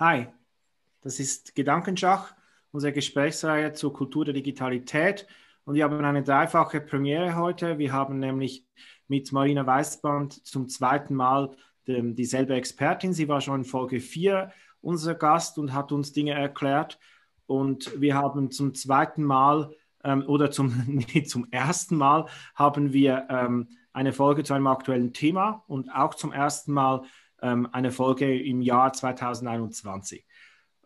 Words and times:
Hi, 0.00 0.28
das 1.00 1.18
ist 1.18 1.56
Gedankenschach, 1.56 2.32
unsere 2.70 2.92
Gesprächsreihe 2.92 3.72
zur 3.72 3.92
Kultur 3.92 4.24
der 4.24 4.32
Digitalität. 4.32 5.26
Und 5.64 5.74
wir 5.74 5.82
haben 5.82 6.04
eine 6.04 6.22
dreifache 6.22 6.80
Premiere 6.80 7.34
heute. 7.34 7.78
Wir 7.78 7.92
haben 7.92 8.20
nämlich 8.20 8.64
mit 9.08 9.32
Marina 9.32 9.66
Weißband 9.66 10.46
zum 10.46 10.68
zweiten 10.68 11.16
Mal 11.16 11.50
dieselbe 11.88 12.54
Expertin. 12.54 13.12
Sie 13.12 13.26
war 13.26 13.40
schon 13.40 13.62
in 13.62 13.64
Folge 13.64 13.98
4 13.98 14.52
unser 14.82 15.16
Gast 15.16 15.58
und 15.58 15.74
hat 15.74 15.90
uns 15.90 16.12
Dinge 16.12 16.34
erklärt. 16.34 17.00
Und 17.46 18.00
wir 18.00 18.14
haben 18.14 18.52
zum 18.52 18.74
zweiten 18.74 19.24
Mal 19.24 19.74
ähm, 20.04 20.22
oder 20.28 20.52
zum, 20.52 20.80
nee, 20.86 21.24
zum 21.24 21.48
ersten 21.50 21.96
Mal 21.96 22.26
haben 22.54 22.92
wir 22.92 23.26
ähm, 23.30 23.66
eine 23.92 24.12
Folge 24.12 24.44
zu 24.44 24.54
einem 24.54 24.68
aktuellen 24.68 25.12
Thema 25.12 25.64
und 25.66 25.90
auch 25.92 26.14
zum 26.14 26.30
ersten 26.30 26.72
Mal 26.72 27.02
eine 27.40 27.92
Folge 27.92 28.40
im 28.40 28.62
Jahr 28.62 28.92
2021. 28.92 30.24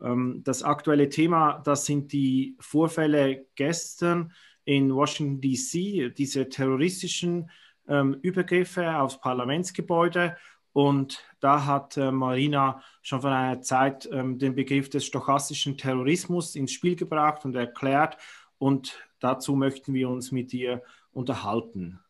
Ähm, 0.03 0.43
das 0.45 0.63
aktuelle 0.63 1.09
Thema, 1.09 1.61
das 1.65 1.87
sind 1.87 2.13
die 2.13 2.57
Vorfälle 2.61 3.47
gestern 3.55 4.33
in 4.65 4.95
Washington, 4.95 5.41
DC, 5.41 6.15
diese 6.15 6.49
terroristischen 6.49 7.51
ähm, 7.89 8.17
Übergriffe 8.23 8.97
aufs 8.97 9.21
Parlamentsgebäude. 9.21 10.37
Und 10.73 11.23
da 11.41 11.67
hat 11.67 11.97
äh, 11.97 12.11
Marina 12.11 12.83
schon 13.03 13.21
vor 13.21 13.31
einer 13.31 13.61
Zeit 13.61 14.09
ähm, 14.11 14.39
den 14.39 14.55
Begriff 14.55 14.89
des 14.89 15.05
stochastischen 15.05 15.77
Terrorismus 15.77 16.57
ins 16.57 16.73
Spiel 16.73 16.97
gebracht 16.97 17.45
und 17.45 17.55
erklärt. 17.55 18.17
Und 18.59 18.99
dazu 19.21 19.55
möchten 19.55 19.93
wir 19.93 20.09
uns 20.09 20.33
mit 20.33 20.55
ihr 20.55 20.83
unterhalten. 21.13 22.02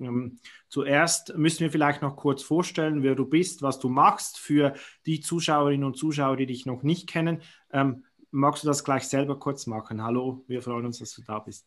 Ähm, 0.00 0.38
zuerst 0.68 1.36
müssen 1.36 1.60
wir 1.60 1.70
vielleicht 1.70 2.02
noch 2.02 2.16
kurz 2.16 2.42
vorstellen, 2.42 3.02
wer 3.02 3.14
du 3.14 3.26
bist, 3.26 3.62
was 3.62 3.78
du 3.78 3.88
machst 3.88 4.38
für 4.38 4.74
die 5.06 5.20
Zuschauerinnen 5.20 5.84
und 5.84 5.96
Zuschauer, 5.96 6.36
die 6.36 6.46
dich 6.46 6.66
noch 6.66 6.82
nicht 6.82 7.08
kennen. 7.08 7.42
Ähm, 7.72 8.04
magst 8.30 8.62
du 8.62 8.68
das 8.68 8.84
gleich 8.84 9.08
selber 9.08 9.38
kurz 9.38 9.66
machen? 9.66 10.02
Hallo, 10.02 10.44
wir 10.46 10.62
freuen 10.62 10.86
uns, 10.86 10.98
dass 10.98 11.12
du 11.14 11.22
da 11.22 11.38
bist. 11.38 11.66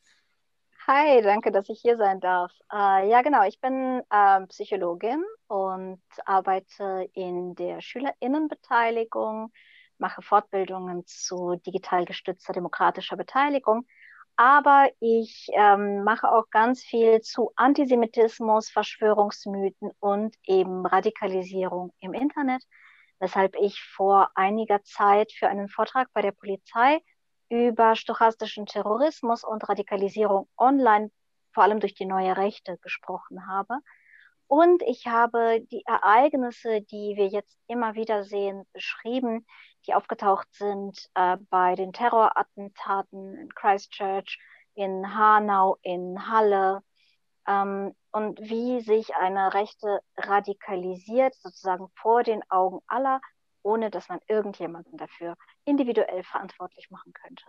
Hi, 0.88 1.22
danke, 1.22 1.52
dass 1.52 1.70
ich 1.70 1.82
hier 1.82 1.98
sein 1.98 2.20
darf. 2.20 2.52
Äh, 2.72 3.10
ja, 3.10 3.22
genau, 3.22 3.46
ich 3.46 3.60
bin 3.62 4.02
äh, 4.10 4.46
Psychologin 4.48 5.24
und 5.48 6.02
arbeite 6.26 7.08
in 7.14 7.54
der 7.54 7.82
Schülerinnenbeteiligung, 7.82 9.52
mache 10.00 10.22
Fortbildungen 10.22 11.04
zu 11.06 11.58
digital 11.66 12.06
gestützter 12.06 12.54
demokratischer 12.54 13.18
Beteiligung 13.18 13.86
aber 14.40 14.90
ich 15.02 15.48
ähm, 15.52 16.06
mache 16.06 16.32
auch 16.32 16.50
ganz 16.50 16.82
viel 16.82 17.20
zu 17.20 17.52
Antisemitismus, 17.58 18.70
Verschwörungsmythen 18.70 19.92
und 20.00 20.34
eben 20.46 20.86
Radikalisierung 20.86 21.92
im 22.00 22.14
Internet, 22.14 22.64
weshalb 23.20 23.58
ich 23.58 23.82
vor 23.82 24.30
einiger 24.36 24.82
Zeit 24.84 25.34
für 25.34 25.50
einen 25.50 25.68
Vortrag 25.68 26.08
bei 26.14 26.22
der 26.22 26.32
Polizei 26.32 27.02
über 27.50 27.98
stochastischen 27.98 28.66
Terrorismus 28.66 29.44
und 29.44 29.68
Radikalisierung 29.68 30.48
online, 30.58 31.12
vor 31.54 31.64
allem 31.64 31.82
durch 31.82 31.94
die 31.94 32.06
neue 32.06 32.38
Rechte, 32.38 32.78
gesprochen 32.78 33.46
habe. 33.46 33.80
Und 34.48 34.82
ich 34.84 35.06
habe 35.06 35.60
die 35.70 35.84
Ereignisse, 35.86 36.80
die 36.80 37.18
wir 37.18 37.28
jetzt 37.28 37.58
immer 37.68 37.96
wieder 37.96 38.24
sehen, 38.24 38.64
beschrieben, 38.72 39.46
die 39.88 39.94
aufgetaucht 39.94 40.48
sind 40.54 41.10
äh, 41.16 41.38
bei 41.50 41.76
den 41.76 41.94
Terrorattentaten 41.94 43.38
in 43.38 43.54
Christchurch, 43.54 44.40
in 44.76 45.16
Hanau, 45.16 45.78
in 45.82 46.30
Halle 46.30 46.82
ähm, 47.48 47.96
und 48.12 48.40
wie 48.40 48.82
sich 48.82 49.16
eine 49.16 49.54
Rechte 49.54 50.02
radikalisiert, 50.18 51.36
sozusagen 51.36 51.90
vor 51.96 52.24
den 52.24 52.42
Augen 52.50 52.80
aller, 52.88 53.22
ohne 53.64 53.90
dass 53.90 54.10
man 54.10 54.20
irgendjemanden 54.28 54.98
dafür 54.98 55.36
individuell 55.66 56.24
verantwortlich 56.24 56.90
machen 56.90 57.14
könnte. 57.14 57.46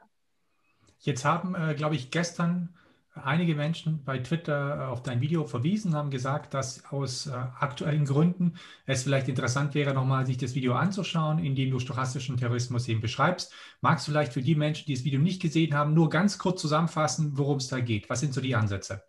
Jetzt 0.98 1.24
haben, 1.24 1.54
äh, 1.54 1.74
glaube 1.74 1.94
ich, 1.94 2.10
gestern 2.10 2.76
einige 3.14 3.54
Menschen 3.54 4.04
bei 4.04 4.18
Twitter 4.18 4.78
äh, 4.78 4.84
auf 4.84 5.02
dein 5.02 5.20
Video 5.20 5.44
verwiesen, 5.44 5.94
haben 5.94 6.10
gesagt, 6.10 6.54
dass 6.54 6.84
aus 6.90 7.26
äh, 7.26 7.32
aktuellen 7.32 8.04
Gründen 8.04 8.58
es 8.86 9.02
vielleicht 9.02 9.28
interessant 9.28 9.74
wäre, 9.74 9.94
nochmal 9.94 10.26
sich 10.26 10.38
das 10.38 10.54
Video 10.54 10.74
anzuschauen, 10.74 11.38
in 11.38 11.54
dem 11.54 11.70
du 11.70 11.78
stochastischen 11.78 12.36
Terrorismus 12.36 12.88
eben 12.88 13.00
beschreibst. 13.00 13.52
Magst 13.80 14.06
du 14.06 14.12
vielleicht 14.12 14.32
für 14.32 14.42
die 14.42 14.54
Menschen, 14.54 14.86
die 14.86 14.94
das 14.94 15.04
Video 15.04 15.20
nicht 15.20 15.42
gesehen 15.42 15.74
haben, 15.74 15.94
nur 15.94 16.08
ganz 16.08 16.38
kurz 16.38 16.60
zusammenfassen, 16.60 17.36
worum 17.36 17.58
es 17.58 17.68
da 17.68 17.80
geht? 17.80 18.08
Was 18.10 18.20
sind 18.20 18.32
so 18.32 18.40
die 18.40 18.54
Ansätze? 18.54 19.02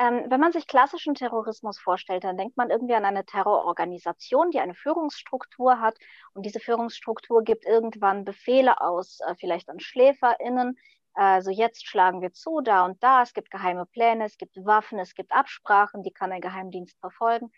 Ähm, 0.00 0.26
wenn 0.28 0.38
man 0.38 0.52
sich 0.52 0.68
klassischen 0.68 1.14
Terrorismus 1.14 1.80
vorstellt, 1.80 2.22
dann 2.22 2.36
denkt 2.36 2.56
man 2.56 2.70
irgendwie 2.70 2.94
an 2.94 3.04
eine 3.04 3.24
Terrororganisation, 3.24 4.52
die 4.52 4.60
eine 4.60 4.74
Führungsstruktur 4.74 5.80
hat. 5.80 5.98
Und 6.34 6.46
diese 6.46 6.60
Führungsstruktur 6.60 7.42
gibt 7.42 7.66
irgendwann 7.66 8.24
Befehle 8.24 8.80
aus, 8.80 9.18
äh, 9.26 9.34
vielleicht 9.40 9.68
an 9.68 9.80
SchläferInnen, 9.80 10.78
also 11.20 11.50
jetzt 11.50 11.84
schlagen 11.88 12.22
wir 12.22 12.32
zu, 12.32 12.60
da 12.60 12.84
und 12.84 13.02
da, 13.02 13.22
es 13.22 13.34
gibt 13.34 13.50
geheime 13.50 13.86
Pläne, 13.86 14.24
es 14.24 14.38
gibt 14.38 14.56
Waffen, 14.64 15.00
es 15.00 15.14
gibt 15.14 15.32
Absprachen, 15.32 16.04
die 16.04 16.12
kann 16.12 16.30
ein 16.30 16.40
Geheimdienst 16.40 16.96
verfolgen. 17.00 17.50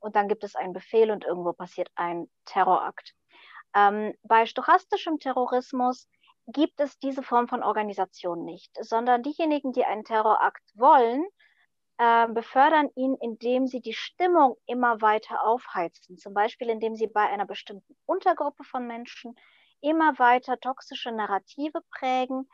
Und 0.00 0.16
dann 0.16 0.28
gibt 0.28 0.44
es 0.44 0.54
einen 0.54 0.74
Befehl 0.74 1.10
und 1.10 1.24
irgendwo 1.24 1.54
passiert 1.54 1.88
ein 1.94 2.28
Terrorakt. 2.44 3.14
Ähm, 3.74 4.12
bei 4.22 4.44
stochastischem 4.44 5.18
Terrorismus 5.18 6.10
gibt 6.46 6.78
es 6.78 6.98
diese 6.98 7.22
Form 7.22 7.48
von 7.48 7.62
Organisation 7.62 8.44
nicht, 8.44 8.70
sondern 8.82 9.22
diejenigen, 9.22 9.72
die 9.72 9.86
einen 9.86 10.04
Terrorakt 10.04 10.62
wollen, 10.74 11.24
äh, 11.96 12.28
befördern 12.28 12.90
ihn, 12.96 13.16
indem 13.22 13.66
sie 13.66 13.80
die 13.80 13.94
Stimmung 13.94 14.58
immer 14.66 15.00
weiter 15.00 15.42
aufheizen. 15.42 16.18
Zum 16.18 16.34
Beispiel, 16.34 16.68
indem 16.68 16.94
sie 16.94 17.06
bei 17.06 17.26
einer 17.26 17.46
bestimmten 17.46 17.96
Untergruppe 18.04 18.64
von 18.64 18.86
Menschen 18.86 19.34
immer 19.80 20.18
weiter 20.18 20.60
toxische 20.60 21.12
Narrative 21.12 21.80
prägen 21.90 22.46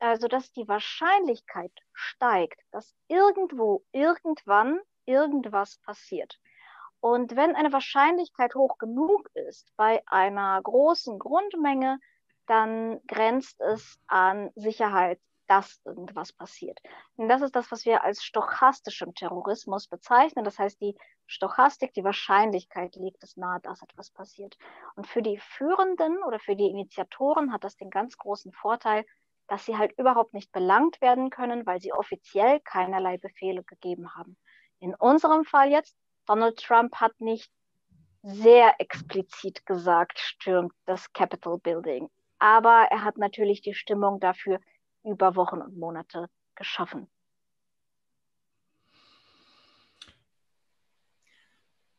äh, 0.00 0.16
sodass 0.16 0.52
die 0.52 0.68
Wahrscheinlichkeit 0.68 1.72
steigt, 1.92 2.60
dass 2.72 2.94
irgendwo, 3.08 3.84
irgendwann 3.92 4.80
irgendwas 5.06 5.78
passiert. 5.78 6.38
Und 7.00 7.36
wenn 7.36 7.54
eine 7.54 7.72
Wahrscheinlichkeit 7.72 8.54
hoch 8.54 8.78
genug 8.78 9.28
ist 9.34 9.72
bei 9.76 10.02
einer 10.06 10.60
großen 10.62 11.18
Grundmenge, 11.18 12.00
dann 12.46 13.00
grenzt 13.06 13.60
es 13.60 13.98
an 14.06 14.50
Sicherheit, 14.54 15.20
dass 15.46 15.80
irgendwas 15.84 16.32
passiert. 16.32 16.80
Und 17.16 17.28
das 17.28 17.42
ist 17.42 17.54
das, 17.54 17.70
was 17.70 17.84
wir 17.84 18.02
als 18.02 18.24
stochastischem 18.24 19.14
Terrorismus 19.14 19.88
bezeichnen. 19.88 20.44
Das 20.44 20.58
heißt, 20.58 20.80
die 20.80 20.96
Stochastik, 21.26 21.92
die 21.92 22.04
Wahrscheinlichkeit 22.04 22.96
liegt 22.96 23.22
es 23.22 23.36
nahe, 23.36 23.60
dass 23.60 23.82
etwas 23.82 24.10
passiert. 24.10 24.56
Und 24.96 25.06
für 25.06 25.22
die 25.22 25.38
Führenden 25.38 26.22
oder 26.22 26.38
für 26.38 26.56
die 26.56 26.68
Initiatoren 26.68 27.52
hat 27.52 27.64
das 27.64 27.76
den 27.76 27.90
ganz 27.90 28.16
großen 28.16 28.52
Vorteil, 28.52 29.04
dass 29.48 29.64
sie 29.64 29.76
halt 29.76 29.92
überhaupt 29.98 30.34
nicht 30.34 30.52
belangt 30.52 31.00
werden 31.00 31.30
können, 31.30 31.66
weil 31.66 31.80
sie 31.80 31.92
offiziell 31.92 32.60
keinerlei 32.60 33.18
Befehle 33.18 33.62
gegeben 33.64 34.14
haben. 34.14 34.36
In 34.80 34.94
unserem 34.94 35.44
Fall 35.44 35.70
jetzt, 35.70 35.96
Donald 36.26 36.58
Trump 36.58 36.96
hat 36.96 37.20
nicht 37.20 37.50
sehr 38.22 38.80
explizit 38.80 39.66
gesagt, 39.66 40.18
stürmt 40.18 40.72
das 40.86 41.12
Capitol 41.12 41.58
Building. 41.58 42.08
Aber 42.38 42.88
er 42.90 43.04
hat 43.04 43.18
natürlich 43.18 43.60
die 43.60 43.74
Stimmung 43.74 44.18
dafür 44.20 44.60
über 45.02 45.36
Wochen 45.36 45.60
und 45.60 45.76
Monate 45.76 46.28
geschaffen. 46.54 47.06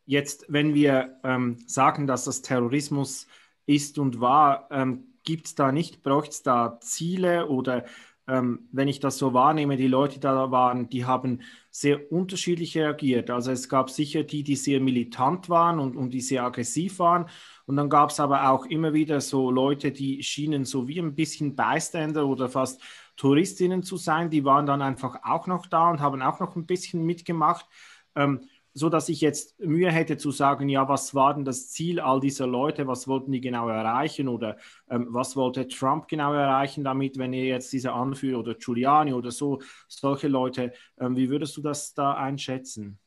Jetzt, 0.06 0.45
wenn 0.50 0.73
wir 0.73 1.19
ähm, 1.23 1.57
sagen, 1.67 2.06
dass 2.06 2.25
das 2.25 2.41
Terrorismus 2.41 3.27
ist 3.66 3.97
und 3.97 4.19
war, 4.19 4.67
ähm, 4.72 5.15
gibt 5.25 5.47
es 5.47 5.56
da 5.56 5.72
nicht, 5.72 6.03
braucht 6.03 6.31
es 6.31 6.44
da 6.44 6.80
Ziele 6.80 7.47
oder 7.47 7.86
ähm, 8.27 8.68
wenn 8.72 8.88
ich 8.88 9.00
das 9.00 9.18
so 9.18 9.33
wahrnehme, 9.33 9.77
die 9.77 9.88
Leute, 9.88 10.16
die 10.16 10.19
da 10.22 10.50
waren, 10.50 10.89
die 10.89 11.06
haben 11.06 11.42
sehr 11.69 12.12
unterschiedlich 12.12 12.75
reagiert. 12.75 13.30
Also 13.30 13.51
es 13.51 13.69
gab 13.69 13.89
sicher 13.92 14.24
die, 14.24 14.44
die 14.44 14.56
sehr 14.56 14.80
militant 14.80 15.48
waren 15.50 15.80
und, 15.80 15.95
und 15.95 16.10
die 16.12 16.22
sehr 16.22 16.44
aggressiv 16.44 16.98
waren. 17.00 17.30
Und 17.66 17.75
dann 17.75 17.89
gab 17.89 18.10
es 18.10 18.19
aber 18.19 18.50
auch 18.50 18.66
immer 18.66 18.94
wieder 18.94 19.22
so 19.22 19.51
Leute, 19.51 19.92
die 19.92 20.24
schienen 20.24 20.66
so 20.66 20.88
wie 20.88 21.00
ein 21.00 21.13
bisschen 21.13 21.56
Beiständer 21.56 22.25
oder 22.25 22.50
fast 22.50 22.81
Touristinnen 23.16 23.83
zu 23.83 23.98
sein. 23.98 24.30
Die 24.31 24.44
waren 24.44 24.66
dann 24.66 24.81
einfach 24.81 25.19
auch 25.24 25.45
noch 25.45 25.68
da 25.68 25.92
und 25.92 26.00
haben 26.00 26.22
auch 26.22 26.39
noch 26.39 26.56
ein 26.56 26.66
bisschen 26.66 27.04
mitgemacht. 27.04 27.68
Ähm, 28.16 28.42
so 28.77 28.89
dass 28.89 29.07
ich 29.07 29.22
jetzt 29.22 29.57
Mühe 29.60 29.89
hätte 29.89 30.18
zu 30.18 30.31
sagen, 30.31 30.68
ja, 30.68 30.88
was 30.89 31.16
war 31.16 31.33
denn 31.33 31.45
das 31.45 31.69
Ziel 31.72 32.01
all 32.01 32.19
dieser 32.19 32.45
Leute, 32.45 32.86
was 32.88 33.07
wollten 33.07 33.31
die 33.31 33.39
genau 33.39 33.69
erreichen 33.69 34.27
oder 34.27 34.57
ähm, 34.89 35.07
was 35.12 35.38
wollte 35.38 35.68
Trump 35.69 36.10
genau 36.10 36.33
erreichen 36.33 36.83
damit, 36.83 37.18
wenn 37.18 37.31
ihr 37.31 37.45
jetzt 37.45 37.72
diese 37.72 37.94
Anführer 37.94 38.39
oder 38.39 38.54
Giuliani 38.56 39.13
oder 39.13 39.31
so, 39.31 39.62
solche 39.88 40.27
Leute, 40.27 40.74
ähm, 41.00 41.16
wie 41.16 41.30
würdest 41.30 41.56
du 41.56 41.62
das 41.62 41.94
da 41.94 42.16
einschätzen? 42.16 43.00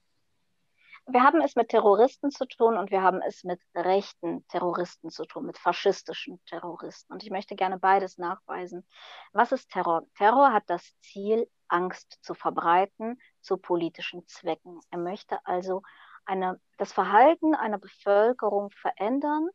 Wir 1.11 1.23
haben 1.23 1.41
es 1.43 1.55
mit 1.55 1.69
Terroristen 1.69 2.31
zu 2.31 2.47
tun 2.47 2.77
und 2.77 2.91
wir 2.91 3.03
haben 3.03 3.21
es 3.23 3.45
mit 3.45 3.61
rechten 3.75 4.47
Terroristen 4.49 5.11
zu 5.11 5.25
tun, 5.25 5.47
mit 5.47 5.59
faschistischen 5.59 6.39
Terroristen. 6.47 7.13
Und 7.13 7.23
ich 7.23 7.31
möchte 7.31 7.57
gerne 7.57 7.79
beides 7.79 8.19
nachweisen. 8.19 8.87
Was 9.33 9.53
ist 9.53 9.71
Terror? 9.71 10.07
Terror 10.17 10.53
hat 10.53 10.65
das 10.67 10.95
Ziel, 11.01 11.47
Angst 11.69 12.19
zu 12.23 12.35
verbreiten 12.35 13.19
zu 13.49 13.57
politischen 13.57 14.27
Zwecken. 14.27 14.81
Er 14.91 14.99
möchte 14.99 15.39
also 15.45 15.83
eine, 16.27 16.61
das 16.77 16.93
Verhalten 16.93 17.55
einer 17.55 17.79
Bevölkerung 17.79 18.71
verändern 18.71 19.49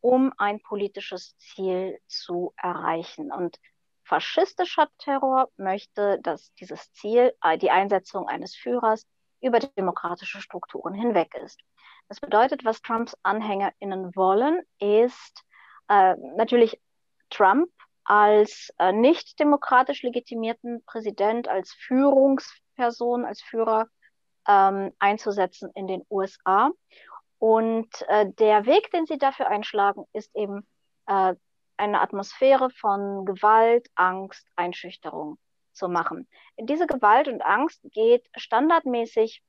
um 0.00 0.32
ein 0.38 0.60
politisches 0.60 1.36
Ziel 1.38 2.00
zu 2.06 2.52
erreichen. 2.56 3.30
Und 3.32 3.58
faschistischer 4.04 4.88
Terror 4.98 5.50
möchte, 5.56 6.18
dass 6.22 6.52
dieses 6.54 6.92
Ziel, 6.92 7.34
äh, 7.42 7.58
die 7.58 7.70
Einsetzung 7.70 8.26
eines 8.28 8.56
Führers, 8.56 9.06
über 9.42 9.58
demokratische 9.58 10.40
Strukturen 10.40 10.94
hinweg 10.94 11.34
ist. 11.34 11.60
Das 12.08 12.20
bedeutet, 12.20 12.64
was 12.64 12.82
Trumps 12.82 13.16
AnhängerInnen 13.22 14.14
wollen, 14.16 14.62
ist 14.78 15.44
äh, 15.88 16.14
natürlich 16.36 16.80
Trump 17.30 17.70
als 18.04 18.70
äh, 18.78 18.92
nicht 18.92 19.38
demokratisch 19.38 20.02
legitimierten 20.02 20.82
Präsident, 20.84 21.48
als 21.48 21.72
Führungsperson, 22.80 23.24
als 23.24 23.42
Führer 23.42 23.88
ähm, 24.48 24.92
einzusetzen 24.98 25.70
in 25.74 25.86
den 25.86 26.04
USA. 26.10 26.70
Und 27.38 27.88
äh, 28.08 28.30
der 28.38 28.66
Weg, 28.66 28.90
den 28.90 29.06
sie 29.06 29.18
dafür 29.18 29.48
einschlagen, 29.48 30.04
ist 30.12 30.34
eben 30.34 30.66
äh, 31.06 31.34
eine 31.76 32.00
Atmosphäre 32.00 32.70
von 32.70 33.24
Gewalt, 33.24 33.88
Angst, 33.94 34.46
Einschüchterung 34.56 35.38
zu 35.72 35.88
machen. 35.88 36.28
Diese 36.58 36.86
Gewalt 36.86 37.28
und 37.28 37.42
Angst 37.42 37.80
geht 37.84 38.28
standardmäßig 38.36 39.42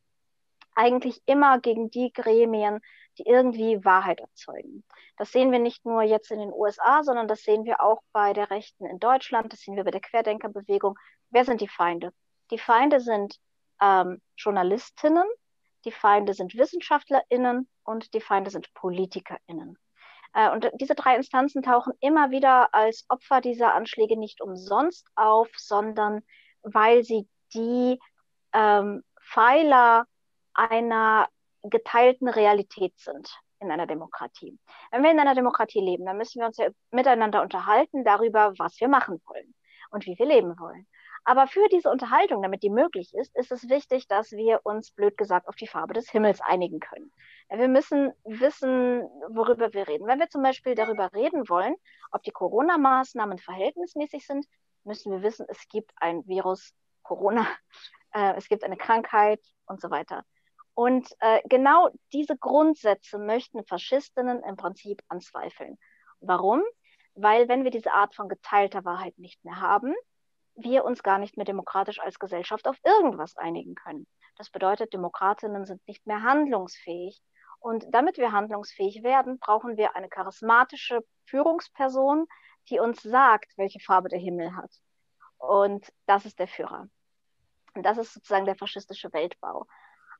eigentlich 0.73 1.21
immer 1.25 1.59
gegen 1.59 1.89
die 1.91 2.13
Gremien, 2.13 2.79
die 3.17 3.23
irgendwie 3.23 3.83
Wahrheit 3.83 4.21
erzeugen. 4.21 4.85
Das 5.17 5.33
sehen 5.33 5.51
wir 5.51 5.59
nicht 5.59 5.85
nur 5.85 6.01
jetzt 6.03 6.31
in 6.31 6.39
den 6.39 6.53
USA, 6.53 7.03
sondern 7.03 7.27
das 7.27 7.43
sehen 7.43 7.65
wir 7.65 7.81
auch 7.81 8.01
bei 8.13 8.31
der 8.31 8.49
Rechten 8.49 8.85
in 8.85 8.99
Deutschland, 8.99 9.51
das 9.51 9.59
sehen 9.59 9.75
wir 9.75 9.83
bei 9.83 9.91
der 9.91 9.99
Querdenkerbewegung. 9.99 10.97
Wer 11.29 11.43
sind 11.43 11.59
die 11.59 11.67
Feinde? 11.67 12.13
Die 12.51 12.59
Feinde 12.59 12.99
sind 12.99 13.39
ähm, 13.81 14.21
Journalistinnen, 14.37 15.25
die 15.85 15.91
Feinde 15.91 16.33
sind 16.33 16.55
WissenschaftlerInnen 16.55 17.67
und 17.83 18.13
die 18.13 18.21
Feinde 18.21 18.51
sind 18.51 18.73
PolitikerInnen. 18.73 19.77
Äh, 20.33 20.51
und 20.51 20.69
diese 20.75 20.95
drei 20.95 21.15
Instanzen 21.15 21.63
tauchen 21.63 21.93
immer 21.99 22.31
wieder 22.31 22.73
als 22.73 23.05
Opfer 23.09 23.41
dieser 23.41 23.73
Anschläge 23.73 24.17
nicht 24.17 24.41
umsonst 24.41 25.07
auf, 25.15 25.49
sondern 25.55 26.21
weil 26.61 27.03
sie 27.03 27.27
die 27.53 27.99
ähm, 28.53 29.03
Pfeiler 29.21 30.05
einer 30.53 31.27
geteilten 31.63 32.27
Realität 32.27 32.97
sind 32.97 33.29
in 33.59 33.71
einer 33.71 33.87
Demokratie. 33.87 34.57
Wenn 34.91 35.03
wir 35.03 35.11
in 35.11 35.19
einer 35.19 35.35
Demokratie 35.35 35.79
leben, 35.79 36.05
dann 36.05 36.17
müssen 36.17 36.39
wir 36.39 36.47
uns 36.47 36.57
ja 36.57 36.69
miteinander 36.89 37.41
unterhalten 37.41 38.03
darüber, 38.03 38.53
was 38.57 38.79
wir 38.79 38.87
machen 38.87 39.21
wollen 39.27 39.53
und 39.91 40.05
wie 40.05 40.17
wir 40.17 40.25
leben 40.25 40.59
wollen. 40.59 40.87
Aber 41.23 41.47
für 41.47 41.67
diese 41.69 41.89
Unterhaltung, 41.89 42.41
damit 42.41 42.63
die 42.63 42.69
möglich 42.69 43.13
ist, 43.13 43.35
ist 43.35 43.51
es 43.51 43.69
wichtig, 43.69 44.07
dass 44.07 44.31
wir 44.31 44.61
uns, 44.63 44.91
blöd 44.91 45.17
gesagt, 45.17 45.47
auf 45.47 45.55
die 45.55 45.67
Farbe 45.67 45.93
des 45.93 46.09
Himmels 46.09 46.41
einigen 46.41 46.79
können. 46.79 47.11
Wir 47.49 47.67
müssen 47.67 48.11
wissen, 48.23 49.03
worüber 49.29 49.73
wir 49.73 49.87
reden. 49.87 50.07
Wenn 50.07 50.19
wir 50.19 50.29
zum 50.29 50.41
Beispiel 50.41 50.73
darüber 50.73 51.13
reden 51.13 51.47
wollen, 51.47 51.75
ob 52.11 52.23
die 52.23 52.31
Corona-Maßnahmen 52.31 53.37
verhältnismäßig 53.37 54.25
sind, 54.25 54.45
müssen 54.83 55.11
wir 55.11 55.21
wissen, 55.21 55.45
es 55.47 55.67
gibt 55.67 55.91
ein 55.97 56.25
Virus, 56.27 56.73
Corona, 57.03 57.45
äh, 58.13 58.33
es 58.35 58.47
gibt 58.47 58.63
eine 58.63 58.77
Krankheit 58.77 59.41
und 59.65 59.79
so 59.79 59.91
weiter. 59.91 60.23
Und 60.73 61.07
äh, 61.19 61.41
genau 61.47 61.89
diese 62.13 62.37
Grundsätze 62.37 63.19
möchten 63.19 63.63
Faschistinnen 63.65 64.41
im 64.43 64.55
Prinzip 64.55 65.03
anzweifeln. 65.09 65.77
Warum? 66.21 66.63
Weil 67.13 67.47
wenn 67.49 67.63
wir 67.63 67.71
diese 67.71 67.91
Art 67.91 68.15
von 68.15 68.29
geteilter 68.29 68.85
Wahrheit 68.85 69.17
nicht 69.19 69.43
mehr 69.43 69.59
haben, 69.59 69.93
wir 70.63 70.85
uns 70.85 71.03
gar 71.03 71.17
nicht 71.17 71.37
mehr 71.37 71.45
demokratisch 71.45 71.99
als 71.99 72.19
Gesellschaft 72.19 72.67
auf 72.67 72.77
irgendwas 72.83 73.37
einigen 73.37 73.75
können. 73.75 74.07
Das 74.37 74.49
bedeutet, 74.49 74.93
Demokratinnen 74.93 75.65
sind 75.65 75.85
nicht 75.87 76.05
mehr 76.07 76.21
handlungsfähig. 76.23 77.21
Und 77.59 77.85
damit 77.91 78.17
wir 78.17 78.31
handlungsfähig 78.31 79.03
werden, 79.03 79.37
brauchen 79.39 79.77
wir 79.77 79.95
eine 79.95 80.09
charismatische 80.09 81.03
Führungsperson, 81.25 82.25
die 82.69 82.79
uns 82.79 83.01
sagt, 83.01 83.53
welche 83.57 83.79
Farbe 83.79 84.09
der 84.09 84.19
Himmel 84.19 84.55
hat. 84.55 84.71
Und 85.37 85.91
das 86.07 86.25
ist 86.25 86.39
der 86.39 86.47
Führer. 86.47 86.87
Und 87.75 87.83
das 87.83 87.97
ist 87.97 88.13
sozusagen 88.13 88.45
der 88.45 88.55
faschistische 88.55 89.13
Weltbau. 89.13 89.67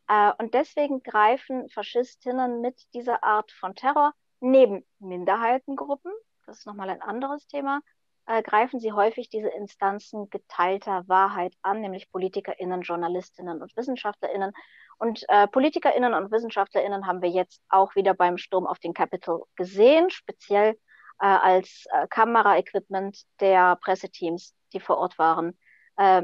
Äh, 0.08 0.32
und 0.38 0.54
deswegen 0.54 1.04
greifen 1.04 1.70
Faschistinnen 1.70 2.62
mit 2.62 2.82
dieser 2.94 3.24
Art 3.24 3.52
von 3.52 3.76
Terror 3.76 4.14
neben 4.40 4.86
Minderheitengruppen, 5.00 6.12
das 6.46 6.60
ist 6.60 6.66
nochmal 6.66 6.90
ein 6.90 7.02
anderes 7.02 7.48
Thema, 7.48 7.82
äh, 8.32 8.42
greifen 8.44 8.80
sie 8.80 8.94
häufig 8.94 9.30
diese 9.30 9.50
Instanzen 9.50 10.30
geteilter 10.30 11.04
Wahrheit 11.08 11.54
an, 11.62 11.82
nämlich 11.82 12.10
PolitikerInnen, 12.12 12.82
JournalistInnen 12.82 13.62
und 13.62 13.76
WissenschaftlerInnen. 13.76 14.54
Und 14.98 15.26
äh, 15.28 15.48
PolitikerInnen 15.48 16.14
und 16.14 16.32
WissenschaftlerInnen 16.32 17.08
haben 17.08 17.22
wir 17.22 17.30
jetzt 17.30 17.62
auch 17.70 17.96
wieder 17.96 18.14
beim 18.14 18.38
Sturm 18.38 18.68
auf 18.68 18.80
den 18.80 18.94
Capitol 18.94 19.44
gesehen, 19.56 20.10
speziell 20.10 20.78
äh, 21.20 21.26
als 21.26 21.86
äh, 21.92 22.08
Kameraequipment 22.08 23.22
der 23.40 23.76
Presseteams, 23.78 24.56
die 24.74 24.80
vor 24.80 24.98
Ort 24.98 25.20
waren, 25.20 25.58
äh, 25.98 26.24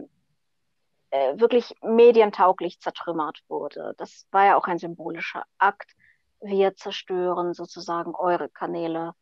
äh, 1.09 1.39
wirklich 1.39 1.73
medientauglich 1.81 2.79
zertrümmert 2.79 3.41
wurde. 3.49 3.93
Das 3.97 4.27
war 4.31 4.45
ja 4.45 4.55
auch 4.55 4.67
ein 4.67 4.77
symbolischer 4.77 5.43
Akt. 5.57 5.91
Wir 6.39 6.75
zerstören 6.75 7.53
sozusagen 7.53 8.15
eure 8.15 8.49
Kanäle 8.49 9.13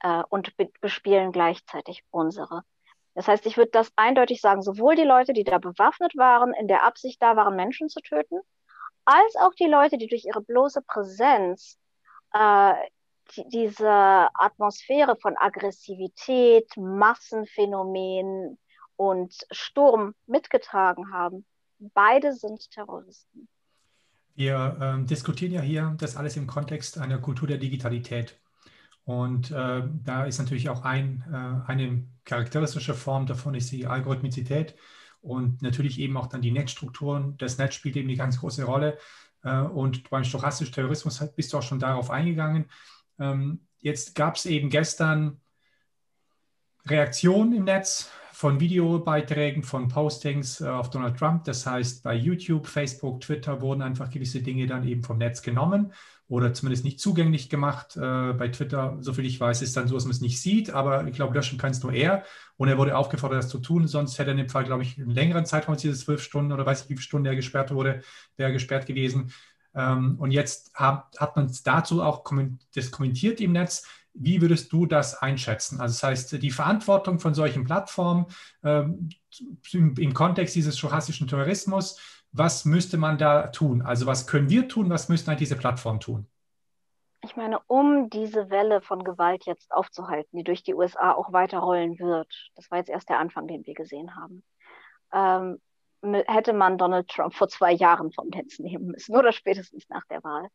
äh, 0.00 0.22
und 0.28 0.56
be 0.56 0.70
bespielen 0.80 1.32
gleichzeitig 1.32 2.04
unsere. 2.10 2.62
Das 3.14 3.28
heißt, 3.28 3.46
ich 3.46 3.56
würde 3.56 3.70
das 3.72 3.92
eindeutig 3.96 4.40
sagen, 4.40 4.62
sowohl 4.62 4.94
die 4.94 5.04
Leute, 5.04 5.32
die 5.32 5.44
da 5.44 5.58
bewaffnet 5.58 6.16
waren, 6.16 6.54
in 6.54 6.68
der 6.68 6.84
Absicht 6.84 7.20
da 7.22 7.36
waren, 7.36 7.56
Menschen 7.56 7.88
zu 7.88 8.00
töten, 8.00 8.40
als 9.04 9.36
auch 9.36 9.54
die 9.54 9.66
Leute, 9.66 9.98
die 9.98 10.06
durch 10.06 10.24
ihre 10.24 10.42
bloße 10.42 10.82
Präsenz 10.82 11.78
äh, 12.32 12.74
die, 13.36 13.48
diese 13.48 14.28
Atmosphäre 14.34 15.16
von 15.16 15.36
Aggressivität, 15.36 16.68
Massenphänomen 16.76 18.58
und 18.96 19.34
Sturm 19.50 20.14
mitgetragen 20.26 21.12
haben. 21.12 21.44
Beide 21.78 22.32
sind 22.32 22.70
Terroristen. 22.70 23.48
Wir 24.34 24.76
ähm, 24.80 25.06
diskutieren 25.06 25.52
ja 25.52 25.60
hier 25.60 25.94
das 25.98 26.16
alles 26.16 26.36
im 26.36 26.46
Kontext 26.46 26.98
einer 26.98 27.18
Kultur 27.18 27.48
der 27.48 27.58
Digitalität. 27.58 28.38
Und 29.10 29.50
äh, 29.50 29.82
da 30.04 30.24
ist 30.24 30.38
natürlich 30.38 30.68
auch 30.68 30.84
ein, 30.84 31.24
äh, 31.32 31.68
eine 31.68 32.04
charakteristische 32.24 32.94
Form 32.94 33.26
davon 33.26 33.56
ist 33.56 33.72
die 33.72 33.88
Algorithmizität 33.88 34.76
und 35.20 35.62
natürlich 35.62 35.98
eben 35.98 36.16
auch 36.16 36.28
dann 36.28 36.42
die 36.42 36.52
Netzstrukturen. 36.52 37.36
Das 37.36 37.58
Netz 37.58 37.74
spielt 37.74 37.96
eben 37.96 38.08
eine 38.08 38.16
ganz 38.16 38.38
große 38.38 38.62
Rolle. 38.62 38.98
Äh, 39.42 39.62
und 39.62 40.08
beim 40.10 40.22
stochastischen 40.22 40.72
Terrorismus 40.72 41.18
bist 41.34 41.52
du 41.52 41.58
auch 41.58 41.62
schon 41.62 41.80
darauf 41.80 42.08
eingegangen. 42.08 42.70
Ähm, 43.18 43.66
jetzt 43.80 44.14
gab 44.14 44.36
es 44.36 44.46
eben 44.46 44.70
gestern 44.70 45.40
Reaktionen 46.86 47.52
im 47.52 47.64
Netz 47.64 48.12
von 48.40 48.58
Videobeiträgen, 48.58 49.62
von 49.62 49.88
Postings 49.88 50.62
äh, 50.62 50.66
auf 50.66 50.88
Donald 50.88 51.18
Trump. 51.18 51.44
Das 51.44 51.66
heißt, 51.66 52.02
bei 52.02 52.14
YouTube, 52.14 52.66
Facebook, 52.66 53.20
Twitter 53.20 53.60
wurden 53.60 53.82
einfach 53.82 54.08
gewisse 54.08 54.40
Dinge 54.40 54.66
dann 54.66 54.88
eben 54.88 55.02
vom 55.02 55.18
Netz 55.18 55.42
genommen 55.42 55.92
oder 56.26 56.54
zumindest 56.54 56.86
nicht 56.86 57.00
zugänglich 57.00 57.50
gemacht. 57.50 57.98
Äh, 57.98 58.32
bei 58.32 58.48
Twitter, 58.48 58.96
soviel 59.00 59.26
ich 59.26 59.38
weiß, 59.38 59.60
ist 59.60 59.76
dann 59.76 59.88
so, 59.88 59.94
dass 59.94 60.04
man 60.04 60.12
es 60.12 60.22
nicht 60.22 60.40
sieht, 60.40 60.70
aber 60.70 61.06
ich 61.06 61.14
glaube, 61.14 61.34
löschen 61.34 61.58
kann 61.58 61.72
es 61.72 61.82
nur 61.82 61.92
er. 61.92 62.24
Und 62.56 62.68
er 62.68 62.78
wurde 62.78 62.96
aufgefordert, 62.96 63.40
das 63.40 63.50
zu 63.50 63.58
tun, 63.58 63.86
sonst 63.86 64.18
hätte 64.18 64.30
er 64.30 64.32
in 64.32 64.38
dem 64.38 64.48
Fall, 64.48 64.64
glaube 64.64 64.84
ich, 64.84 64.96
einen 64.96 65.10
längeren 65.10 65.44
Zeitraum 65.44 65.74
als 65.74 65.82
diese 65.82 65.98
zwölf 65.98 66.22
Stunden 66.22 66.52
oder 66.52 66.64
weiß 66.64 66.84
ich, 66.84 66.88
wie 66.88 66.94
viele 66.94 67.02
Stunden 67.02 67.26
er 67.26 67.36
gesperrt 67.36 67.74
wurde, 67.74 68.00
wäre 68.38 68.54
gesperrt 68.54 68.86
gewesen. 68.86 69.34
Ähm, 69.74 70.16
und 70.18 70.30
jetzt 70.30 70.72
hat, 70.72 71.14
hat 71.18 71.36
man 71.36 71.52
dazu 71.64 72.02
auch 72.02 72.24
das 72.74 72.90
kommentiert 72.90 73.42
im 73.42 73.52
Netz. 73.52 73.86
Wie 74.22 74.42
würdest 74.42 74.72
du 74.72 74.84
das 74.86 75.20
einschätzen? 75.20 75.80
Also 75.80 75.94
das 75.94 76.02
heißt, 76.02 76.42
die 76.42 76.50
Verantwortung 76.50 77.18
von 77.18 77.34
solchen 77.34 77.64
Plattformen 77.64 78.26
ähm, 78.62 79.08
im, 79.72 79.94
im 79.96 80.14
Kontext 80.14 80.54
dieses 80.54 80.78
stochastischen 80.78 81.26
Terrorismus, 81.26 81.98
was 82.32 82.64
müsste 82.64 82.98
man 82.98 83.16
da 83.16 83.48
tun? 83.48 83.82
Also 83.82 84.06
was 84.06 84.26
können 84.26 84.50
wir 84.50 84.68
tun, 84.68 84.90
was 84.90 85.08
müssten 85.08 85.30
halt 85.30 85.40
diese 85.40 85.56
Plattformen 85.56 86.00
tun? 86.00 86.26
Ich 87.22 87.36
meine, 87.36 87.60
um 87.66 88.10
diese 88.10 88.50
Welle 88.50 88.82
von 88.82 89.04
Gewalt 89.04 89.46
jetzt 89.46 89.72
aufzuhalten, 89.72 90.38
die 90.38 90.44
durch 90.44 90.62
die 90.62 90.74
USA 90.74 91.12
auch 91.12 91.32
weiter 91.32 91.58
rollen 91.58 91.98
wird, 91.98 92.32
das 92.56 92.70
war 92.70 92.78
jetzt 92.78 92.90
erst 92.90 93.08
der 93.08 93.18
Anfang, 93.18 93.46
den 93.46 93.64
wir 93.66 93.74
gesehen 93.74 94.14
haben, 94.16 94.42
ähm, 95.12 95.60
hätte 96.26 96.52
man 96.52 96.78
Donald 96.78 97.08
Trump 97.08 97.34
vor 97.34 97.48
zwei 97.48 97.72
Jahren 97.72 98.12
vom 98.12 98.28
Netz 98.28 98.58
nehmen 98.58 98.88
müssen 98.88 99.16
oder 99.16 99.32
spätestens 99.32 99.88
nach 99.88 100.04
der 100.06 100.22
Wahl. 100.24 100.48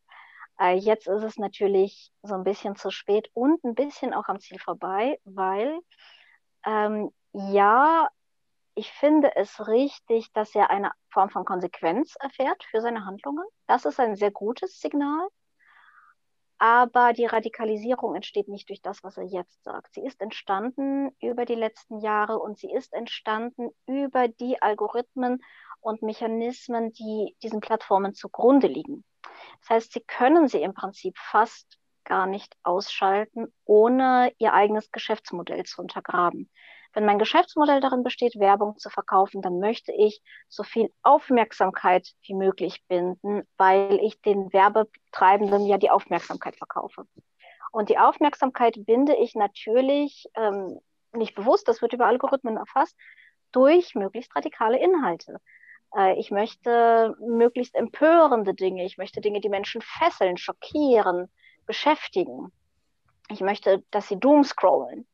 Äh, 0.58 0.76
jetzt 0.76 1.06
ist 1.06 1.22
es 1.22 1.38
natürlich 1.38 2.10
so 2.22 2.34
ein 2.34 2.44
bisschen 2.44 2.76
zu 2.76 2.90
spät 2.90 3.30
und 3.34 3.62
ein 3.64 3.74
bisschen 3.74 4.14
auch 4.14 4.28
am 4.28 4.40
Ziel 4.40 4.58
vorbei, 4.58 5.20
weil 5.24 5.80
ähm, 6.64 7.10
ja, 7.32 8.08
ich 8.74 8.90
finde 8.92 9.34
es 9.36 9.66
richtig, 9.68 10.32
dass 10.32 10.54
er 10.54 10.70
eine 10.70 10.92
Form 11.10 11.30
von 11.30 11.44
Konsequenz 11.44 12.14
erfährt 12.20 12.62
für 12.70 12.80
seine 12.80 13.06
Handlungen. 13.06 13.44
Das 13.66 13.84
ist 13.84 13.98
ein 14.00 14.16
sehr 14.16 14.30
gutes 14.30 14.80
Signal. 14.80 15.28
Aber 16.58 17.12
die 17.12 17.26
Radikalisierung 17.26 18.14
entsteht 18.14 18.48
nicht 18.48 18.68
durch 18.70 18.80
das, 18.80 19.04
was 19.04 19.18
er 19.18 19.24
jetzt 19.24 19.62
sagt. 19.62 19.92
Sie 19.92 20.04
ist 20.04 20.20
entstanden 20.22 21.10
über 21.20 21.44
die 21.44 21.54
letzten 21.54 22.00
Jahre 22.00 22.38
und 22.38 22.58
sie 22.58 22.70
ist 22.72 22.94
entstanden 22.94 23.70
über 23.86 24.28
die 24.28 24.60
Algorithmen 24.62 25.42
und 25.80 26.02
Mechanismen, 26.02 26.92
die 26.92 27.36
diesen 27.42 27.60
Plattformen 27.60 28.14
zugrunde 28.14 28.68
liegen. 28.68 29.04
Das 29.60 29.70
heißt, 29.70 29.92
sie 29.92 30.00
können 30.00 30.48
sie 30.48 30.62
im 30.62 30.74
Prinzip 30.74 31.16
fast 31.18 31.78
gar 32.04 32.26
nicht 32.26 32.56
ausschalten, 32.62 33.52
ohne 33.64 34.32
ihr 34.38 34.52
eigenes 34.52 34.90
Geschäftsmodell 34.92 35.64
zu 35.64 35.82
untergraben. 35.82 36.50
Wenn 36.94 37.04
mein 37.04 37.18
Geschäftsmodell 37.18 37.80
darin 37.80 38.02
besteht, 38.02 38.38
Werbung 38.38 38.78
zu 38.78 38.88
verkaufen, 38.88 39.42
dann 39.42 39.58
möchte 39.58 39.92
ich 39.92 40.22
so 40.48 40.62
viel 40.62 40.90
Aufmerksamkeit 41.02 42.08
wie 42.22 42.32
möglich 42.32 42.82
binden, 42.88 43.42
weil 43.58 43.98
ich 44.02 44.20
den 44.22 44.50
Werbetreibenden 44.52 45.66
ja 45.66 45.76
die 45.76 45.90
Aufmerksamkeit 45.90 46.56
verkaufe. 46.56 47.06
Und 47.70 47.90
die 47.90 47.98
Aufmerksamkeit 47.98 48.86
binde 48.86 49.14
ich 49.14 49.34
natürlich 49.34 50.26
ähm, 50.34 50.80
nicht 51.12 51.34
bewusst, 51.34 51.68
das 51.68 51.82
wird 51.82 51.92
über 51.92 52.06
Algorithmen 52.06 52.56
erfasst, 52.56 52.96
durch 53.52 53.94
möglichst 53.94 54.34
radikale 54.34 54.78
Inhalte. 54.78 55.40
Äh, 55.96 56.18
ich 56.18 56.30
möchte 56.30 57.16
möglichst 57.20 57.74
empörende 57.74 58.54
Dinge, 58.54 58.84
ich 58.84 58.98
möchte 58.98 59.20
Dinge, 59.20 59.40
die 59.40 59.48
Menschen 59.48 59.80
fesseln, 59.82 60.36
schockieren, 60.36 61.28
beschäftigen. 61.66 62.52
Ich 63.28 63.40
möchte, 63.40 63.82
dass 63.90 64.08
sie 64.08 64.18
doomscrollen. 64.18 65.06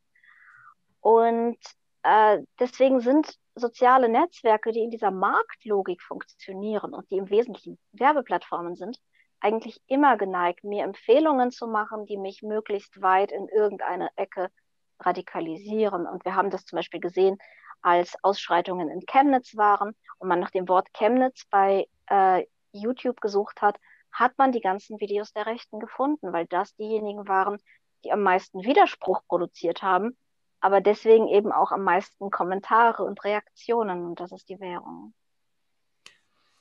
Und 1.01 1.57
äh, 2.03 2.39
deswegen 2.59 2.99
sind 2.99 3.37
soziale 3.55 4.09
Netzwerke, 4.09 4.71
die 4.71 4.83
in 4.83 4.91
dieser 4.91 5.11
Marktlogik 5.11 6.01
funktionieren 6.01 6.93
und 6.93 7.09
die 7.11 7.17
im 7.17 7.29
Wesentlichen 7.29 7.79
Werbeplattformen 7.91 8.75
sind, 8.75 8.97
eigentlich 9.39 9.81
immer 9.87 10.17
geneigt, 10.17 10.63
mir 10.63 10.83
Empfehlungen 10.83 11.51
zu 11.51 11.67
machen, 11.67 12.05
die 12.05 12.17
mich 12.17 12.41
möglichst 12.43 13.01
weit 13.01 13.31
in 13.31 13.47
irgendeine 13.49 14.09
Ecke 14.15 14.49
radikalisieren. 14.99 16.05
Und 16.07 16.25
wir 16.25 16.35
haben 16.35 16.49
das 16.49 16.65
zum 16.65 16.77
Beispiel 16.77 16.99
gesehen, 16.99 17.37
als 17.81 18.15
Ausschreitungen 18.23 18.89
in 18.89 19.05
Chemnitz 19.05 19.55
waren 19.57 19.95
und 20.19 20.27
man 20.27 20.39
nach 20.39 20.51
dem 20.51 20.67
Wort 20.69 20.93
Chemnitz 20.93 21.45
bei 21.49 21.87
äh, 22.09 22.45
YouTube 22.71 23.19
gesucht 23.21 23.61
hat, 23.61 23.77
hat 24.11 24.37
man 24.37 24.51
die 24.51 24.61
ganzen 24.61 24.99
Videos 24.99 25.33
der 25.33 25.45
Rechten 25.45 25.79
gefunden, 25.79 26.31
weil 26.33 26.45
das 26.47 26.75
diejenigen 26.75 27.27
waren, 27.27 27.57
die 28.03 28.11
am 28.11 28.21
meisten 28.21 28.63
Widerspruch 28.63 29.21
produziert 29.27 29.81
haben 29.81 30.15
aber 30.63 30.79
deswegen 30.79 31.27
eben 31.27 31.51
auch 31.51 31.73
am 31.73 31.83
meisten 31.83 32.31
Kommentare 32.31 33.03
und 33.03 33.21
Reaktionen 33.25 34.05
und 34.05 34.21
das 34.21 34.31
ist 34.31 34.47
die 34.47 34.61
Währung. 34.61 35.13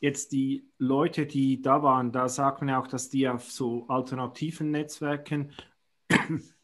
Jetzt 0.00 0.32
die 0.32 0.68
Leute, 0.76 1.24
die 1.24 1.62
da 1.62 1.84
waren, 1.84 2.10
da 2.10 2.28
sagt 2.28 2.60
man 2.60 2.70
ja 2.70 2.80
auch, 2.80 2.88
dass 2.88 3.10
die 3.10 3.28
auf 3.28 3.48
so 3.52 3.86
alternativen 3.86 4.72
Netzwerken 4.72 5.52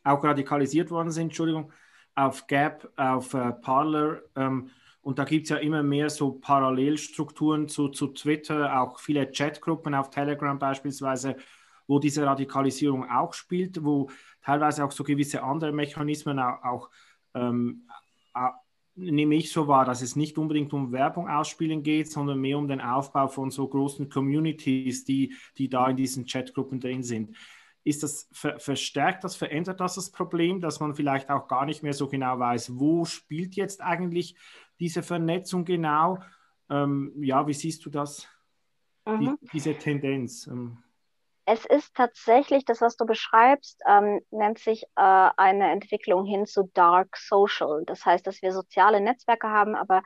auch 0.08 0.24
radikalisiert 0.24 0.90
worden 0.90 1.10
sind, 1.10 1.24
Entschuldigung, 1.24 1.72
auf 2.14 2.46
Gap, 2.46 2.90
auf 2.96 3.34
äh, 3.34 3.52
Parler. 3.52 4.22
Ähm, 4.34 4.70
und 5.02 5.18
da 5.18 5.24
gibt 5.24 5.44
es 5.44 5.50
ja 5.50 5.56
immer 5.56 5.82
mehr 5.82 6.10
so 6.10 6.32
Parallelstrukturen 6.32 7.68
zu, 7.68 7.88
zu 7.88 8.08
Twitter, 8.08 8.80
auch 8.80 8.98
viele 8.98 9.30
Chatgruppen 9.30 9.94
auf 9.94 10.10
Telegram 10.10 10.58
beispielsweise, 10.58 11.36
wo 11.86 11.98
diese 11.98 12.26
Radikalisierung 12.26 13.08
auch 13.08 13.32
spielt, 13.32 13.82
wo 13.84 14.10
teilweise 14.42 14.84
auch 14.84 14.92
so 14.92 15.04
gewisse 15.04 15.42
andere 15.42 15.72
Mechanismen 15.72 16.38
auch, 16.38 16.62
auch 16.62 16.90
ähm, 17.34 17.86
nehme 18.98 19.36
ich 19.36 19.52
so 19.52 19.68
wahr, 19.68 19.84
dass 19.84 20.02
es 20.02 20.16
nicht 20.16 20.38
unbedingt 20.38 20.72
um 20.72 20.92
Werbung 20.92 21.28
ausspielen 21.28 21.82
geht, 21.82 22.10
sondern 22.10 22.40
mehr 22.40 22.58
um 22.58 22.66
den 22.66 22.80
Aufbau 22.80 23.28
von 23.28 23.50
so 23.50 23.68
großen 23.68 24.08
Communities, 24.08 25.04
die, 25.04 25.34
die 25.56 25.68
da 25.68 25.88
in 25.88 25.96
diesen 25.96 26.26
Chatgruppen 26.26 26.80
drin 26.80 27.02
sind. 27.02 27.36
Ist 27.84 28.02
das 28.02 28.28
ver 28.32 28.58
verstärkt 28.58 29.24
das, 29.24 29.36
verändert 29.36 29.80
das 29.80 29.94
das 29.94 30.10
Problem, 30.10 30.60
dass 30.60 30.80
man 30.80 30.94
vielleicht 30.94 31.30
auch 31.30 31.48
gar 31.48 31.64
nicht 31.64 31.82
mehr 31.82 31.94
so 31.94 32.08
genau 32.08 32.38
weiß, 32.38 32.78
wo 32.78 33.04
spielt 33.04 33.54
jetzt 33.56 33.80
eigentlich 33.80 34.36
diese 34.78 35.02
Vernetzung 35.02 35.64
genau? 35.64 36.18
Ähm, 36.70 37.12
ja, 37.22 37.46
wie 37.46 37.54
siehst 37.54 37.84
du 37.86 37.90
das, 37.90 38.28
mhm. 39.06 39.20
die, 39.20 39.48
diese 39.52 39.74
Tendenz? 39.74 40.46
Ähm, 40.46 40.82
es 41.50 41.64
ist 41.64 41.94
tatsächlich, 41.94 42.66
das, 42.66 42.82
was 42.82 42.98
du 42.98 43.06
beschreibst, 43.06 43.80
ähm, 43.88 44.20
nennt 44.30 44.58
sich 44.58 44.82
äh, 44.96 45.30
eine 45.36 45.70
Entwicklung 45.70 46.26
hin 46.26 46.44
zu 46.44 46.64
Dark 46.74 47.16
Social. 47.16 47.84
Das 47.86 48.04
heißt, 48.04 48.26
dass 48.26 48.42
wir 48.42 48.52
soziale 48.52 49.00
Netzwerke 49.00 49.48
haben, 49.48 49.74
aber 49.74 50.02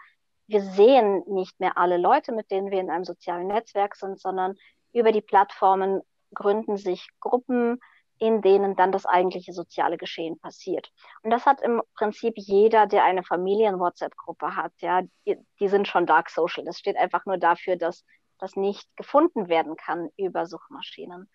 wir 0.47 0.63
sehen 0.63 1.25
nicht 1.27 1.59
mehr 1.59 1.77
alle 1.79 1.97
Leute, 1.97 2.31
mit 2.31 2.53
denen 2.53 2.71
wir 2.71 2.79
in 2.79 2.91
einem 2.91 3.05
sozialen 3.05 3.49
Netzwerk 3.49 3.97
sind, 3.97 4.21
sondern 4.21 4.55
über 4.93 5.11
die 5.11 5.21
Plattformen 5.21 6.03
gründen 6.35 6.77
sich 6.77 7.09
Gruppen, 7.21 7.79
in 8.19 8.41
denen 8.41 8.77
dann 8.77 8.93
das 8.93 9.05
eigentliche 9.05 9.53
soziale 9.53 9.97
Geschehen 9.99 10.39
passiert. 10.39 10.93
Und 11.23 11.31
das 11.31 11.45
hat 11.45 11.61
im 11.61 11.83
Prinzip 11.97 12.35
jeder, 12.37 12.87
der 12.87 13.03
eine 13.03 13.25
Familien-WhatsApp-Gruppe 13.25 14.55
hat. 14.55 14.73
Ja, 14.79 15.03
die, 15.27 15.39
die 15.59 15.69
sind 15.69 15.89
schon 15.89 16.07
Dark 16.07 16.31
Social. 16.31 16.65
Das 16.65 16.79
steht 16.79 16.97
einfach 16.97 17.27
nur 17.27 17.39
dafür, 17.39 17.77
dass 17.77 18.05
das 18.39 18.55
nicht 18.55 18.89
gefunden 18.97 19.49
werden 19.49 19.77
kann 19.77 20.09
über 20.17 20.47
Suchmaschinen. 20.47 21.29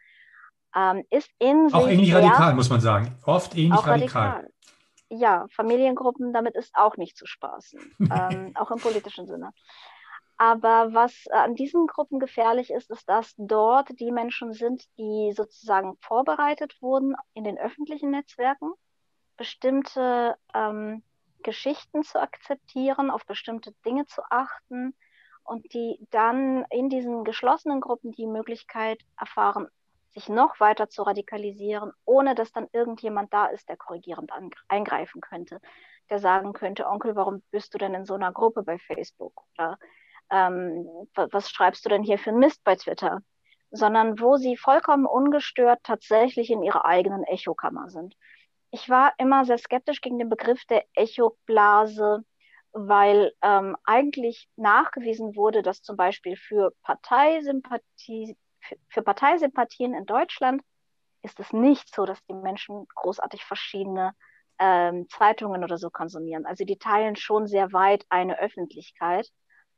Ähm, 0.75 1.03
ist 1.09 1.29
in 1.39 1.73
auch 1.73 1.87
ähnlich 1.87 2.13
radikal, 2.13 2.53
muss 2.53 2.69
man 2.69 2.79
sagen. 2.79 3.17
Oft 3.25 3.57
ähnlich 3.57 3.85
radikal. 3.85 4.29
radikal. 4.29 4.49
Ja, 5.09 5.45
Familiengruppen, 5.55 6.33
damit 6.33 6.55
ist 6.55 6.75
auch 6.75 6.97
nicht 6.97 7.17
zu 7.17 7.25
spaßen, 7.25 7.79
ähm, 7.99 8.51
auch 8.55 8.71
im 8.71 8.79
politischen 8.79 9.27
Sinne. 9.27 9.51
Aber 10.37 10.93
was 10.93 11.27
an 11.31 11.55
diesen 11.55 11.87
Gruppen 11.87 12.19
gefährlich 12.19 12.71
ist, 12.71 12.91
ist, 12.91 13.09
dass 13.09 13.33
dort 13.37 13.99
die 13.99 14.11
Menschen 14.11 14.53
sind, 14.53 14.85
die 14.97 15.33
sozusagen 15.35 15.97
vorbereitet 15.99 16.79
wurden 16.81 17.15
in 17.33 17.43
den 17.43 17.57
öffentlichen 17.57 18.11
Netzwerken, 18.11 18.71
bestimmte 19.35 20.35
ähm, 20.53 21.03
Geschichten 21.43 22.03
zu 22.03 22.21
akzeptieren, 22.21 23.09
auf 23.09 23.25
bestimmte 23.25 23.73
Dinge 23.83 24.05
zu 24.05 24.21
achten, 24.29 24.93
und 25.47 25.73
die 25.73 25.97
dann 26.11 26.65
in 26.69 26.89
diesen 26.89 27.23
geschlossenen 27.23 27.79
Gruppen 27.79 28.11
die 28.11 28.27
Möglichkeit 28.27 28.99
erfahren, 29.17 29.67
sich 30.09 30.29
noch 30.29 30.59
weiter 30.59 30.89
zu 30.89 31.03
radikalisieren, 31.03 31.93
ohne 32.05 32.35
dass 32.35 32.51
dann 32.51 32.67
irgendjemand 32.73 33.33
da 33.33 33.45
ist, 33.45 33.69
der 33.69 33.77
korrigierend 33.77 34.31
eingreifen 34.67 35.21
könnte, 35.21 35.61
der 36.09 36.19
sagen 36.19 36.53
könnte, 36.53 36.87
Onkel, 36.87 37.15
warum 37.15 37.41
bist 37.51 37.73
du 37.73 37.77
denn 37.77 37.93
in 37.93 38.05
so 38.05 38.15
einer 38.15 38.33
Gruppe 38.33 38.63
bei 38.63 38.77
Facebook? 38.77 39.43
Oder 39.57 39.79
ähm, 40.29 40.87
was 41.15 41.49
schreibst 41.49 41.85
du 41.85 41.89
denn 41.89 42.03
hier 42.03 42.17
für 42.19 42.31
ein 42.31 42.39
Mist 42.39 42.63
bei 42.63 42.75
Twitter? 42.75 43.21
Sondern 43.71 44.19
wo 44.19 44.37
sie 44.37 44.57
vollkommen 44.57 45.05
ungestört 45.05 45.79
tatsächlich 45.83 46.49
in 46.49 46.63
ihrer 46.63 46.85
eigenen 46.85 47.23
Echokammer 47.23 47.89
sind. 47.89 48.15
Ich 48.71 48.89
war 48.89 49.13
immer 49.17 49.45
sehr 49.45 49.57
skeptisch 49.57 50.01
gegen 50.01 50.19
den 50.19 50.29
Begriff 50.29 50.63
der 50.65 50.85
Echoblase, 50.93 52.23
weil 52.71 53.33
ähm, 53.41 53.75
eigentlich 53.85 54.47
nachgewiesen 54.55 55.35
wurde, 55.35 55.63
dass 55.63 55.81
zum 55.81 55.97
Beispiel 55.97 56.35
für, 56.37 56.71
Parteisympathie, 56.83 58.37
für 58.89 59.01
Parteisympathien 59.01 59.93
in 59.93 60.05
Deutschland 60.05 60.61
ist 61.23 61.39
es 61.39 61.51
nicht 61.53 61.93
so, 61.93 62.05
dass 62.05 62.23
die 62.25 62.33
Menschen 62.33 62.87
großartig 62.95 63.43
verschiedene 63.43 64.13
ähm, 64.59 65.07
Zeitungen 65.09 65.63
oder 65.63 65.77
so 65.77 65.89
konsumieren. 65.89 66.45
Also 66.45 66.63
die 66.63 66.77
teilen 66.77 67.15
schon 67.15 67.47
sehr 67.47 67.73
weit 67.73 68.05
eine 68.09 68.39
Öffentlichkeit. 68.39 69.27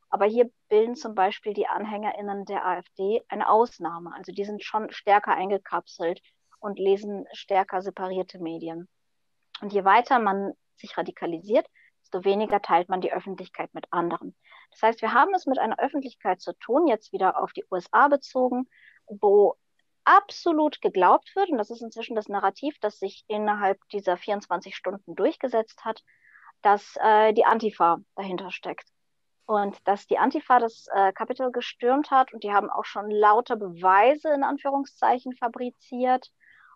Aber 0.09 0.25
hier 0.25 0.49
bilden 0.69 0.95
zum 0.95 1.13
Beispiel 1.15 1.53
die 1.53 1.67
AnhängerInnen 1.67 2.45
der 2.45 2.65
AfD 2.65 3.21
eine 3.27 3.49
Ausnahme. 3.49 4.13
Also 4.15 4.31
die 4.31 4.43
sind 4.43 4.63
schon 4.63 4.91
stärker 4.91 5.35
eingekapselt 5.35 6.21
und 6.59 6.79
lesen 6.79 7.25
stärker 7.33 7.81
separierte 7.81 8.39
Medien. 8.39 8.87
Und 9.61 9.73
je 9.73 9.85
weiter 9.85 10.19
man 10.19 10.53
sich 10.75 10.97
radikalisiert, 10.97 11.67
desto 12.01 12.23
weniger 12.23 12.61
teilt 12.61 12.89
man 12.89 13.01
die 13.01 13.13
Öffentlichkeit 13.13 13.73
mit 13.73 13.85
anderen. 13.91 14.35
Das 14.71 14.81
heißt, 14.81 15.01
wir 15.01 15.13
haben 15.13 15.33
es 15.33 15.45
mit 15.45 15.59
einer 15.59 15.79
Öffentlichkeit 15.79 16.41
zu 16.41 16.53
tun, 16.53 16.87
jetzt 16.87 17.11
wieder 17.11 17.41
auf 17.41 17.53
die 17.53 17.65
USA 17.69 18.07
bezogen, 18.07 18.67
wo 19.07 19.55
absolut 20.05 20.81
geglaubt 20.81 21.35
wird, 21.35 21.49
und 21.49 21.57
das 21.57 21.69
ist 21.69 21.81
inzwischen 21.81 22.15
das 22.15 22.29
Narrativ, 22.29 22.79
das 22.79 22.99
sich 22.99 23.25
innerhalb 23.27 23.79
dieser 23.89 24.17
24 24.17 24.75
Stunden 24.75 25.15
durchgesetzt 25.15 25.85
hat, 25.85 26.03
dass 26.61 26.95
äh, 26.99 27.33
die 27.33 27.45
Antifa 27.45 27.99
dahinter 28.15 28.51
steckt. 28.51 28.87
Und 29.49 29.79
dass 29.87 30.05
die 30.05 30.19
Antifa 30.19 30.59
das 30.59 30.85
äh, 30.93 31.11
gestürmt 31.51 32.11
hat 32.11 32.31
und 32.33 32.43
die 32.43 32.53
haben 32.53 32.69
auch 32.69 32.85
schon 32.85 33.09
lauter 33.09 33.55
Beweise 33.55 34.29
in 34.29 34.43
Anführungszeichen 34.43 35.35
fabriziert. 35.35 36.29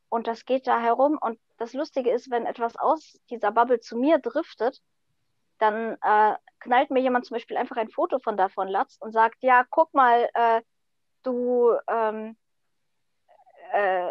Und 0.09 0.25
das 0.25 0.43
geht 0.45 0.65
da 0.65 0.79
herum. 0.79 1.19
Und 1.21 1.39
das 1.59 1.73
Lustige 1.73 2.09
ist, 2.09 2.31
wenn 2.31 2.47
etwas 2.47 2.75
aus 2.75 3.19
dieser 3.29 3.51
Bubble 3.51 3.79
zu 3.79 3.95
mir 3.95 4.17
driftet, 4.17 4.81
dann 5.59 5.99
äh, 6.01 6.35
knallt 6.61 6.89
mir 6.89 7.01
jemand 7.01 7.27
zum 7.27 7.35
Beispiel 7.35 7.57
einfach 7.57 7.77
ein 7.77 7.91
Foto 7.91 8.17
von 8.17 8.37
davon 8.37 8.67
Latz 8.67 8.97
und 8.99 9.11
sagt, 9.11 9.43
ja, 9.43 9.65
guck 9.69 9.93
mal, 9.93 10.27
äh, 10.33 10.63
du, 11.21 11.73
ähm, 11.87 12.35
äh, 13.71 14.09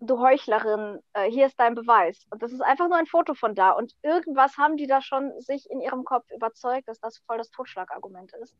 du 0.00 0.18
Heuchlerin, 0.18 1.00
äh, 1.12 1.30
hier 1.30 1.46
ist 1.46 1.58
dein 1.60 1.74
Beweis. 1.74 2.26
Und 2.30 2.42
das 2.42 2.52
ist 2.52 2.62
einfach 2.62 2.88
nur 2.88 2.96
ein 2.96 3.06
Foto 3.06 3.34
von 3.34 3.54
da. 3.54 3.72
Und 3.72 3.94
irgendwas 4.02 4.56
haben 4.58 4.76
die 4.76 4.86
da 4.86 5.00
schon 5.02 5.38
sich 5.40 5.70
in 5.70 5.80
ihrem 5.80 6.04
Kopf 6.04 6.30
überzeugt, 6.30 6.88
dass 6.88 7.00
das 7.00 7.18
voll 7.26 7.38
das 7.38 7.50
Totschlagargument 7.50 8.32
ist. 8.42 8.56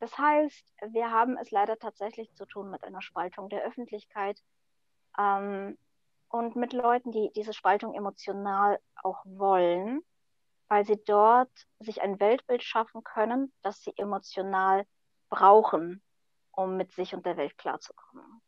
Das 0.00 0.16
heißt, 0.16 0.74
wir 0.90 1.10
haben 1.10 1.36
es 1.38 1.50
leider 1.50 1.78
tatsächlich 1.78 2.32
zu 2.34 2.46
tun 2.46 2.70
mit 2.70 2.84
einer 2.84 3.02
Spaltung 3.02 3.48
der 3.48 3.64
Öffentlichkeit 3.64 4.40
ähm, 5.18 5.76
und 6.28 6.56
mit 6.56 6.72
Leuten, 6.72 7.10
die 7.10 7.30
diese 7.34 7.52
Spaltung 7.52 7.94
emotional 7.94 8.78
auch 9.02 9.24
wollen 9.24 10.02
weil 10.68 10.84
sie 10.84 11.02
dort 11.04 11.50
sich 11.80 12.02
ein 12.02 12.20
Weltbild 12.20 12.62
schaffen 12.62 13.02
können, 13.02 13.52
das 13.62 13.82
sie 13.82 13.92
emotional 13.96 14.86
brauchen, 15.30 16.02
um 16.52 16.76
mit 16.76 16.92
sich 16.92 17.14
und 17.14 17.26
der 17.26 17.36
Welt 17.36 17.56
klarzukommen. 17.58 18.42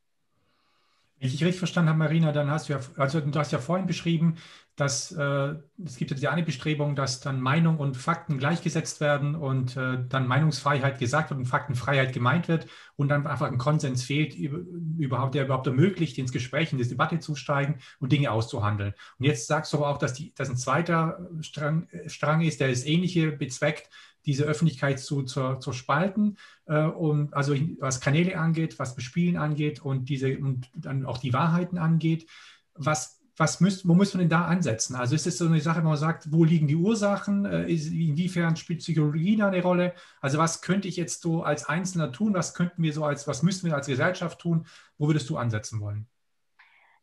Wenn 1.21 1.29
ich 1.29 1.45
richtig 1.45 1.59
verstanden 1.59 1.91
habe, 1.91 1.99
Marina, 1.99 2.33
dann 2.33 2.51
hast 2.51 2.69
du 2.69 2.73
ja, 2.73 2.81
also 2.97 3.21
du 3.21 3.39
hast 3.39 3.53
ja 3.53 3.59
vorhin 3.59 3.87
beschrieben, 3.87 4.37
dass 4.75 5.13
äh, 5.13 5.55
es 5.85 5.97
gibt 5.99 6.11
ja 6.13 6.17
die 6.17 6.29
eine 6.29 6.43
Bestrebung, 6.43 6.97
dass 6.97 7.21
dann 7.21 7.43
Meinung 7.43 7.77
und 7.77 7.99
Fakten 7.99 8.39
gleichgesetzt 8.39 9.03
werden 9.03 9.35
und 9.35 9.77
äh, 9.77 9.99
dann 10.09 10.27
Meinungsfreiheit 10.27 10.99
gesagt 10.99 11.29
wird 11.29 11.39
und 11.39 11.45
Faktenfreiheit 11.45 12.15
gemeint 12.15 12.49
wird 12.49 12.67
und 12.97 13.09
dann 13.09 13.27
einfach 13.27 13.49
ein 13.49 13.59
Konsens 13.59 14.03
fehlt, 14.03 14.35
überhaupt, 14.35 15.35
der 15.35 15.45
überhaupt 15.45 15.67
ermöglicht, 15.67 16.17
ins 16.17 16.33
Gespräch, 16.33 16.73
in 16.73 16.79
die 16.79 16.89
Debatte 16.89 17.19
zu 17.19 17.35
steigen 17.35 17.81
und 17.99 18.13
Dinge 18.13 18.31
auszuhandeln. 18.31 18.95
Und 19.19 19.27
jetzt 19.27 19.47
sagst 19.47 19.75
du 19.75 19.77
aber 19.77 19.89
auch, 19.89 19.99
dass, 19.99 20.15
die, 20.15 20.33
dass 20.35 20.49
ein 20.49 20.57
zweiter 20.57 21.29
Strang, 21.43 21.87
Strang 22.07 22.41
ist, 22.41 22.61
der 22.61 22.69
das 22.69 22.87
Ähnliche 22.87 23.33
bezweckt, 23.33 23.91
diese 24.27 24.45
Öffentlichkeit 24.45 25.01
zu, 25.01 25.23
zu, 25.23 25.57
zu 25.57 25.73
spalten, 25.73 26.37
äh, 26.67 26.83
um, 26.83 27.29
also 27.33 27.55
was 27.79 28.01
Kanäle 28.01 28.39
angeht, 28.39 28.79
was 28.79 28.95
Bespielen 28.95 29.37
angeht 29.37 29.81
und, 29.81 30.09
diese, 30.09 30.39
und 30.39 30.71
dann 30.75 31.07
auch 31.07 31.19
die 31.19 31.33
Wahrheiten 31.33 31.79
angeht. 31.79 32.29
Was 32.75 33.21
was 33.41 33.59
müsst, 33.61 33.89
wo 33.89 33.95
muss 33.95 34.13
man 34.13 34.21
denn 34.21 34.29
da 34.29 34.45
ansetzen? 34.45 34.95
Also 34.95 35.15
ist 35.15 35.27
es 35.27 35.39
so 35.39 35.47
eine 35.47 35.63
Sache, 35.63 35.83
wo 35.83 35.89
man 35.89 35.97
sagt, 35.97 36.31
wo 36.31 36.45
liegen 36.45 36.69
die 36.69 36.77
Ursachen? 36.77 37.47
Äh, 37.47 37.65
inwiefern 37.69 38.55
spielt 38.57 38.81
Psychologie 38.81 39.37
da 39.37 39.49
eine 39.49 39.63
Rolle? 39.63 39.95
Also 40.21 40.37
was 40.37 40.61
könnte 40.61 40.89
ich 40.89 40.97
jetzt 40.97 41.23
so 41.23 41.43
als 41.43 41.65
Einzelner 41.65 42.13
tun? 42.13 42.35
Was 42.35 42.53
könnten 42.53 42.83
wir 42.83 42.93
so 42.93 43.03
als, 43.05 43.27
was 43.27 43.43
müssen 43.43 43.67
wir 43.67 43.75
als 43.75 43.87
Gesellschaft 43.87 44.39
tun? 44.39 44.67
Wo 44.99 45.07
würdest 45.07 45.31
du 45.31 45.39
ansetzen 45.39 45.81
wollen? 45.81 46.07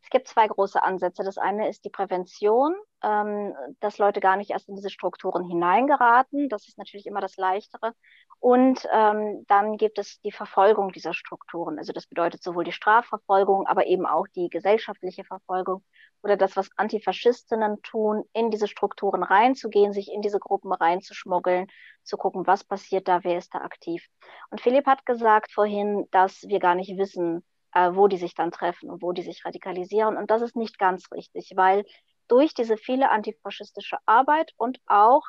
Es 0.07 0.11
gibt 0.11 0.29
zwei 0.29 0.47
große 0.47 0.81
Ansätze. 0.81 1.21
Das 1.25 1.37
eine 1.37 1.67
ist 1.67 1.83
die 1.83 1.89
Prävention, 1.89 2.73
ähm, 3.03 3.53
dass 3.81 3.97
Leute 3.97 4.21
gar 4.21 4.37
nicht 4.37 4.51
erst 4.51 4.69
in 4.69 4.75
diese 4.77 4.89
Strukturen 4.89 5.43
hineingeraten. 5.43 6.47
Das 6.47 6.65
ist 6.65 6.77
natürlich 6.77 7.07
immer 7.07 7.19
das 7.19 7.35
Leichtere. 7.35 7.91
Und 8.39 8.87
ähm, 8.93 9.43
dann 9.49 9.75
gibt 9.75 9.99
es 9.99 10.21
die 10.21 10.31
Verfolgung 10.31 10.93
dieser 10.93 11.13
Strukturen. 11.13 11.77
Also 11.77 11.91
das 11.91 12.07
bedeutet 12.07 12.41
sowohl 12.41 12.63
die 12.63 12.71
Strafverfolgung, 12.71 13.67
aber 13.67 13.85
eben 13.87 14.05
auch 14.05 14.27
die 14.33 14.47
gesellschaftliche 14.47 15.25
Verfolgung 15.25 15.83
oder 16.23 16.37
das, 16.37 16.55
was 16.55 16.69
Antifaschistinnen 16.77 17.81
tun, 17.81 18.23
in 18.31 18.49
diese 18.49 18.69
Strukturen 18.69 19.23
reinzugehen, 19.23 19.91
sich 19.91 20.09
in 20.09 20.21
diese 20.21 20.39
Gruppen 20.39 20.71
reinzuschmuggeln, 20.71 21.67
zu 22.03 22.15
gucken, 22.15 22.47
was 22.47 22.63
passiert 22.63 23.09
da, 23.09 23.25
wer 23.25 23.37
ist 23.39 23.53
da 23.53 23.59
aktiv. 23.59 24.05
Und 24.51 24.61
Philipp 24.61 24.85
hat 24.85 25.05
gesagt 25.05 25.51
vorhin, 25.51 26.07
dass 26.11 26.43
wir 26.43 26.59
gar 26.59 26.75
nicht 26.75 26.97
wissen, 26.97 27.43
äh, 27.77 27.95
wo 27.95 28.07
die 28.07 28.17
sich 28.17 28.33
dann 28.33 28.51
treffen 28.51 28.89
und 28.89 29.03
wo 29.03 29.11
die 29.11 29.21
sich 29.21 29.45
radikalisieren. 29.45 30.17
Und 30.17 30.31
das 30.31 30.41
ist 30.41 30.55
nicht 30.55 30.79
ganz 30.79 31.11
richtig, 31.11 31.51
weil 31.55 31.85
durch 32.27 32.55
diese 32.55 32.75
viele 32.75 33.11
antifaschistische 33.11 33.97
Arbeit 34.07 34.51
und 34.57 34.79
auch 34.87 35.21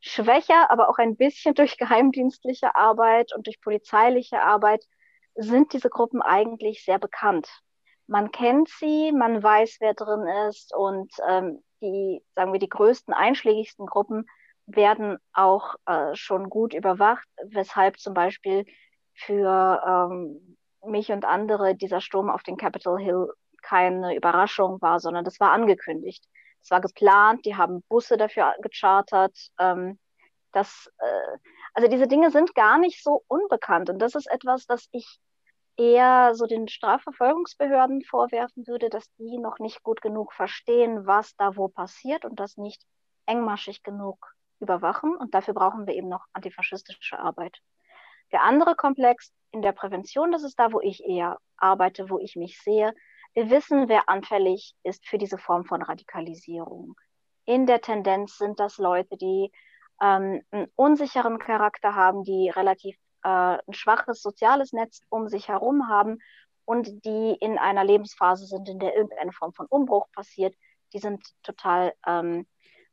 schwächer, 0.00 0.70
aber 0.70 0.88
auch 0.88 0.96
ein 0.96 1.16
bisschen 1.16 1.54
durch 1.54 1.76
geheimdienstliche 1.76 2.74
Arbeit 2.74 3.34
und 3.34 3.46
durch 3.46 3.60
polizeiliche 3.60 4.40
Arbeit 4.40 4.82
sind 5.34 5.74
diese 5.74 5.90
Gruppen 5.90 6.22
eigentlich 6.22 6.82
sehr 6.82 6.98
bekannt. 6.98 7.48
Man 8.06 8.32
kennt 8.32 8.68
sie, 8.68 9.12
man 9.12 9.42
weiß, 9.42 9.76
wer 9.80 9.92
drin 9.92 10.26
ist 10.48 10.74
und 10.74 11.12
ähm, 11.28 11.62
die, 11.82 12.22
sagen 12.34 12.52
wir, 12.52 12.60
die 12.60 12.68
größten, 12.68 13.12
einschlägigsten 13.12 13.86
Gruppen 13.86 14.26
werden 14.66 15.18
auch 15.34 15.74
äh, 15.86 16.14
schon 16.14 16.48
gut 16.48 16.72
überwacht, 16.72 17.26
weshalb 17.44 17.98
zum 17.98 18.14
Beispiel 18.14 18.64
für 19.14 19.82
ähm, 20.10 20.56
mich 20.84 21.12
und 21.12 21.24
andere 21.24 21.74
dieser 21.74 22.00
Sturm 22.00 22.30
auf 22.30 22.42
den 22.42 22.56
Capitol 22.56 23.00
Hill 23.00 23.32
keine 23.62 24.16
Überraschung 24.16 24.80
war, 24.80 25.00
sondern 25.00 25.24
das 25.24 25.40
war 25.40 25.52
angekündigt. 25.52 26.24
Es 26.62 26.70
war 26.70 26.80
geplant, 26.80 27.44
die 27.44 27.56
haben 27.56 27.82
Busse 27.88 28.16
dafür 28.16 28.54
gechartert. 28.60 29.36
Ähm, 29.58 29.98
das, 30.52 30.90
äh, 30.98 31.38
also 31.74 31.88
diese 31.88 32.06
Dinge 32.06 32.30
sind 32.30 32.54
gar 32.54 32.78
nicht 32.78 33.02
so 33.02 33.24
unbekannt. 33.28 33.90
Und 33.90 33.98
das 33.98 34.14
ist 34.14 34.30
etwas, 34.30 34.66
das 34.66 34.88
ich 34.92 35.18
eher 35.76 36.34
so 36.34 36.46
den 36.46 36.68
Strafverfolgungsbehörden 36.68 38.02
vorwerfen 38.02 38.66
würde, 38.66 38.90
dass 38.90 39.10
die 39.16 39.38
noch 39.38 39.58
nicht 39.58 39.82
gut 39.82 40.02
genug 40.02 40.32
verstehen, 40.32 41.06
was 41.06 41.34
da 41.36 41.56
wo 41.56 41.68
passiert 41.68 42.24
und 42.24 42.38
das 42.38 42.56
nicht 42.56 42.82
engmaschig 43.26 43.82
genug 43.82 44.34
überwachen. 44.60 45.16
Und 45.16 45.34
dafür 45.34 45.54
brauchen 45.54 45.86
wir 45.86 45.94
eben 45.94 46.08
noch 46.08 46.26
antifaschistische 46.32 47.18
Arbeit. 47.18 47.58
Der 48.32 48.42
andere 48.42 48.74
Komplex 48.74 49.32
in 49.50 49.62
der 49.62 49.72
Prävention, 49.72 50.32
das 50.32 50.42
ist 50.42 50.58
da, 50.58 50.72
wo 50.72 50.80
ich 50.80 51.04
eher 51.04 51.38
arbeite, 51.56 52.10
wo 52.10 52.18
ich 52.18 52.36
mich 52.36 52.58
sehe. 52.60 52.94
Wir 53.34 53.50
wissen, 53.50 53.88
wer 53.88 54.08
anfällig 54.08 54.74
ist 54.82 55.06
für 55.06 55.18
diese 55.18 55.38
Form 55.38 55.64
von 55.64 55.82
Radikalisierung. 55.82 56.94
In 57.44 57.66
der 57.66 57.80
Tendenz 57.80 58.36
sind 58.38 58.60
das 58.60 58.78
Leute, 58.78 59.16
die 59.16 59.50
ähm, 60.00 60.42
einen 60.50 60.68
unsicheren 60.76 61.38
Charakter 61.38 61.94
haben, 61.94 62.24
die 62.24 62.50
relativ 62.50 62.96
äh, 63.24 63.28
ein 63.28 63.72
schwaches 63.72 64.22
soziales 64.22 64.72
Netz 64.72 65.00
um 65.08 65.28
sich 65.28 65.48
herum 65.48 65.88
haben 65.88 66.18
und 66.64 67.04
die 67.04 67.36
in 67.40 67.58
einer 67.58 67.84
Lebensphase 67.84 68.46
sind, 68.46 68.68
in 68.68 68.78
der 68.78 68.94
irgendeine 68.96 69.32
Form 69.32 69.52
von 69.52 69.66
Umbruch 69.66 70.06
passiert. 70.12 70.54
Die 70.92 70.98
sind 70.98 71.24
total 71.42 71.94
ähm, 72.06 72.46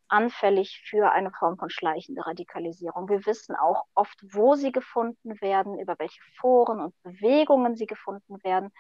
anfällig 0.10 0.82
für 0.86 1.12
eine 1.12 1.32
Form 1.32 1.58
von 1.58 1.70
schleichende 1.70 2.26
Radikalisierung. 2.26 3.08
Wir 3.10 3.26
wissen 3.26 3.56
auch 3.56 3.86
oft, 3.94 4.18
wo 4.34 4.56
sie 4.56 4.72
gefunden 4.72 5.40
werden, 5.42 5.80
über 5.80 5.96
welche 6.00 6.22
Foren 6.40 6.82
und 6.82 6.94
Bewegungen 7.04 7.76
sie 7.76 7.86
gefunden 7.86 8.44
werden. 8.44 8.72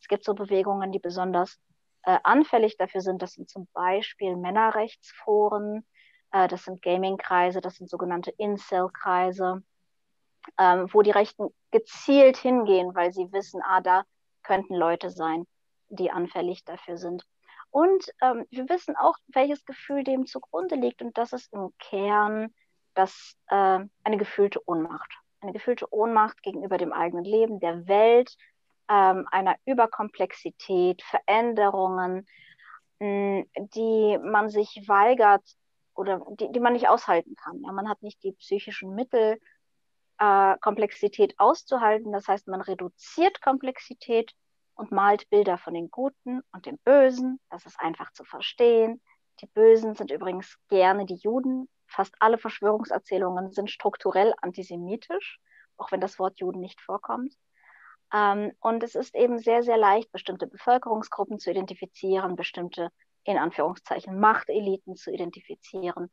Es 0.00 0.08
gibt 0.08 0.24
so 0.24 0.34
Bewegungen, 0.34 0.92
die 0.92 0.98
besonders 0.98 1.58
äh, 2.02 2.18
anfällig 2.22 2.76
dafür 2.76 3.00
sind. 3.00 3.22
Das 3.22 3.32
sind 3.32 3.48
zum 3.48 3.68
Beispiel 3.72 4.36
Männerrechtsforen, 4.36 5.84
äh, 6.32 6.48
das 6.48 6.64
sind 6.64 6.82
Gaming-Kreise, 6.82 7.60
das 7.60 7.76
sind 7.76 7.90
sogenannte 7.90 8.30
Incel-Kreise, 8.32 9.62
ähm, 10.58 10.88
wo 10.92 11.02
die 11.02 11.10
Rechten 11.10 11.48
gezielt 11.70 12.36
hingehen, 12.36 12.94
weil 12.94 13.12
sie 13.12 13.30
wissen, 13.32 13.60
ah, 13.62 13.80
da 13.80 14.04
könnten 14.42 14.74
Leute 14.74 15.10
sein, 15.10 15.46
die 15.88 16.10
anfällig 16.10 16.64
dafür 16.64 16.96
sind. 16.96 17.24
Und 17.70 18.10
ähm, 18.22 18.46
wir 18.50 18.68
wissen 18.68 18.96
auch, 18.96 19.16
welches 19.28 19.64
Gefühl 19.64 20.04
dem 20.04 20.26
zugrunde 20.26 20.74
liegt. 20.74 21.02
Und 21.02 21.16
das 21.18 21.32
ist 21.32 21.52
im 21.52 21.72
Kern 21.78 22.54
das, 22.94 23.36
äh, 23.48 23.80
eine 24.04 24.16
gefühlte 24.16 24.60
Ohnmacht. 24.66 25.12
Eine 25.40 25.52
gefühlte 25.52 25.92
Ohnmacht 25.92 26.42
gegenüber 26.42 26.78
dem 26.78 26.92
eigenen 26.92 27.24
Leben, 27.24 27.60
der 27.60 27.86
Welt, 27.86 28.36
ähm, 28.88 29.26
einer 29.30 29.56
Überkomplexität, 29.66 31.02
Veränderungen, 31.02 32.26
mh, 32.98 33.44
die 33.56 34.18
man 34.18 34.48
sich 34.48 34.84
weigert 34.86 35.44
oder 35.94 36.24
die, 36.30 36.50
die 36.50 36.60
man 36.60 36.72
nicht 36.72 36.88
aushalten 36.88 37.34
kann. 37.36 37.60
Ja, 37.62 37.72
man 37.72 37.88
hat 37.88 38.02
nicht 38.02 38.22
die 38.22 38.32
psychischen 38.32 38.94
Mittel, 38.94 39.38
äh, 40.18 40.56
Komplexität 40.60 41.38
auszuhalten. 41.38 42.12
Das 42.12 42.26
heißt, 42.28 42.48
man 42.48 42.60
reduziert 42.60 43.40
Komplexität 43.42 44.32
und 44.78 44.92
malt 44.92 45.28
Bilder 45.28 45.58
von 45.58 45.74
den 45.74 45.90
Guten 45.90 46.40
und 46.52 46.66
den 46.66 46.78
Bösen. 46.78 47.40
Das 47.50 47.66
ist 47.66 47.78
einfach 47.80 48.12
zu 48.12 48.24
verstehen. 48.24 49.02
Die 49.40 49.46
Bösen 49.46 49.94
sind 49.94 50.10
übrigens 50.12 50.56
gerne 50.68 51.04
die 51.04 51.16
Juden. 51.16 51.68
Fast 51.86 52.14
alle 52.20 52.38
Verschwörungserzählungen 52.38 53.50
sind 53.50 53.70
strukturell 53.70 54.34
antisemitisch, 54.40 55.40
auch 55.78 55.90
wenn 55.90 56.00
das 56.00 56.18
Wort 56.18 56.38
Juden 56.38 56.60
nicht 56.60 56.80
vorkommt. 56.80 57.34
Ähm, 58.14 58.52
und 58.60 58.82
es 58.84 58.94
ist 58.94 59.16
eben 59.16 59.38
sehr, 59.38 59.64
sehr 59.64 59.76
leicht, 59.76 60.12
bestimmte 60.12 60.46
Bevölkerungsgruppen 60.46 61.40
zu 61.40 61.50
identifizieren, 61.50 62.36
bestimmte, 62.36 62.90
in 63.24 63.36
Anführungszeichen, 63.36 64.18
Machteliten 64.20 64.94
zu 64.94 65.10
identifizieren, 65.10 66.08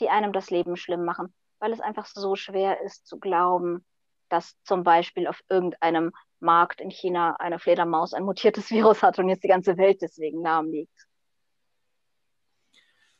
die 0.00 0.10
einem 0.10 0.32
das 0.32 0.50
Leben 0.50 0.76
schlimm 0.76 1.04
machen, 1.04 1.32
weil 1.60 1.72
es 1.72 1.80
einfach 1.80 2.06
so 2.06 2.34
schwer 2.34 2.80
ist 2.80 3.06
zu 3.06 3.20
glauben, 3.20 3.86
dass 4.28 4.60
zum 4.64 4.82
Beispiel 4.82 5.28
auf 5.28 5.40
irgendeinem 5.48 6.12
Markt 6.40 6.80
in 6.80 6.90
China 6.90 7.36
eine 7.38 7.58
Fledermaus 7.58 8.14
ein 8.14 8.24
mutiertes 8.24 8.70
Virus 8.70 9.02
hat 9.02 9.18
und 9.18 9.28
jetzt 9.28 9.44
die 9.44 9.48
ganze 9.48 9.76
Welt 9.76 10.02
deswegen 10.02 10.42
lahm 10.42 10.70
liegt. 10.70 11.06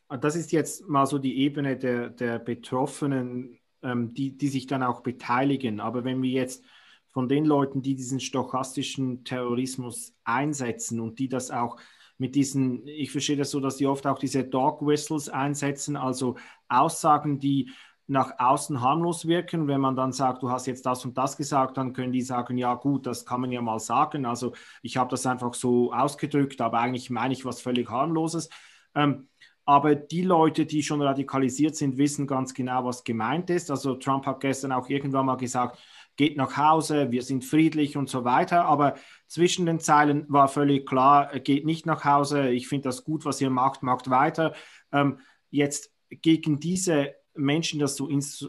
Ah, 0.09 0.17
das 0.17 0.35
ist 0.35 0.51
jetzt 0.51 0.89
mal 0.89 1.07
so 1.07 1.19
die 1.19 1.39
Ebene 1.39 1.77
der, 1.77 2.11
der 2.11 2.41
Betroffenen, 2.41 3.61
ähm, 3.83 4.13
die, 4.13 4.37
die 4.37 4.49
sich 4.49 4.67
dann 4.67 4.83
auch 4.83 5.03
beteiligen. 5.03 5.79
Aber 5.79 6.05
wenn 6.05 6.21
wir 6.21 6.31
jetzt 6.31 6.65
von 7.13 7.29
den 7.29 7.45
Leuten, 7.45 7.83
die 7.83 7.95
diesen 7.95 8.19
stochastischen 8.21 9.25
Terrorismus 9.25 10.15
einsetzen 10.25 11.01
und 11.01 11.19
die 11.19 11.29
das 11.29 11.51
auch 11.51 11.79
mit 12.19 12.35
diesen, 12.35 12.87
ich 12.87 13.13
verstehe 13.13 13.37
das 13.37 13.51
so, 13.51 13.61
dass 13.61 13.77
die 13.77 13.87
oft 13.87 14.07
auch 14.07 14.19
diese 14.19 14.45
Dog 14.45 14.85
Whistles 14.85 15.29
einsetzen, 15.29 15.97
also 15.97 16.37
Aussagen, 16.69 17.39
die 17.39 17.71
nach 18.11 18.33
außen 18.39 18.81
harmlos 18.81 19.27
wirken. 19.27 19.69
Wenn 19.69 19.81
man 19.81 19.95
dann 19.95 20.13
sagt, 20.13 20.43
du 20.43 20.51
hast 20.51 20.67
jetzt 20.67 20.85
das 20.85 21.05
und 21.05 21.17
das 21.17 21.37
gesagt, 21.37 21.77
dann 21.77 21.93
können 21.93 22.13
die 22.13 22.23
sagen, 22.23 22.59
ja 22.59 22.75
gut, 22.75 23.07
das 23.07 23.25
kann 23.25 23.41
man 23.41 23.53
ja 23.53 23.63
mal 23.63 23.79
sagen. 23.79 24.27
Also 24.27 24.53
ich 24.83 24.97
habe 24.97 25.11
das 25.11 25.27
einfach 25.27 25.55
so 25.55 25.93
ausgedrückt, 25.93 26.61
aber 26.61 26.81
eigentlich 26.81 27.09
meine 27.11 27.33
ich 27.33 27.45
was 27.45 27.61
völlig 27.61 27.89
harmloses. 27.89 28.51
Ähm, 28.97 29.29
aber 29.65 29.95
die 29.95 30.23
Leute, 30.23 30.67
die 30.67 30.83
schon 30.83 31.01
radikalisiert 31.01 31.77
sind, 31.77 31.99
wissen 31.99 32.27
ganz 32.27 32.53
genau, 32.53 32.85
was 32.85 33.05
gemeint 33.05 33.49
ist. 33.49 33.71
Also 33.71 33.95
Trump 33.95 34.27
hat 34.27 34.41
gestern 34.41 34.73
auch 34.73 34.89
irgendwann 34.89 35.27
mal 35.27 35.37
gesagt, 35.37 35.79
geht 36.17 36.37
nach 36.37 36.57
Hause, 36.57 37.13
wir 37.13 37.23
sind 37.23 37.45
friedlich 37.45 37.97
und 37.97 38.09
so 38.09 38.25
weiter. 38.25 38.65
Aber 38.65 38.95
zwischen 39.29 39.67
den 39.67 39.79
Zeilen 39.79 40.27
war 40.29 40.49
völlig 40.49 40.85
klar, 40.85 41.39
geht 41.39 41.65
nicht 41.65 41.87
nach 41.87 42.05
Hause, 42.05 42.51
ich 42.51 42.67
finde 42.67 42.89
das 42.89 43.05
gut, 43.05 43.25
was 43.25 43.41
ihr 43.41 43.51
macht, 43.51 43.85
macht 43.85 44.11
weiter. 44.11 44.55
Ähm, 44.91 45.21
jetzt 45.51 45.93
gegen 46.09 46.59
diese 46.59 47.15
Menschen 47.35 47.81
das 47.81 47.97
so 47.97 48.09
ins, 48.09 48.49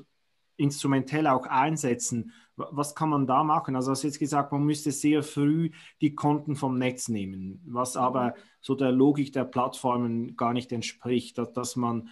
instrumentell 0.58 1.28
auch 1.28 1.46
einsetzen. 1.48 2.32
Was 2.56 2.94
kann 2.94 3.10
man 3.10 3.28
da 3.28 3.44
machen? 3.44 3.76
Also, 3.76 3.88
du 3.88 3.92
hast 3.94 4.04
jetzt 4.04 4.20
gesagt, 4.20 4.52
man 4.52 4.64
müsste 4.64 4.92
sehr 4.92 5.24
früh 5.24 5.72
die 6.02 6.14
Konten 6.14 6.56
vom 6.56 6.78
Netz 6.78 7.08
nehmen, 7.08 7.62
was 7.66 7.98
aber 7.98 8.36
so 8.60 8.76
der 8.76 8.92
Logik 8.92 9.34
der 9.34 9.46
Plattformen 9.46 10.36
gar 10.36 10.54
nicht 10.54 10.72
entspricht, 10.72 11.38
dass, 11.38 11.52
dass 11.54 11.76
man 11.76 12.10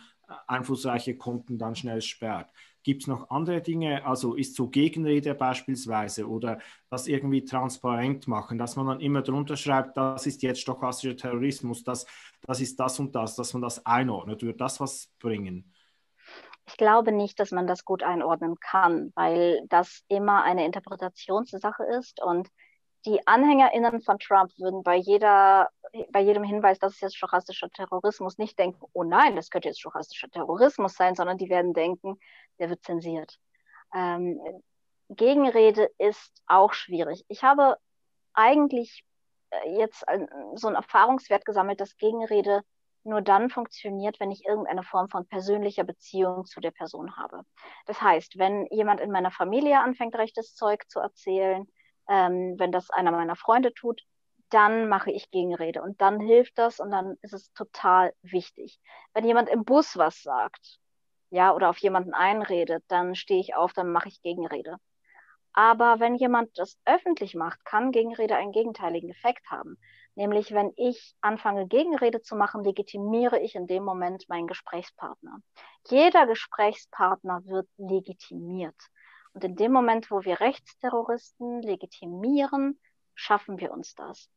einflussreiche 0.48 1.18
Konten 1.18 1.58
dann 1.58 1.76
schnell 1.76 2.02
sperrt. 2.02 2.52
Gibt 2.84 3.02
es 3.02 3.08
noch 3.08 3.30
andere 3.30 3.62
Dinge? 3.62 4.06
Also 4.06 4.36
ist 4.36 4.56
so 4.56 4.68
Gegenrede 4.70 5.36
beispielsweise 5.36 6.28
oder 6.28 6.60
das 6.90 7.08
irgendwie 7.08 7.44
transparent 7.44 8.28
machen, 8.28 8.58
dass 8.58 8.76
man 8.76 8.88
dann 8.88 9.02
immer 9.02 9.22
drunter 9.22 9.58
schreibt, 9.58 9.98
das 9.98 10.26
ist 10.26 10.42
jetzt 10.44 10.62
stochastischer 10.62 11.18
Terrorismus, 11.18 11.84
das, 11.84 12.06
das 12.42 12.62
ist 12.62 12.80
das 12.80 13.00
und 13.00 13.14
das, 13.16 13.36
dass 13.36 13.54
man 13.54 13.62
das 13.62 13.86
einordnet. 13.86 14.42
Würde 14.42 14.58
das 14.58 14.80
was 14.80 15.12
bringen? 15.20 15.72
Ich 16.70 16.78
glaube 16.78 17.12
nicht, 17.12 17.40
dass 17.40 17.50
man 17.50 17.66
das 17.66 17.84
gut 17.84 18.04
einordnen 18.04 18.60
kann, 18.60 19.12
weil 19.16 19.66
das 19.70 20.04
immer 20.08 20.44
eine 20.44 20.66
Interpretationssache 20.66 21.84
ist 21.84 22.22
und 22.22 22.48
die 23.08 23.26
AnhängerInnen 23.26 24.02
von 24.02 24.20
Trump 24.20 24.52
würden 24.60 24.84
bei 24.84 24.96
jeder, 24.96 25.70
bei 26.12 26.20
jedem 26.20 26.44
Hinweis, 26.44 26.78
das 26.78 26.94
ist 26.94 27.02
jetzt 27.02 27.18
stochastischer 27.18 27.72
Terrorismus, 27.72 28.38
nicht 28.38 28.60
denken, 28.60 28.86
oh 28.94 29.04
nein, 29.04 29.36
das 29.36 29.50
könnte 29.50 29.68
jetzt 29.68 29.80
stochastischer 29.80 30.30
Terrorismus 30.30 30.94
sein, 30.94 31.16
sondern 31.16 31.40
die 31.40 31.50
werden 31.50 31.74
denken, 31.74 32.20
der 32.60 32.70
wird 32.70 32.84
zensiert. 32.84 33.40
Ähm, 33.96 34.40
Gegenrede 35.10 35.90
ist 35.98 36.44
auch 36.46 36.74
schwierig. 36.74 37.26
Ich 37.30 37.44
habe 37.44 37.78
eigentlich 38.34 39.04
äh, 39.50 39.80
jetzt 39.80 40.06
so 40.54 40.68
einen 40.68 40.76
Erfahrungswert 40.76 41.46
gesammelt, 41.46 41.82
dass 41.82 41.98
Gegenrede 41.98 42.62
nur 43.10 43.22
dann 43.22 43.50
funktioniert, 43.50 44.20
wenn 44.20 44.32
ich 44.32 44.46
irgendeine 44.46 44.84
Form 44.84 45.10
von 45.10 45.28
persönlicher 45.28 45.84
Beziehung 45.84 46.46
zu 46.46 46.60
der 46.62 46.72
Person 46.72 47.18
habe. 47.18 47.44
Das 47.86 48.02
heißt, 48.02 48.38
wenn 48.38 48.68
jemand 48.68 49.02
in 49.02 49.12
meiner 49.12 49.32
Familie 49.32 49.80
anfängt, 49.82 50.16
rechtes 50.16 50.56
Zeug 50.56 50.84
zu 50.88 51.00
erzählen, 51.00 51.68
ähm, 52.08 52.56
wenn 52.58 52.72
das 52.72 52.90
einer 52.90 53.12
meiner 53.12 53.36
Freunde 53.36 53.74
tut, 53.74 54.02
dann 54.50 54.90
mache 54.90 55.12
ich 55.12 55.30
Gegenrede 55.32 55.82
und 55.82 56.02
dann 56.02 56.20
hilft 56.20 56.58
das 56.58 56.80
und 56.80 56.92
dann 56.92 57.18
ist 57.22 57.34
es 57.34 57.54
total 57.54 58.14
wichtig. 58.22 58.80
Wenn 59.14 59.26
jemand 59.26 59.50
im 59.50 59.64
Bus 59.64 59.98
was 59.98 60.24
sagt, 60.24 60.80
ja, 61.30 61.54
oder 61.54 61.70
auf 61.70 61.78
jemanden 61.78 62.14
einredet, 62.14 62.84
dann 62.88 63.16
stehe 63.16 63.40
ich 63.40 63.56
auf, 63.56 63.74
dann 63.74 63.92
mache 63.92 64.08
ich 64.08 64.22
Gegenrede. 64.22 64.78
Aber 65.54 66.00
wenn 66.00 66.16
jemand 66.16 66.58
das 66.58 66.80
öffentlich 66.86 67.36
macht, 67.36 67.64
kann 67.66 67.92
Gegenrede 67.92 68.36
einen 68.36 68.52
gegenteiligen 68.52 69.10
Effekt 69.10 69.50
haben. 69.50 69.78
Nämlich, 70.20 70.52
wenn 70.52 70.74
ich 70.76 71.16
anfange, 71.22 71.66
Gegenrede 71.66 72.22
zu 72.22 72.36
machen, 72.36 72.66
legitimiere 72.66 73.40
ich 73.40 73.56
in 73.56 73.68
dem 73.68 73.86
Moment 73.86 74.28
meinen 74.28 74.48
Gesprächspartner. 74.48 75.40
Jeder 75.88 76.28
Gesprächspartner 76.28 77.46
wird 77.46 77.70
legitimiert. 77.78 78.76
Und 79.32 79.46
in 79.46 79.56
dem 79.56 79.72
Moment, 79.72 80.12
wo 80.12 80.26
wir 80.26 80.42
Rechtsterroristen 80.42 81.62
legitimieren, 81.62 82.78
schaffen 83.16 83.62
wir 83.62 83.72
uns 83.72 83.96
das. 83.96 84.30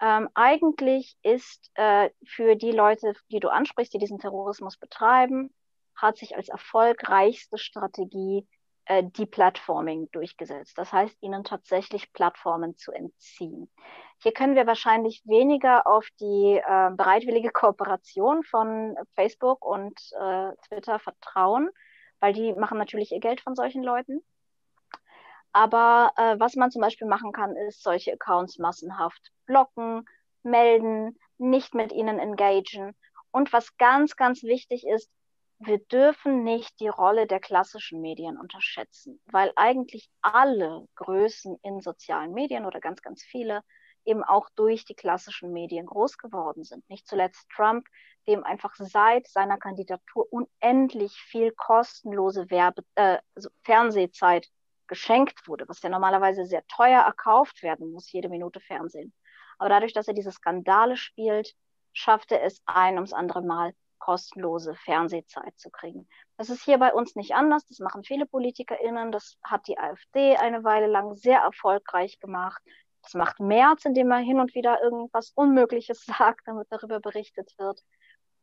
Ähm, 0.00 0.28
eigentlich 0.34 1.16
ist 1.24 1.68
äh, 1.74 2.10
für 2.24 2.54
die 2.54 2.70
Leute, 2.70 3.14
die 3.32 3.40
du 3.40 3.48
ansprichst, 3.48 3.92
die 3.92 3.98
diesen 3.98 4.20
Terrorismus 4.20 4.76
betreiben, 4.76 5.52
hat 5.96 6.16
sich 6.16 6.36
als 6.36 6.48
erfolgreichste 6.48 7.58
Strategie 7.58 8.46
äh, 8.84 9.02
Deplatforming 9.02 10.10
durchgesetzt. 10.12 10.78
Das 10.78 10.92
heißt, 10.92 11.16
ihnen 11.22 11.42
tatsächlich 11.42 12.12
Plattformen 12.12 12.76
zu 12.76 12.92
entziehen. 12.92 13.70
Hier 14.24 14.32
können 14.32 14.56
wir 14.56 14.66
wahrscheinlich 14.66 15.20
weniger 15.26 15.86
auf 15.86 16.08
die 16.18 16.56
äh, 16.56 16.90
bereitwillige 16.96 17.50
Kooperation 17.50 18.42
von 18.42 18.96
Facebook 19.14 19.62
und 19.62 20.00
äh, 20.18 20.52
Twitter 20.66 20.98
vertrauen, 20.98 21.68
weil 22.20 22.32
die 22.32 22.54
machen 22.54 22.78
natürlich 22.78 23.12
ihr 23.12 23.20
Geld 23.20 23.42
von 23.42 23.54
solchen 23.54 23.82
Leuten. 23.82 24.24
Aber 25.52 26.10
äh, 26.16 26.40
was 26.40 26.56
man 26.56 26.70
zum 26.70 26.80
Beispiel 26.80 27.06
machen 27.06 27.32
kann, 27.32 27.54
ist 27.54 27.82
solche 27.82 28.14
Accounts 28.14 28.56
massenhaft 28.58 29.20
blocken, 29.44 30.06
melden, 30.42 31.18
nicht 31.36 31.74
mit 31.74 31.92
ihnen 31.92 32.18
engagen. 32.18 32.96
Und 33.30 33.52
was 33.52 33.76
ganz, 33.76 34.16
ganz 34.16 34.42
wichtig 34.42 34.86
ist, 34.86 35.10
wir 35.58 35.80
dürfen 35.80 36.44
nicht 36.44 36.80
die 36.80 36.88
Rolle 36.88 37.26
der 37.26 37.40
klassischen 37.40 38.00
Medien 38.00 38.38
unterschätzen, 38.38 39.20
weil 39.26 39.52
eigentlich 39.56 40.08
alle 40.22 40.88
Größen 40.94 41.58
in 41.62 41.82
sozialen 41.82 42.32
Medien 42.32 42.64
oder 42.64 42.80
ganz, 42.80 43.02
ganz 43.02 43.22
viele 43.22 43.62
eben 44.04 44.22
auch 44.24 44.48
durch 44.56 44.84
die 44.84 44.94
klassischen 44.94 45.52
Medien 45.52 45.86
groß 45.86 46.18
geworden 46.18 46.64
sind. 46.64 46.88
Nicht 46.88 47.06
zuletzt 47.06 47.48
Trump, 47.54 47.86
dem 48.26 48.44
einfach 48.44 48.74
seit 48.76 49.26
seiner 49.28 49.58
Kandidatur 49.58 50.26
unendlich 50.30 51.12
viel 51.12 51.52
kostenlose 51.52 52.50
Werbe 52.50 52.82
äh, 52.94 53.18
also 53.34 53.50
Fernsehzeit 53.62 54.48
geschenkt 54.86 55.48
wurde, 55.48 55.68
was 55.68 55.82
ja 55.82 55.88
normalerweise 55.88 56.44
sehr 56.44 56.66
teuer 56.66 57.02
erkauft 57.02 57.62
werden 57.62 57.92
muss, 57.92 58.12
jede 58.12 58.28
Minute 58.28 58.60
Fernsehen. 58.60 59.12
Aber 59.58 59.68
dadurch, 59.68 59.92
dass 59.92 60.08
er 60.08 60.14
diese 60.14 60.32
Skandale 60.32 60.96
spielt, 60.96 61.54
schafft 61.92 62.32
er 62.32 62.42
es 62.42 62.62
ein 62.66 62.94
ums 62.94 63.12
andere 63.12 63.42
Mal, 63.42 63.72
kostenlose 63.98 64.74
Fernsehzeit 64.74 65.58
zu 65.58 65.70
kriegen. 65.70 66.06
Das 66.36 66.50
ist 66.50 66.62
hier 66.62 66.76
bei 66.76 66.92
uns 66.92 67.16
nicht 67.16 67.34
anders. 67.34 67.64
Das 67.66 67.78
machen 67.78 68.04
viele 68.04 68.26
PolitikerInnen. 68.26 69.10
Das 69.12 69.38
hat 69.42 69.66
die 69.66 69.78
AfD 69.78 70.36
eine 70.36 70.62
Weile 70.62 70.88
lang 70.88 71.14
sehr 71.14 71.38
erfolgreich 71.38 72.18
gemacht. 72.18 72.60
Das 73.04 73.12
macht 73.12 73.38
Merz, 73.38 73.84
indem 73.84 74.10
er 74.10 74.18
hin 74.18 74.40
und 74.40 74.54
wieder 74.54 74.82
irgendwas 74.82 75.30
Unmögliches 75.34 76.04
sagt, 76.06 76.48
damit 76.48 76.66
darüber 76.70 77.00
berichtet 77.00 77.54
wird. 77.58 77.80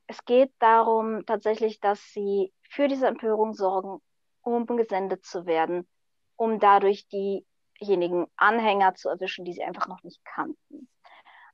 Es 0.07 0.23
geht 0.25 0.51
darum 0.59 1.25
tatsächlich, 1.25 1.79
dass 1.79 1.99
sie 2.13 2.53
für 2.69 2.87
diese 2.87 3.07
Empörung 3.07 3.53
sorgen, 3.53 4.01
um 4.41 4.65
gesendet 4.65 5.25
zu 5.25 5.45
werden, 5.45 5.87
um 6.35 6.59
dadurch 6.59 7.07
diejenigen 7.07 8.27
Anhänger 8.35 8.93
zu 8.93 9.09
erwischen, 9.09 9.45
die 9.45 9.53
sie 9.53 9.63
einfach 9.63 9.87
noch 9.87 10.03
nicht 10.03 10.23
kannten. 10.25 10.89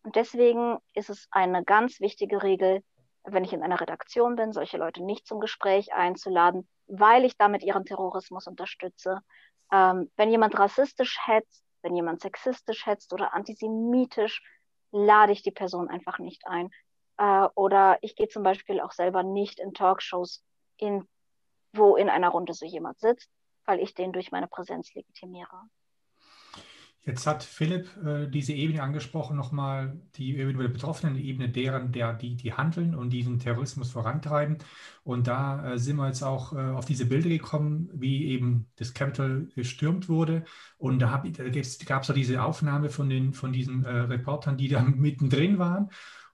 Und 0.04 0.16
deswegen 0.16 0.78
ist 0.94 1.10
es 1.10 1.28
eine 1.32 1.64
ganz 1.64 2.00
wichtige 2.00 2.44
Regel, 2.44 2.84
wenn 3.24 3.44
ich 3.44 3.54
in 3.54 3.64
einer 3.64 3.80
Redaktion 3.80 4.36
bin, 4.36 4.54
solche 4.54 4.78
Leute 4.78 5.04
nicht 5.04 5.28
zum 5.28 5.40
Gespräch 5.40 5.94
einzuladen, 5.94 6.68
weil 6.88 7.26
ich 7.26 7.38
damit 7.38 7.64
ihren 7.64 7.86
Terrorismus 7.86 8.48
unterstütze. 8.48 9.22
Ähm, 9.72 10.10
wenn 10.16 10.32
jemand 10.32 10.58
rassistisch 10.58 11.20
hetzt, 11.26 11.67
wenn 11.82 11.96
jemand 11.96 12.22
sexistisch 12.22 12.86
hetzt 12.86 13.14
oder 13.14 13.34
antisemitisch, 13.34 14.42
lade 14.92 15.32
ich 15.32 15.44
die 15.44 15.52
Person 15.52 15.90
einfach 15.90 16.20
nicht 16.20 16.48
ein. 16.48 16.70
Äh, 17.18 17.48
oder 17.56 17.98
ich 18.02 18.16
gehe 18.16 18.28
zum 18.28 18.44
Beispiel 18.44 18.80
auch 18.80 18.92
selber 18.92 19.24
nicht 19.24 19.60
in 19.60 19.74
Talkshows, 19.74 20.44
in, 20.78 21.08
wo 21.74 21.96
in 21.96 22.10
einer 22.10 22.30
Runde 22.30 22.54
so 22.54 22.66
jemand 22.66 23.00
sitzt, 23.00 23.30
weil 23.66 23.80
ich 23.80 23.94
den 23.94 24.14
durch 24.14 24.32
meine 24.32 24.48
Präsenz 24.48 24.94
legitimiere. 24.94 25.62
Jetzt 27.08 27.26
hat 27.26 27.42
Philipp 27.42 27.88
äh, 28.06 28.28
diese 28.28 28.52
Ebene 28.52 28.84
angesprochen, 28.84 29.38
nochmal 29.38 29.98
die 30.16 30.38
Ebene 30.38 30.64
der 30.64 30.68
Betroffenen, 30.68 31.16
die 31.16 31.30
Ebene 31.30 31.48
deren, 31.48 31.94
der, 31.94 32.14
die, 32.14 32.36
die 32.36 32.52
handeln 32.52 32.96
und 32.96 33.12
diesen 33.12 33.40
Terrorismus 33.40 33.92
vorantreiben. 33.92 34.58
Und 35.06 35.26
da 35.28 35.72
äh, 35.72 35.80
sind 35.80 35.96
wir 35.96 36.08
jetzt 36.08 36.22
auch 36.22 36.52
äh, 36.52 36.58
auf 36.58 36.84
diese 36.84 37.06
Bilder 37.06 37.30
gekommen, 37.30 37.90
wie 37.94 38.26
eben 38.26 38.68
das 38.76 38.94
Capitol 38.94 39.48
gestürmt 39.56 40.10
wurde. 40.10 40.44
Und 40.78 41.00
da, 41.00 41.24
da 41.26 41.44
gab 41.86 42.04
es 42.04 42.10
auch 42.10 42.14
diese 42.14 42.44
Aufnahme 42.44 42.90
von, 42.90 43.08
den, 43.08 43.32
von 43.32 43.54
diesen 43.54 43.86
äh, 43.86 43.90
Reportern, 43.90 44.58
die 44.58 44.68
da 44.68 44.82
mittendrin 44.86 45.60
waren. 45.60 45.90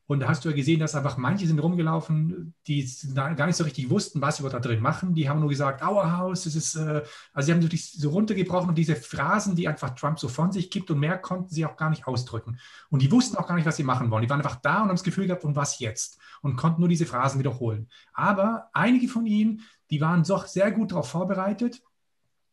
Und 0.06 0.20
da 0.20 0.28
hast 0.28 0.44
du 0.44 0.50
ja 0.50 0.56
gesehen, 0.56 0.80
dass 0.80 0.96
einfach 0.96 1.18
manche 1.18 1.48
sind 1.48 1.60
rumgelaufen, 1.60 2.54
die 2.68 2.90
gar 3.16 3.48
nicht 3.48 3.56
so 3.56 3.64
richtig 3.64 3.90
wussten, 3.90 4.22
was 4.22 4.38
sie 4.38 4.50
da 4.50 4.60
drin 4.60 4.82
machen. 4.82 5.16
Die 5.16 5.30
haben 5.30 5.40
nur 5.40 5.50
gesagt, 5.50 5.82
Auerhaus, 5.82 6.44
das 6.44 6.56
ist, 6.56 6.76
äh, 6.76 7.04
also 7.34 7.46
sie 7.46 7.54
haben 7.54 7.62
wirklich 7.62 7.92
so 7.92 8.10
runtergebrochen 8.10 8.70
und 8.70 8.78
diese 8.78 8.96
Phrasen, 8.96 9.56
die 9.56 9.68
einfach 9.68 9.92
Trump 9.92 10.20
so 10.20 10.28
von 10.28 10.52
sich 10.52 10.70
gibt 10.70 10.92
und 10.92 11.00
mehr 11.00 11.18
konnten 11.18 11.50
sie 11.50 11.66
auch 11.66 11.78
gar 11.78 11.90
nicht 11.90 12.06
ausdrücken. 12.06 12.60
Und 12.90 13.02
die 13.02 13.12
wussten 13.12 13.38
auch 13.38 13.48
gar 13.48 13.56
nicht, 13.56 13.66
was 13.66 13.78
sie 13.78 13.84
machen 13.84 14.12
wollen. 14.12 14.24
Die 14.24 14.30
waren 14.30 14.42
einfach 14.42 14.58
da 14.58 14.76
und 14.82 14.90
haben 14.90 14.96
das 14.96 15.04
Gefühl 15.04 15.28
gehabt, 15.28 15.46
und 15.46 15.56
was 15.56 15.80
jetzt? 15.80 16.20
Und 16.42 16.58
konnten 16.58 16.82
nur 16.82 16.90
diese 16.90 17.06
Phrasen 17.06 17.40
wiederholen. 17.40 17.88
Aber 18.14 18.70
einige 18.74 19.08
von 19.08 19.26
ihnen, 19.26 19.62
die 19.90 20.02
waren 20.02 20.24
doch 20.24 20.48
sehr 20.48 20.72
gut 20.72 20.92
darauf 20.92 21.10
vorbereitet 21.10 21.82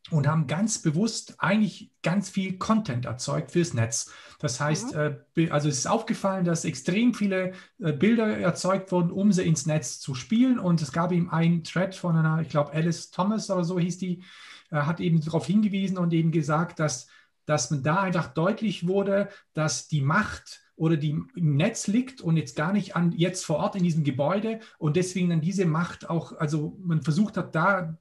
und 0.09 0.27
haben 0.27 0.47
ganz 0.47 0.81
bewusst 0.81 1.35
eigentlich 1.37 1.91
ganz 2.01 2.29
viel 2.29 2.57
Content 2.57 3.05
erzeugt 3.05 3.51
fürs 3.51 3.73
Netz. 3.73 4.11
Das 4.39 4.59
heißt, 4.59 4.95
mhm. 4.95 5.17
äh, 5.37 5.49
also 5.51 5.69
es 5.69 5.79
ist 5.79 5.87
aufgefallen, 5.87 6.43
dass 6.43 6.65
extrem 6.65 7.13
viele 7.13 7.53
äh, 7.79 7.93
Bilder 7.93 8.37
erzeugt 8.37 8.91
wurden, 8.91 9.11
um 9.11 9.31
sie 9.31 9.43
ins 9.43 9.67
Netz 9.67 9.99
zu 9.99 10.15
spielen. 10.15 10.57
Und 10.57 10.81
es 10.81 10.91
gab 10.91 11.11
ihm 11.11 11.29
einen 11.29 11.63
Thread 11.63 11.93
von 11.93 12.17
einer, 12.17 12.41
ich 12.41 12.49
glaube, 12.49 12.73
Alice 12.73 13.11
Thomas 13.11 13.49
oder 13.51 13.63
so 13.63 13.79
hieß 13.79 13.99
die, 13.99 14.23
äh, 14.71 14.77
hat 14.77 14.99
eben 14.99 15.21
darauf 15.21 15.45
hingewiesen 15.45 15.97
und 15.97 16.11
eben 16.13 16.31
gesagt, 16.31 16.79
dass, 16.79 17.07
dass 17.45 17.69
man 17.69 17.83
da 17.83 18.01
einfach 18.01 18.33
deutlich 18.33 18.87
wurde, 18.87 19.29
dass 19.53 19.87
die 19.87 20.01
Macht 20.01 20.61
oder 20.75 20.97
die 20.97 21.11
im 21.35 21.55
Netz 21.55 21.85
liegt 21.85 22.21
und 22.21 22.37
jetzt 22.37 22.55
gar 22.55 22.73
nicht 22.73 22.95
an 22.95 23.11
jetzt 23.11 23.45
vor 23.45 23.57
Ort 23.57 23.75
in 23.75 23.83
diesem 23.83 24.03
Gebäude 24.03 24.61
und 24.79 24.95
deswegen 24.95 25.29
dann 25.29 25.41
diese 25.41 25.65
Macht 25.65 26.09
auch, 26.09 26.35
also 26.39 26.75
man 26.81 27.03
versucht 27.03 27.37
hat, 27.37 27.53
da 27.53 27.99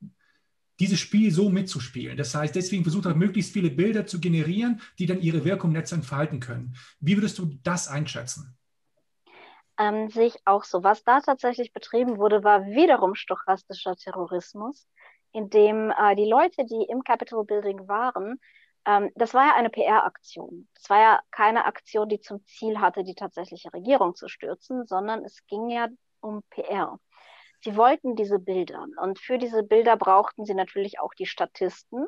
dieses 0.81 0.99
Spiel 0.99 1.31
so 1.31 1.51
mitzuspielen. 1.51 2.17
Das 2.17 2.35
heißt, 2.35 2.55
deswegen 2.55 2.83
versucht 2.83 3.07
er 3.07 3.15
möglichst 3.15 3.53
viele 3.53 3.71
Bilder 3.71 4.07
zu 4.07 4.19
generieren, 4.19 4.81
die 4.99 5.07
dann 5.07 5.21
ihre 5.21 5.45
Wirkung 5.45 5.73
Netz 5.73 5.93
entfalten 5.93 6.41
können. 6.41 6.75
Wie 6.99 7.17
würdest 7.17 7.39
du 7.39 7.47
das 7.63 7.87
einschätzen? 7.89 8.57
Ähm, 9.79 10.09
sehe 10.11 10.27
ich 10.27 10.39
auch 10.45 10.65
so. 10.65 10.83
Was 10.83 11.05
da 11.05 11.21
tatsächlich 11.21 11.73
betrieben 11.73 12.19
wurde, 12.19 12.43
war 12.43 12.67
wiederum 12.67 13.15
stochastischer 13.15 13.97
Terrorismus, 13.97 14.87
in 15.33 15.49
dem 15.49 15.91
äh, 15.91 16.17
die 16.17 16.29
Leute, 16.29 16.65
die 16.65 16.87
im 16.89 17.05
Capitol 17.05 17.45
Building 17.45 17.87
waren, 17.87 18.41
ähm, 18.87 19.11
das 19.15 19.35
war 19.35 19.47
ja 19.47 19.55
eine 19.55 19.71
PR-Aktion. 19.71 20.69
Das 20.75 20.91
war 20.91 20.99
ja 21.01 21.21
keine 21.31 21.65
Aktion, 21.65 22.09
die 22.09 22.21
zum 22.21 22.45
Ziel 22.45 22.81
hatte, 22.81 23.05
die 23.05 23.15
tatsächliche 23.15 23.73
Regierung 23.73 24.15
zu 24.15 24.29
stürzen, 24.29 24.87
sondern 24.87 25.25
es 25.25 25.47
ging 25.47 25.69
ja 25.69 25.89
um 26.21 26.43
PR. 26.51 26.99
Sie 27.63 27.77
wollten 27.77 28.17
diese 28.17 28.39
Bilder 28.39 28.87
und 29.03 29.19
für 29.19 29.39
diese 29.39 29.63
Bilder 29.63 29.97
brauchten 29.97 30.45
sie 30.45 30.55
natürlich 30.55 30.99
auch 30.99 31.13
die 31.15 31.27
Statisten. 31.27 32.07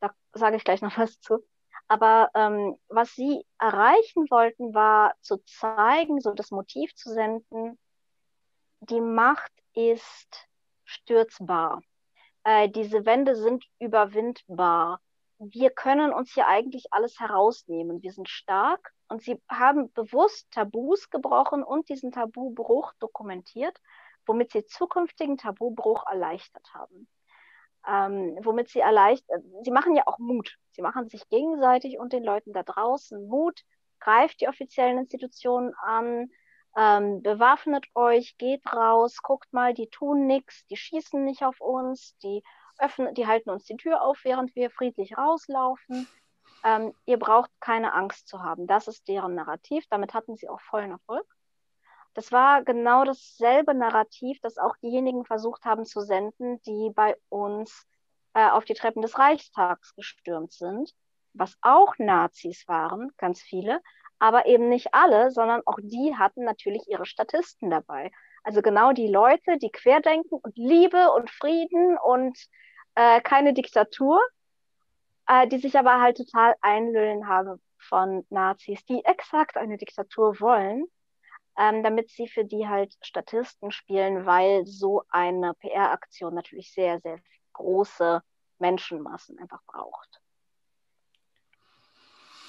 Da 0.00 0.14
sage 0.32 0.56
ich 0.56 0.64
gleich 0.64 0.82
noch 0.82 0.96
was 0.98 1.20
zu. 1.20 1.44
Aber 1.88 2.30
ähm, 2.34 2.76
was 2.88 3.14
sie 3.14 3.44
erreichen 3.58 4.26
wollten, 4.30 4.74
war 4.74 5.14
zu 5.20 5.38
zeigen, 5.44 6.20
so 6.20 6.32
das 6.32 6.50
Motiv 6.50 6.94
zu 6.94 7.12
senden, 7.12 7.78
die 8.80 9.00
Macht 9.00 9.52
ist 9.74 10.48
stürzbar. 10.84 11.82
Äh, 12.44 12.68
diese 12.68 13.04
Wände 13.06 13.36
sind 13.36 13.64
überwindbar. 13.78 15.00
Wir 15.38 15.70
können 15.70 16.12
uns 16.12 16.32
hier 16.32 16.46
eigentlich 16.46 16.92
alles 16.92 17.20
herausnehmen. 17.20 18.02
Wir 18.02 18.12
sind 18.12 18.28
stark 18.28 18.92
und 19.08 19.22
sie 19.22 19.40
haben 19.48 19.92
bewusst 19.92 20.50
Tabus 20.50 21.10
gebrochen 21.10 21.62
und 21.62 21.88
diesen 21.88 22.10
Tabubruch 22.10 22.92
dokumentiert, 22.98 23.78
womit 24.26 24.52
sie 24.52 24.66
zukünftigen 24.66 25.38
Tabubruch 25.38 26.06
erleichtert 26.06 26.74
haben 26.74 27.08
ähm, 27.86 28.38
womit 28.42 28.68
sie 28.68 28.80
erleichtert, 28.80 29.42
sie 29.62 29.70
machen 29.70 29.94
ja 29.94 30.02
auch 30.06 30.18
Mut. 30.18 30.56
Sie 30.72 30.82
machen 30.82 31.08
sich 31.08 31.28
gegenseitig 31.28 31.98
und 31.98 32.12
den 32.12 32.24
Leuten 32.24 32.52
da 32.52 32.62
draußen 32.62 33.28
Mut, 33.28 33.62
greift 34.00 34.40
die 34.40 34.48
offiziellen 34.48 34.98
Institutionen 34.98 35.72
an, 35.82 36.30
ähm, 36.76 37.22
bewaffnet 37.22 37.86
euch, 37.94 38.36
geht 38.38 38.62
raus, 38.70 39.22
guckt 39.22 39.52
mal, 39.52 39.72
die 39.72 39.88
tun 39.88 40.26
nichts, 40.26 40.66
die 40.66 40.76
schießen 40.76 41.24
nicht 41.24 41.42
auf 41.44 41.60
uns, 41.60 42.16
die 42.18 42.42
öffnen, 42.78 43.14
die 43.14 43.26
halten 43.26 43.50
uns 43.50 43.64
die 43.64 43.76
Tür 43.76 44.02
auf, 44.02 44.18
während 44.24 44.54
wir 44.54 44.70
friedlich 44.70 45.16
rauslaufen. 45.16 46.06
Ähm, 46.64 46.92
ihr 47.06 47.18
braucht 47.18 47.50
keine 47.60 47.94
Angst 47.94 48.28
zu 48.28 48.42
haben. 48.42 48.66
Das 48.66 48.88
ist 48.88 49.08
deren 49.08 49.34
Narrativ. 49.34 49.86
Damit 49.88 50.12
hatten 50.12 50.36
sie 50.36 50.48
auch 50.48 50.60
vollen 50.60 50.90
Erfolg. 50.90 51.24
Das 52.16 52.32
war 52.32 52.64
genau 52.64 53.04
dasselbe 53.04 53.74
Narrativ, 53.74 54.40
das 54.40 54.56
auch 54.56 54.74
diejenigen 54.78 55.26
versucht 55.26 55.66
haben 55.66 55.84
zu 55.84 56.00
senden, 56.00 56.62
die 56.62 56.90
bei 56.94 57.14
uns 57.28 57.86
äh, 58.32 58.48
auf 58.48 58.64
die 58.64 58.72
Treppen 58.72 59.02
des 59.02 59.18
Reichstags 59.18 59.94
gestürmt 59.94 60.50
sind, 60.50 60.94
was 61.34 61.58
auch 61.60 61.92
Nazis 61.98 62.66
waren, 62.68 63.12
ganz 63.18 63.42
viele, 63.42 63.82
aber 64.18 64.46
eben 64.46 64.70
nicht 64.70 64.94
alle, 64.94 65.30
sondern 65.30 65.60
auch 65.66 65.76
die 65.82 66.16
hatten 66.16 66.44
natürlich 66.44 66.88
ihre 66.88 67.04
Statisten 67.04 67.68
dabei. 67.68 68.10
Also 68.44 68.62
genau 68.62 68.94
die 68.94 69.08
Leute, 69.08 69.58
die 69.58 69.70
querdenken 69.70 70.38
und 70.38 70.56
Liebe 70.56 71.12
und 71.12 71.28
Frieden 71.30 71.98
und 71.98 72.38
äh, 72.94 73.20
keine 73.20 73.52
Diktatur, 73.52 74.22
äh, 75.26 75.46
die 75.48 75.58
sich 75.58 75.78
aber 75.78 76.00
halt 76.00 76.16
total 76.16 76.54
einlullen 76.62 77.28
haben 77.28 77.60
von 77.76 78.24
Nazis, 78.30 78.86
die 78.86 79.04
exakt 79.04 79.58
eine 79.58 79.76
Diktatur 79.76 80.40
wollen 80.40 80.86
ähm, 81.58 81.82
damit 81.82 82.10
sie 82.10 82.28
für 82.28 82.44
die 82.44 82.68
halt 82.68 82.94
Statisten 83.02 83.70
spielen, 83.70 84.26
weil 84.26 84.66
so 84.66 85.02
eine 85.08 85.54
PR-Aktion 85.54 86.34
natürlich 86.34 86.72
sehr, 86.72 87.00
sehr 87.00 87.18
große 87.54 88.22
Menschenmassen 88.58 89.38
einfach 89.38 89.62
braucht. 89.66 90.20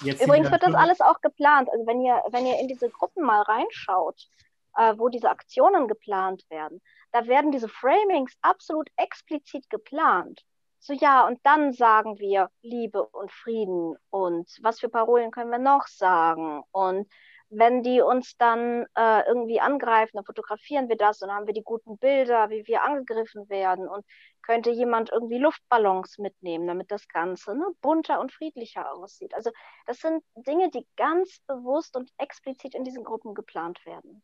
Jetzt 0.02 0.22
Übrigens 0.22 0.50
wird 0.50 0.62
das 0.62 0.74
alles 0.74 1.00
auch 1.00 1.20
geplant. 1.20 1.68
Also 1.72 1.86
wenn 1.86 2.00
ihr, 2.00 2.22
wenn 2.30 2.46
ihr 2.46 2.58
in 2.60 2.68
diese 2.68 2.88
Gruppen 2.88 3.24
mal 3.24 3.42
reinschaut, 3.42 4.28
äh, 4.76 4.94
wo 4.96 5.08
diese 5.08 5.28
Aktionen 5.28 5.88
geplant 5.88 6.44
werden, 6.50 6.80
da 7.10 7.26
werden 7.26 7.50
diese 7.50 7.68
Framings 7.68 8.36
absolut 8.42 8.88
explizit 8.96 9.68
geplant. 9.70 10.44
So 10.78 10.92
ja, 10.92 11.26
und 11.26 11.40
dann 11.42 11.72
sagen 11.72 12.18
wir 12.18 12.50
Liebe 12.62 13.02
und 13.02 13.32
Frieden 13.32 13.96
und 14.10 14.48
was 14.62 14.78
für 14.78 14.88
Parolen 14.88 15.32
können 15.32 15.50
wir 15.50 15.58
noch 15.58 15.88
sagen 15.88 16.62
und 16.70 17.10
wenn 17.50 17.82
die 17.82 18.00
uns 18.00 18.36
dann 18.36 18.84
äh, 18.94 19.26
irgendwie 19.26 19.60
angreifen, 19.60 20.12
dann 20.14 20.24
fotografieren 20.24 20.88
wir 20.88 20.96
das 20.96 21.22
und 21.22 21.28
dann 21.28 21.38
haben 21.38 21.46
wir 21.46 21.54
die 21.54 21.62
guten 21.62 21.96
Bilder, 21.98 22.50
wie 22.50 22.66
wir 22.66 22.84
angegriffen 22.84 23.48
werden 23.48 23.88
und 23.88 24.04
könnte 24.42 24.70
jemand 24.70 25.10
irgendwie 25.10 25.38
Luftballons 25.38 26.18
mitnehmen, 26.18 26.66
damit 26.66 26.90
das 26.90 27.08
Ganze 27.08 27.54
ne, 27.56 27.66
bunter 27.80 28.20
und 28.20 28.32
friedlicher 28.32 28.92
aussieht. 28.92 29.34
Also 29.34 29.50
das 29.86 29.98
sind 30.00 30.22
Dinge, 30.36 30.70
die 30.70 30.86
ganz 30.96 31.40
bewusst 31.46 31.96
und 31.96 32.10
explizit 32.18 32.74
in 32.74 32.84
diesen 32.84 33.04
Gruppen 33.04 33.34
geplant 33.34 33.84
werden. 33.86 34.22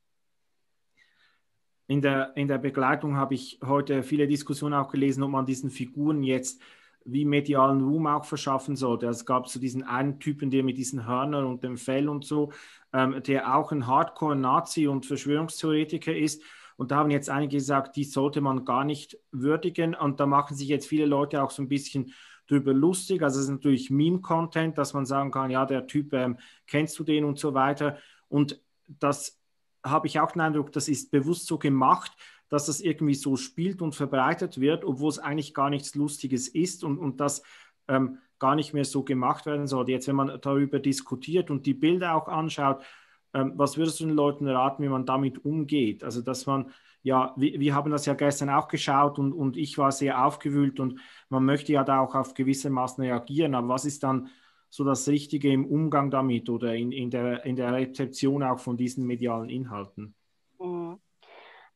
In 1.87 2.01
der, 2.01 2.35
in 2.37 2.49
der 2.49 2.59
Begleitung 2.59 3.17
habe 3.17 3.35
ich 3.35 3.59
heute 3.65 4.03
viele 4.03 4.27
Diskussionen 4.27 4.75
auch 4.75 4.91
gelesen, 4.91 5.23
ob 5.23 5.31
man 5.31 5.45
diesen 5.45 5.71
Figuren 5.71 6.23
jetzt 6.23 6.63
wie 7.05 7.25
medialen 7.25 7.83
Ruhm 7.83 8.07
auch 8.07 8.25
verschaffen 8.25 8.77
sollte. 8.77 9.07
Also 9.07 9.21
es 9.21 9.27
gab 9.27 9.49
so 9.49 9.61
diesen 9.61 9.83
einen 9.83 10.21
Typen, 10.21 10.51
der 10.51 10.63
mit 10.63 10.79
diesen 10.79 11.07
Hörnern 11.07 11.45
und 11.45 11.63
dem 11.63 11.77
Fell 11.77 12.09
und 12.09 12.25
so, 12.25 12.53
ähm, 12.93 13.23
der 13.27 13.55
auch 13.55 13.73
ein 13.73 13.87
Hardcore-Nazi 13.87 14.87
und 14.87 15.07
Verschwörungstheoretiker 15.07 16.17
ist. 16.17 16.43
Und 16.77 16.91
da 16.91 16.97
haben 16.97 17.11
jetzt 17.11 17.31
einige 17.31 17.57
gesagt, 17.57 17.97
die 17.97 18.05
sollte 18.05 18.41
man 18.41 18.65
gar 18.65 18.85
nicht 18.85 19.19
würdigen. 19.31 19.95
Und 19.95 20.19
da 20.19 20.27
machen 20.27 20.57
sich 20.57 20.69
jetzt 20.69 20.89
viele 20.89 21.07
Leute 21.07 21.43
auch 21.43 21.51
so 21.51 21.63
ein 21.63 21.69
bisschen 21.69 22.13
drüber 22.49 22.73
lustig. 22.73 23.23
Also 23.23 23.39
es 23.39 23.47
ist 23.47 23.53
natürlich 23.53 23.91
Meme-Content, 23.91 24.77
dass 24.77 24.93
man 24.93 25.07
sagen 25.07 25.31
kann, 25.31 25.51
ja, 25.51 25.67
der 25.67 25.87
Typ, 25.87 26.13
ähm, 26.15 26.39
kennst 26.67 26.99
du 26.99 27.05
den 27.05 27.25
und 27.25 27.39
so 27.39 27.55
weiter. 27.55 27.99
Und 28.29 28.61
das 28.87 29.41
habe 29.85 30.07
ich 30.07 30.21
auch 30.21 30.33
den 30.33 30.41
Eindruck, 30.41 30.73
das 30.73 30.89
ist 30.89 31.11
bewusst 31.11 31.47
so 31.47 31.59
gemacht, 31.59 32.13
dass 32.55 32.67
das 32.67 32.81
irgendwie 32.81 33.15
so 33.17 33.35
spielt 33.35 33.83
und 33.83 33.97
verbreitet 33.97 34.61
wird, 34.61 34.85
obwohl 34.85 35.09
es 35.09 35.19
eigentlich 35.19 35.55
gar 35.55 35.71
nichts 35.71 35.97
Lustiges 35.97 36.47
ist 36.47 36.85
und, 36.85 36.99
und 36.99 37.19
das 37.19 37.43
ähm, 37.89 38.19
gar 38.39 38.55
nicht 38.55 38.73
mehr 38.73 38.85
so 38.85 39.03
gemacht 39.03 39.45
werden 39.45 39.67
sollte. 39.67 39.91
Jetzt, 39.91 40.07
wenn 40.07 40.15
man 40.15 40.39
darüber 40.41 40.79
diskutiert 40.79 41.51
und 41.51 41.67
die 41.67 41.75
Bilder 41.75 42.15
auch 42.15 42.29
anschaut, 42.29 42.85
ähm, 43.33 43.55
was 43.57 43.77
würdest 43.77 43.99
du 43.99 44.05
den 44.05 44.15
Leuten 44.15 44.47
raten, 44.47 44.85
wie 44.85 44.89
man 44.89 45.05
damit 45.05 45.45
umgeht? 45.45 46.05
Also, 46.05 46.23
dass 46.23 46.47
man, 46.47 46.71
ja, 47.03 47.35
wir, 47.37 47.59
wir 47.59 47.75
haben 47.75 47.91
das 47.91 48.07
ja 48.07 48.15
gestern 48.15 48.51
auch 48.51 48.69
geschaut 48.69 49.19
und, 49.19 49.33
und 49.33 49.57
ich 49.57 49.77
war 49.77 49.91
sehr 49.91 50.25
aufgewühlt 50.25 50.79
und 50.79 51.01
man 51.31 51.45
möchte 51.45 51.73
ja 51.73 51.83
da 51.83 51.99
auch 51.99 52.15
auf 52.15 52.35
gewisse 52.35 52.71
Maßen 52.71 53.03
reagieren, 53.03 53.57
aber 53.57 53.67
was 53.67 53.85
ist 53.85 54.05
dann 54.05 54.29
so 54.71 54.85
das 54.85 55.09
Richtige 55.09 55.51
im 55.53 55.67
Umgang 55.67 56.13
damit 56.13 56.49
oder 56.49 56.73
in, 56.77 56.93
in, 56.93 57.11
der, 57.11 57.45
in 57.45 57.57
der 57.57 57.73
Rezeption 57.73 58.45
auch 58.45 58.61
von 58.61 58.77
diesen 58.77 59.07
medialen 59.07 59.49
Inhalten? 59.49 60.15
Mhm. 60.61 60.99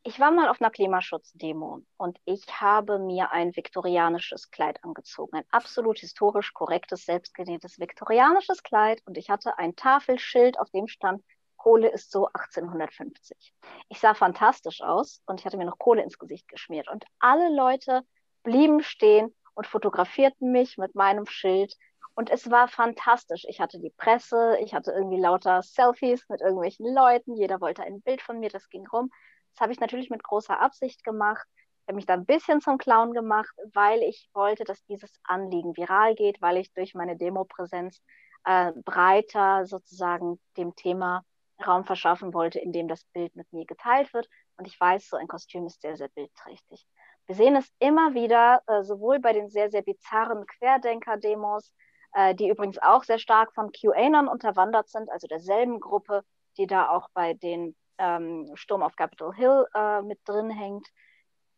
Ich 0.08 0.18
war 0.18 0.30
mal 0.30 0.48
auf 0.48 0.58
einer 0.58 0.70
Klimaschutzdemo 0.70 1.82
und 1.98 2.18
ich 2.24 2.46
habe 2.62 2.98
mir 2.98 3.30
ein 3.30 3.54
viktorianisches 3.54 4.50
Kleid 4.50 4.82
angezogen. 4.82 5.36
Ein 5.36 5.44
absolut 5.50 5.98
historisch 5.98 6.54
korrektes, 6.54 7.04
selbstgenähtes 7.04 7.78
viktorianisches 7.78 8.62
Kleid. 8.62 9.02
Und 9.04 9.18
ich 9.18 9.28
hatte 9.28 9.58
ein 9.58 9.76
Tafelschild, 9.76 10.58
auf 10.58 10.70
dem 10.70 10.88
stand, 10.88 11.22
Kohle 11.58 11.90
ist 11.90 12.10
so 12.10 12.24
1850. 12.24 13.52
Ich 13.90 14.00
sah 14.00 14.14
fantastisch 14.14 14.80
aus 14.80 15.20
und 15.26 15.40
ich 15.40 15.44
hatte 15.44 15.58
mir 15.58 15.66
noch 15.66 15.76
Kohle 15.76 16.02
ins 16.02 16.18
Gesicht 16.18 16.48
geschmiert. 16.48 16.88
Und 16.88 17.04
alle 17.18 17.54
Leute 17.54 18.00
blieben 18.44 18.82
stehen 18.82 19.34
und 19.52 19.66
fotografierten 19.66 20.50
mich 20.50 20.78
mit 20.78 20.94
meinem 20.94 21.26
Schild. 21.26 21.76
Und 22.14 22.30
es 22.30 22.50
war 22.50 22.68
fantastisch. 22.68 23.44
Ich 23.46 23.60
hatte 23.60 23.78
die 23.78 23.92
Presse, 23.98 24.56
ich 24.62 24.72
hatte 24.72 24.90
irgendwie 24.90 25.20
lauter 25.20 25.60
Selfies 25.62 26.26
mit 26.30 26.40
irgendwelchen 26.40 26.94
Leuten. 26.94 27.36
Jeder 27.36 27.60
wollte 27.60 27.82
ein 27.82 28.00
Bild 28.00 28.22
von 28.22 28.40
mir, 28.40 28.48
das 28.48 28.70
ging 28.70 28.86
rum. 28.86 29.10
Das 29.54 29.60
habe 29.60 29.72
ich 29.72 29.80
natürlich 29.80 30.10
mit 30.10 30.22
großer 30.22 30.58
Absicht 30.60 31.04
gemacht. 31.04 31.46
Ich 31.82 31.88
habe 31.88 31.96
mich 31.96 32.06
da 32.06 32.14
ein 32.14 32.26
bisschen 32.26 32.60
zum 32.60 32.78
Clown 32.78 33.14
gemacht, 33.14 33.54
weil 33.72 34.02
ich 34.02 34.28
wollte, 34.34 34.64
dass 34.64 34.84
dieses 34.84 35.10
Anliegen 35.24 35.76
viral 35.76 36.14
geht, 36.14 36.40
weil 36.42 36.58
ich 36.58 36.72
durch 36.74 36.94
meine 36.94 37.16
Demopräsenz 37.16 38.02
äh, 38.44 38.72
breiter 38.84 39.66
sozusagen 39.66 40.38
dem 40.56 40.74
Thema 40.76 41.24
Raum 41.66 41.84
verschaffen 41.84 42.34
wollte, 42.34 42.58
in 42.58 42.72
dem 42.72 42.88
das 42.88 43.04
Bild 43.12 43.34
mit 43.36 43.52
mir 43.52 43.64
geteilt 43.64 44.12
wird. 44.14 44.28
Und 44.56 44.66
ich 44.66 44.78
weiß, 44.78 45.08
so 45.08 45.16
ein 45.16 45.28
Kostüm 45.28 45.66
ist 45.66 45.80
sehr, 45.80 45.96
sehr 45.96 46.08
bildträchtig. 46.08 46.86
Wir 47.26 47.34
sehen 47.34 47.56
es 47.56 47.70
immer 47.78 48.14
wieder, 48.14 48.62
äh, 48.66 48.82
sowohl 48.82 49.18
bei 49.18 49.32
den 49.32 49.50
sehr, 49.50 49.70
sehr 49.70 49.82
bizarren 49.82 50.46
Querdenker-Demos, 50.46 51.72
äh, 52.12 52.34
die 52.34 52.48
übrigens 52.48 52.78
auch 52.78 53.04
sehr 53.04 53.18
stark 53.18 53.52
von 53.54 53.70
QAnon 53.72 54.28
unterwandert 54.28 54.88
sind, 54.88 55.10
also 55.10 55.26
derselben 55.26 55.80
Gruppe, 55.80 56.24
die 56.56 56.66
da 56.66 56.88
auch 56.88 57.08
bei 57.12 57.34
den 57.34 57.76
ähm, 57.98 58.50
Sturm 58.54 58.82
auf 58.82 58.96
Capitol 58.96 59.34
Hill 59.34 59.66
äh, 59.74 60.02
mit 60.02 60.20
drin 60.24 60.50
hängt, 60.50 60.86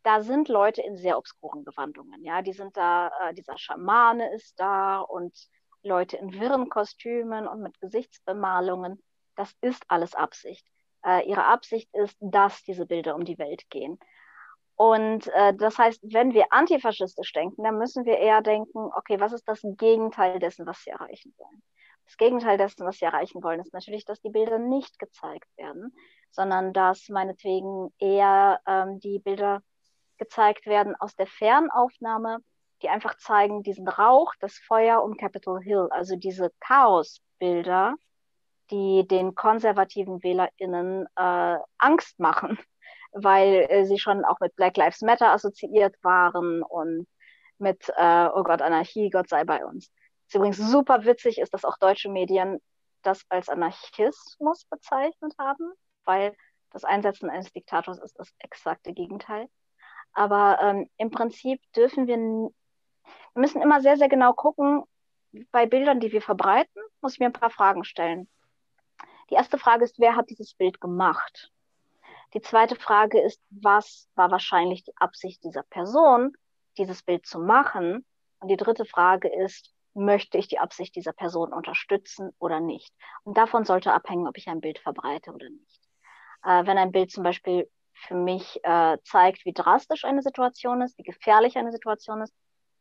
da 0.03 0.21
sind 0.21 0.47
Leute 0.47 0.81
in 0.81 0.97
sehr 0.97 1.17
obskuren 1.17 1.63
Gewandungen. 1.63 2.23
Ja, 2.23 2.41
die 2.41 2.53
sind 2.53 2.75
da, 2.75 3.11
äh, 3.21 3.33
dieser 3.33 3.57
Schamane 3.57 4.33
ist 4.33 4.59
da 4.59 4.99
und 4.99 5.33
Leute 5.83 6.17
in 6.17 6.33
wirren 6.33 6.69
Kostümen 6.69 7.47
und 7.47 7.61
mit 7.61 7.79
Gesichtsbemalungen. 7.79 9.01
Das 9.35 9.53
ist 9.61 9.83
alles 9.87 10.15
Absicht. 10.15 10.65
Äh, 11.05 11.27
ihre 11.27 11.45
Absicht 11.45 11.89
ist, 11.93 12.17
dass 12.19 12.63
diese 12.63 12.85
Bilder 12.85 13.15
um 13.15 13.25
die 13.25 13.37
Welt 13.37 13.69
gehen. 13.69 13.99
Und 14.75 15.27
äh, 15.27 15.53
das 15.53 15.77
heißt, 15.77 16.01
wenn 16.03 16.33
wir 16.33 16.45
antifaschistisch 16.51 17.33
denken, 17.33 17.63
dann 17.63 17.77
müssen 17.77 18.05
wir 18.05 18.17
eher 18.17 18.41
denken, 18.41 18.89
okay, 18.95 19.19
was 19.19 19.33
ist 19.33 19.47
das 19.47 19.61
Gegenteil 19.63 20.39
dessen, 20.39 20.65
was 20.65 20.83
sie 20.83 20.89
erreichen 20.89 21.33
wollen? 21.37 21.61
Das 22.11 22.17
Gegenteil 22.17 22.57
dessen, 22.57 22.85
was 22.85 22.97
sie 22.97 23.05
erreichen 23.05 23.41
wollen, 23.41 23.61
ist 23.61 23.73
natürlich, 23.73 24.03
dass 24.03 24.19
die 24.19 24.31
Bilder 24.31 24.59
nicht 24.59 24.99
gezeigt 24.99 25.47
werden, 25.55 25.95
sondern 26.29 26.73
dass 26.73 27.07
meinetwegen 27.07 27.93
eher 27.99 28.59
ähm, 28.67 28.99
die 28.99 29.19
Bilder 29.19 29.63
gezeigt 30.17 30.65
werden 30.65 30.93
aus 30.99 31.15
der 31.15 31.25
Fernaufnahme, 31.25 32.39
die 32.81 32.89
einfach 32.89 33.15
zeigen 33.15 33.63
diesen 33.63 33.87
Rauch, 33.87 34.33
das 34.41 34.57
Feuer 34.57 35.01
um 35.01 35.15
Capitol 35.15 35.61
Hill, 35.61 35.87
also 35.91 36.17
diese 36.17 36.51
Chaosbilder, 36.59 37.95
die 38.71 39.07
den 39.07 39.33
konservativen 39.33 40.21
WählerInnen 40.21 41.07
äh, 41.15 41.57
Angst 41.77 42.19
machen, 42.19 42.59
weil 43.13 43.67
äh, 43.69 43.85
sie 43.85 43.99
schon 43.99 44.25
auch 44.25 44.41
mit 44.41 44.53
Black 44.57 44.75
Lives 44.75 44.99
Matter 44.99 45.31
assoziiert 45.31 45.95
waren 46.03 46.61
und 46.61 47.07
mit, 47.57 47.87
äh, 47.95 48.27
oh 48.33 48.43
Gott, 48.43 48.61
Anarchie, 48.61 49.09
Gott 49.09 49.29
sei 49.29 49.45
bei 49.45 49.63
uns. 49.63 49.89
Was 50.31 50.35
übrigens 50.35 50.59
super 50.59 51.03
witzig 51.03 51.39
ist, 51.39 51.53
dass 51.53 51.65
auch 51.65 51.77
deutsche 51.77 52.07
Medien 52.07 52.61
das 53.01 53.25
als 53.27 53.49
Anarchismus 53.49 54.63
bezeichnet 54.63 55.33
haben, 55.37 55.73
weil 56.05 56.37
das 56.69 56.85
Einsetzen 56.85 57.29
eines 57.29 57.51
Diktators 57.51 57.99
ist 57.99 58.17
das 58.17 58.33
exakte 58.39 58.93
Gegenteil. 58.93 59.49
Aber 60.13 60.57
ähm, 60.61 60.89
im 60.95 61.11
Prinzip 61.11 61.61
dürfen 61.75 62.07
wir, 62.07 62.15
wir 62.15 62.51
müssen 63.33 63.61
immer 63.61 63.81
sehr, 63.81 63.97
sehr 63.97 64.07
genau 64.07 64.31
gucken, 64.31 64.85
bei 65.51 65.65
Bildern, 65.65 65.99
die 65.99 66.13
wir 66.13 66.21
verbreiten, 66.21 66.81
muss 67.01 67.15
ich 67.15 67.19
mir 67.19 67.25
ein 67.25 67.33
paar 67.33 67.49
Fragen 67.49 67.83
stellen. 67.83 68.29
Die 69.31 69.35
erste 69.35 69.57
Frage 69.57 69.83
ist, 69.83 69.99
wer 69.99 70.15
hat 70.15 70.29
dieses 70.29 70.53
Bild 70.53 70.79
gemacht? 70.79 71.51
Die 72.35 72.41
zweite 72.41 72.77
Frage 72.77 73.19
ist, 73.19 73.41
was 73.49 74.07
war 74.15 74.31
wahrscheinlich 74.31 74.85
die 74.85 74.95
Absicht 74.95 75.43
dieser 75.43 75.63
Person, 75.63 76.31
dieses 76.77 77.03
Bild 77.03 77.25
zu 77.25 77.39
machen? 77.39 78.05
Und 78.39 78.47
die 78.47 78.55
dritte 78.55 78.85
Frage 78.85 79.27
ist, 79.27 79.73
möchte 79.93 80.37
ich 80.37 80.47
die 80.47 80.59
Absicht 80.59 80.95
dieser 80.95 81.13
Person 81.13 81.53
unterstützen 81.53 82.31
oder 82.39 82.59
nicht? 82.59 82.93
Und 83.23 83.37
davon 83.37 83.65
sollte 83.65 83.93
abhängen, 83.93 84.27
ob 84.27 84.37
ich 84.37 84.47
ein 84.47 84.61
Bild 84.61 84.79
verbreite 84.79 85.31
oder 85.31 85.49
nicht. 85.49 85.81
Äh, 86.43 86.65
wenn 86.65 86.77
ein 86.77 86.91
Bild 86.91 87.11
zum 87.11 87.23
Beispiel 87.23 87.69
für 87.93 88.15
mich 88.15 88.59
äh, 88.63 88.97
zeigt, 89.03 89.45
wie 89.45 89.53
drastisch 89.53 90.05
eine 90.05 90.21
Situation 90.21 90.81
ist, 90.81 90.97
wie 90.97 91.03
gefährlich 91.03 91.57
eine 91.57 91.71
Situation 91.71 92.21
ist, 92.21 92.33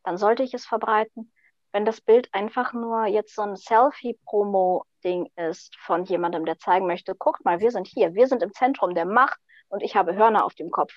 dann 0.05 0.17
sollte 0.17 0.43
ich 0.43 0.55
es 0.55 0.67
verbreiten. 0.67 1.33
Wenn 1.73 1.85
das 1.85 2.01
Bild 2.01 2.29
einfach 2.33 2.73
nur 2.73 3.07
jetzt 3.07 3.35
so 3.35 3.43
ein 3.43 3.57
Selfie-Promo-Ding 3.57 5.31
ist 5.37 5.77
von 5.77 6.05
jemandem, 6.05 6.45
der 6.45 6.59
zeigen 6.59 6.87
möchte, 6.87 7.15
guckt 7.15 7.45
mal, 7.45 7.61
wir 7.61 7.71
sind 7.71 7.87
hier, 7.87 8.15
wir 8.15 8.27
sind 8.27 8.43
im 8.43 8.53
Zentrum 8.53 8.95
der 8.95 9.05
Macht 9.05 9.39
und 9.69 9.83
ich 9.83 9.95
habe 9.95 10.17
Hörner 10.17 10.45
auf 10.45 10.55
dem 10.55 10.71
Kopf, 10.71 10.97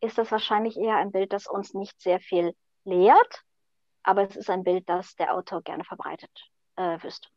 ist 0.00 0.18
das 0.18 0.30
wahrscheinlich 0.30 0.76
eher 0.76 0.96
ein 0.96 1.12
Bild, 1.12 1.32
das 1.32 1.46
uns 1.46 1.74
nicht 1.74 2.00
sehr 2.00 2.20
viel 2.20 2.54
lehrt, 2.84 3.44
aber 4.02 4.28
es 4.28 4.36
ist 4.36 4.50
ein 4.50 4.64
Bild, 4.64 4.88
das 4.88 5.14
der 5.16 5.34
Autor 5.34 5.62
gerne 5.62 5.84
verbreitet 5.84 6.30
äh, 6.76 7.02
wüsste. 7.02 7.28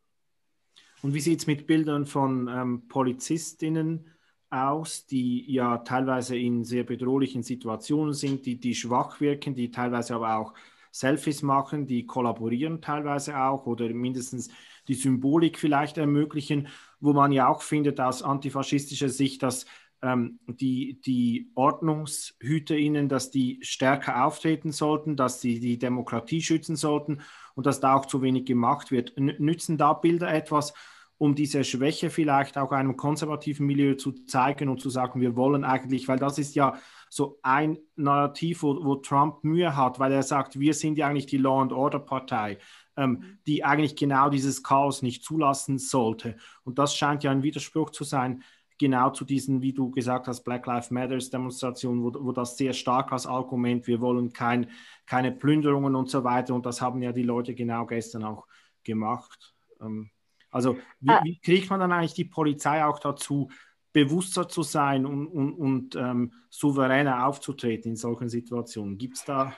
Und 1.02 1.14
wie 1.14 1.20
sieht 1.20 1.40
es 1.40 1.46
mit 1.46 1.66
Bildern 1.66 2.06
von 2.06 2.48
ähm, 2.48 2.88
Polizistinnen 2.88 4.08
aus, 4.50 5.06
die 5.06 5.50
ja 5.52 5.78
teilweise 5.78 6.36
in 6.36 6.64
sehr 6.64 6.84
bedrohlichen 6.84 7.42
Situationen 7.42 8.14
sind, 8.14 8.46
die, 8.46 8.60
die 8.60 8.74
schwach 8.74 9.20
wirken, 9.20 9.54
die 9.54 9.70
teilweise 9.70 10.14
aber 10.14 10.36
auch 10.36 10.54
Selfies 10.92 11.42
machen, 11.42 11.86
die 11.86 12.06
kollaborieren 12.06 12.82
teilweise 12.82 13.38
auch 13.38 13.66
oder 13.66 13.88
mindestens 13.88 14.50
die 14.88 14.94
Symbolik 14.94 15.58
vielleicht 15.58 15.96
ermöglichen, 15.96 16.68
wo 17.00 17.14
man 17.14 17.32
ja 17.32 17.48
auch 17.48 17.62
findet 17.62 17.98
aus 17.98 18.22
antifaschistischer 18.22 19.08
Sicht, 19.08 19.42
dass 19.42 19.64
ähm, 20.02 20.40
die, 20.46 21.00
die 21.00 21.50
OrdnungshüterInnen, 21.54 23.08
dass 23.08 23.30
die 23.30 23.58
stärker 23.62 24.24
auftreten 24.24 24.72
sollten, 24.72 25.16
dass 25.16 25.40
sie 25.40 25.60
die 25.60 25.78
Demokratie 25.78 26.42
schützen 26.42 26.76
sollten 26.76 27.20
und 27.54 27.66
dass 27.66 27.80
da 27.80 27.94
auch 27.94 28.06
zu 28.06 28.22
wenig 28.22 28.44
gemacht 28.44 28.90
wird. 28.90 29.14
Nützen 29.16 29.78
da 29.78 29.92
Bilder 29.92 30.32
etwas, 30.32 30.74
um 31.18 31.36
diese 31.36 31.62
Schwäche 31.62 32.10
vielleicht 32.10 32.58
auch 32.58 32.72
einem 32.72 32.96
konservativen 32.96 33.64
Milieu 33.64 33.94
zu 33.94 34.10
zeigen 34.10 34.68
und 34.68 34.80
zu 34.80 34.90
sagen, 34.90 35.20
wir 35.20 35.36
wollen 35.36 35.62
eigentlich, 35.62 36.08
weil 36.08 36.18
das 36.18 36.36
ist 36.36 36.56
ja 36.56 36.76
so 37.08 37.38
ein 37.42 37.78
Narrativ, 37.94 38.64
wo, 38.64 38.84
wo 38.84 38.96
Trump 38.96 39.44
Mühe 39.44 39.76
hat, 39.76 40.00
weil 40.00 40.10
er 40.10 40.24
sagt, 40.24 40.58
wir 40.58 40.74
sind 40.74 40.98
ja 40.98 41.06
eigentlich 41.06 41.26
die 41.26 41.38
Law 41.38 41.62
and 41.62 41.72
Order 41.72 42.00
Partei, 42.00 42.58
ähm, 42.96 43.10
mhm. 43.10 43.38
die 43.46 43.62
eigentlich 43.62 43.94
genau 43.94 44.30
dieses 44.30 44.64
Chaos 44.64 45.02
nicht 45.02 45.22
zulassen 45.22 45.78
sollte. 45.78 46.36
Und 46.64 46.80
das 46.80 46.96
scheint 46.96 47.22
ja 47.22 47.30
ein 47.30 47.44
Widerspruch 47.44 47.90
zu 47.90 48.02
sein, 48.02 48.42
genau 48.82 49.10
zu 49.10 49.24
diesen, 49.24 49.62
wie 49.62 49.72
du 49.72 49.92
gesagt 49.92 50.26
hast, 50.26 50.42
Black 50.42 50.66
Lives 50.66 50.90
Matters 50.90 51.30
Demonstrationen, 51.30 52.02
wo, 52.02 52.12
wo 52.18 52.32
das 52.32 52.56
sehr 52.56 52.72
stark 52.72 53.12
als 53.12 53.28
Argument, 53.28 53.86
wir 53.86 54.00
wollen 54.00 54.32
kein, 54.32 54.68
keine 55.06 55.30
Plünderungen 55.30 55.94
und 55.94 56.10
so 56.10 56.24
weiter. 56.24 56.52
Und 56.52 56.66
das 56.66 56.80
haben 56.80 57.00
ja 57.00 57.12
die 57.12 57.22
Leute 57.22 57.54
genau 57.54 57.86
gestern 57.86 58.24
auch 58.24 58.48
gemacht. 58.82 59.54
Ähm, 59.80 60.10
also 60.50 60.76
wie, 60.98 61.10
ah. 61.10 61.20
wie, 61.22 61.38
kriegt 61.38 61.70
man 61.70 61.78
dann 61.78 61.92
eigentlich 61.92 62.14
die 62.14 62.24
Polizei 62.24 62.84
auch 62.84 62.98
dazu, 62.98 63.50
bewusster 63.92 64.48
zu 64.48 64.64
sein 64.64 65.06
und, 65.06 65.28
und, 65.28 65.52
und 65.54 65.94
ähm, 65.94 66.32
souveräner 66.50 67.28
aufzutreten 67.28 67.92
in 67.92 67.96
solchen 67.96 68.28
Situationen? 68.28 68.98
Gibt 68.98 69.16
es 69.16 69.24
da. 69.24 69.54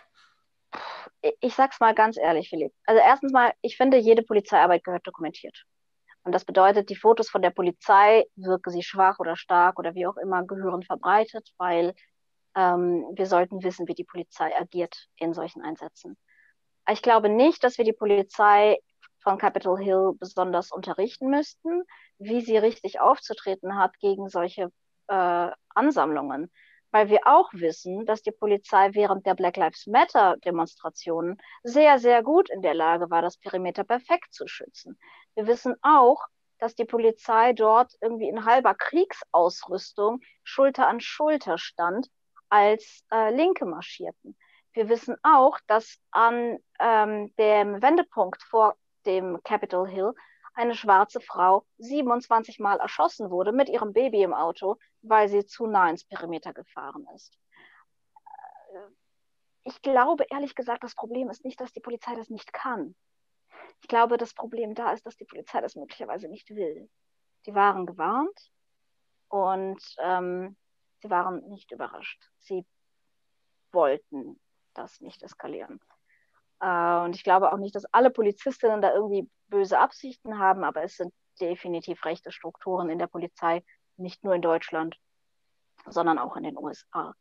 Ich 1.41 1.55
sag's 1.55 1.81
mal 1.81 1.95
ganz 1.95 2.19
ehrlich, 2.19 2.51
Philipp. 2.51 2.75
Also 2.85 3.01
erstens 3.03 3.33
mal, 3.33 3.55
ich 3.63 3.79
finde, 3.79 3.97
jede 3.97 4.23
Polizeiarbeit 4.23 4.85
gehört 4.85 5.07
dokumentiert. 5.07 5.65
Und 6.25 6.33
das 6.33 6.45
bedeutet, 6.45 6.89
die 6.89 6.97
Fotos 6.97 7.29
von 7.29 7.43
der 7.43 7.51
Polizei, 7.51 8.25
wirken 8.35 8.71
sie 8.71 8.83
schwach 8.83 9.19
oder 9.19 9.37
stark 9.37 9.79
oder 9.79 9.95
wie 9.95 10.07
auch 10.07 10.17
immer, 10.17 10.45
gehören 10.45 10.83
verbreitet, 10.83 11.51
weil 11.59 11.95
ähm, 12.57 13.07
wir 13.15 13.27
sollten 13.27 13.63
wissen, 13.63 13.87
wie 13.89 13.95
die 13.95 14.05
Polizei 14.05 14.57
agiert 14.59 15.09
in 15.17 15.35
solchen 15.35 15.63
Einsätzen. 15.63 16.17
Ich 16.91 17.03
glaube 17.03 17.29
nicht, 17.29 17.63
dass 17.65 17.79
wir 17.79 17.85
die 17.85 17.93
Polizei 17.93 18.79
von 19.23 19.39
Capitol 19.39 19.79
Hill 19.79 20.13
besonders 20.19 20.71
unterrichten 20.71 21.29
müssten, 21.29 21.83
wie 22.19 22.43
sie 22.43 22.57
richtig 22.59 23.01
aufzutreten 23.01 23.77
hat 23.77 23.99
gegen 23.99 24.29
solche 24.29 24.71
äh, 25.09 25.51
Ansammlungen. 25.75 26.51
Weil 26.91 27.09
wir 27.09 27.27
auch 27.27 27.53
wissen, 27.53 28.07
dass 28.07 28.23
die 28.23 28.31
Polizei 28.31 28.91
während 28.93 29.27
der 29.27 29.35
Black 29.35 29.57
Lives 29.57 29.87
Matter 29.89 30.37
Demonstrationen 30.45 31.39
sehr, 31.65 31.99
sehr 31.99 32.23
gut 32.23 32.49
in 32.51 32.63
der 32.63 32.75
Lage 32.75 33.11
war, 33.11 33.21
das 33.21 33.37
Perimeter 33.37 33.83
perfekt 33.83 34.33
zu 34.33 34.47
schützen. 34.47 34.97
Wir 35.35 35.47
wissen 35.47 35.75
auch, 35.83 36.25
dass 36.59 36.75
die 36.75 36.85
Polizei 36.85 37.53
dort 37.53 37.95
irgendwie 38.01 38.29
in 38.29 38.45
halber 38.45 38.75
Kriegsausrüstung 38.75 40.21
Schulter 40.43 40.87
an 40.87 41.01
Schulter 41.01 41.59
stand, 41.59 42.09
als 42.49 43.05
äh, 43.13 43.35
Linke 43.35 43.67
marschierten. 43.67 44.37
Wir 44.73 44.89
wissen 44.89 45.17
auch, 45.23 45.59
dass 45.67 45.99
an 46.11 46.59
ähm, 46.79 47.35
dem 47.37 47.83
Wendepunkt 47.83 48.43
vor 48.43 48.77
dem 49.07 49.41
Capitol 49.43 49.89
Hill 49.89 50.13
eine 50.55 50.75
schwarze 50.75 51.21
Frau 51.21 51.65
27 51.79 52.61
Mal 52.61 52.79
erschossen 52.79 53.31
wurde 53.31 53.53
mit 53.53 53.69
ihrem 53.69 53.93
Baby 53.93 54.23
im 54.23 54.35
Auto, 54.35 54.77
weil 55.03 55.29
sie 55.29 55.45
zu 55.45 55.67
nah 55.67 55.91
ins 55.91 56.05
Perimeter 56.05 56.53
gefahren 56.53 57.07
ist. 57.15 57.37
Äh, 58.73 58.79
ich 59.65 59.83
glaube 59.83 60.27
ehrlich 60.31 60.55
gesagt, 60.55 60.85
das 60.85 60.95
Problem 60.95 61.29
ist 61.31 61.45
nicht, 61.45 61.61
dass 61.61 61.73
die 61.73 61.81
Polizei 61.81 62.15
das 62.15 62.31
nicht 62.31 62.53
kann. 62.53 62.95
Ich 63.83 63.89
glaube, 63.89 64.17
das 64.17 64.35
Problem 64.35 64.75
da 64.75 64.93
ist, 64.93 65.05
dass 65.07 65.17
die 65.17 65.25
Polizei 65.25 65.61
das 65.61 65.77
möglicherweise 65.77 66.29
nicht 66.29 66.51
will. 66.51 66.89
Die 67.47 67.55
waren 67.55 67.87
gewarnt 67.87 68.51
und 69.29 69.83
ähm, 69.99 70.57
sie 71.03 71.11
waren 71.11 71.47
nicht 71.49 71.71
überrascht. 71.71 72.31
Sie 72.39 72.65
wollten 73.73 74.41
das 74.73 75.01
nicht 75.01 75.23
eskalieren. 75.23 75.81
Äh, 76.61 77.05
und 77.05 77.15
ich 77.15 77.25
glaube 77.25 77.53
auch 77.53 77.59
nicht, 77.59 77.75
dass 77.75 77.85
alle 77.87 78.11
Polizistinnen 78.11 78.81
da 78.81 78.95
irgendwie 78.95 79.29
böse 79.49 79.79
Absichten 79.79 80.39
haben, 80.39 80.65
aber 80.65 80.83
es 80.83 80.97
sind 80.97 81.13
definitiv 81.41 82.05
rechte 82.05 82.33
Strukturen 82.33 82.89
in 82.89 82.99
der 82.99 83.07
Polizei, 83.07 83.65
nicht 83.97 84.25
nur 84.25 84.35
in 84.35 84.43
Deutschland, 84.43 84.97
sondern 85.87 86.19
auch 86.19 86.37
in 86.37 86.45
den 86.45 86.57
USA. 86.57 87.15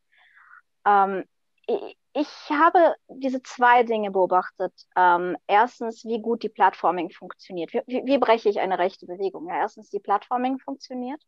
Ähm, 0.86 1.26
ich, 1.68 2.50
habe 2.50 2.96
diese 3.08 3.42
zwei 3.42 3.84
Dinge 3.84 4.12
beobachtet. 4.12 4.74
Ähm, 4.96 5.38
erstens, 5.48 6.04
wie 6.06 6.22
gut 6.22 6.44
die 6.44 6.50
Plattforming 6.50 7.12
funktioniert. 7.12 7.74
Wie, 7.74 7.82
wie, 7.88 8.06
wie, 8.06 8.18
breche 8.18 8.50
ich 8.50 8.60
eine 8.60 8.80
rechte 8.80 9.06
Bewegung? 9.06 9.48
Ja, 9.48 9.58
erstens, 9.58 9.90
die 9.90 10.00
Plattforming 10.00 10.60
funktioniert. 10.60 11.22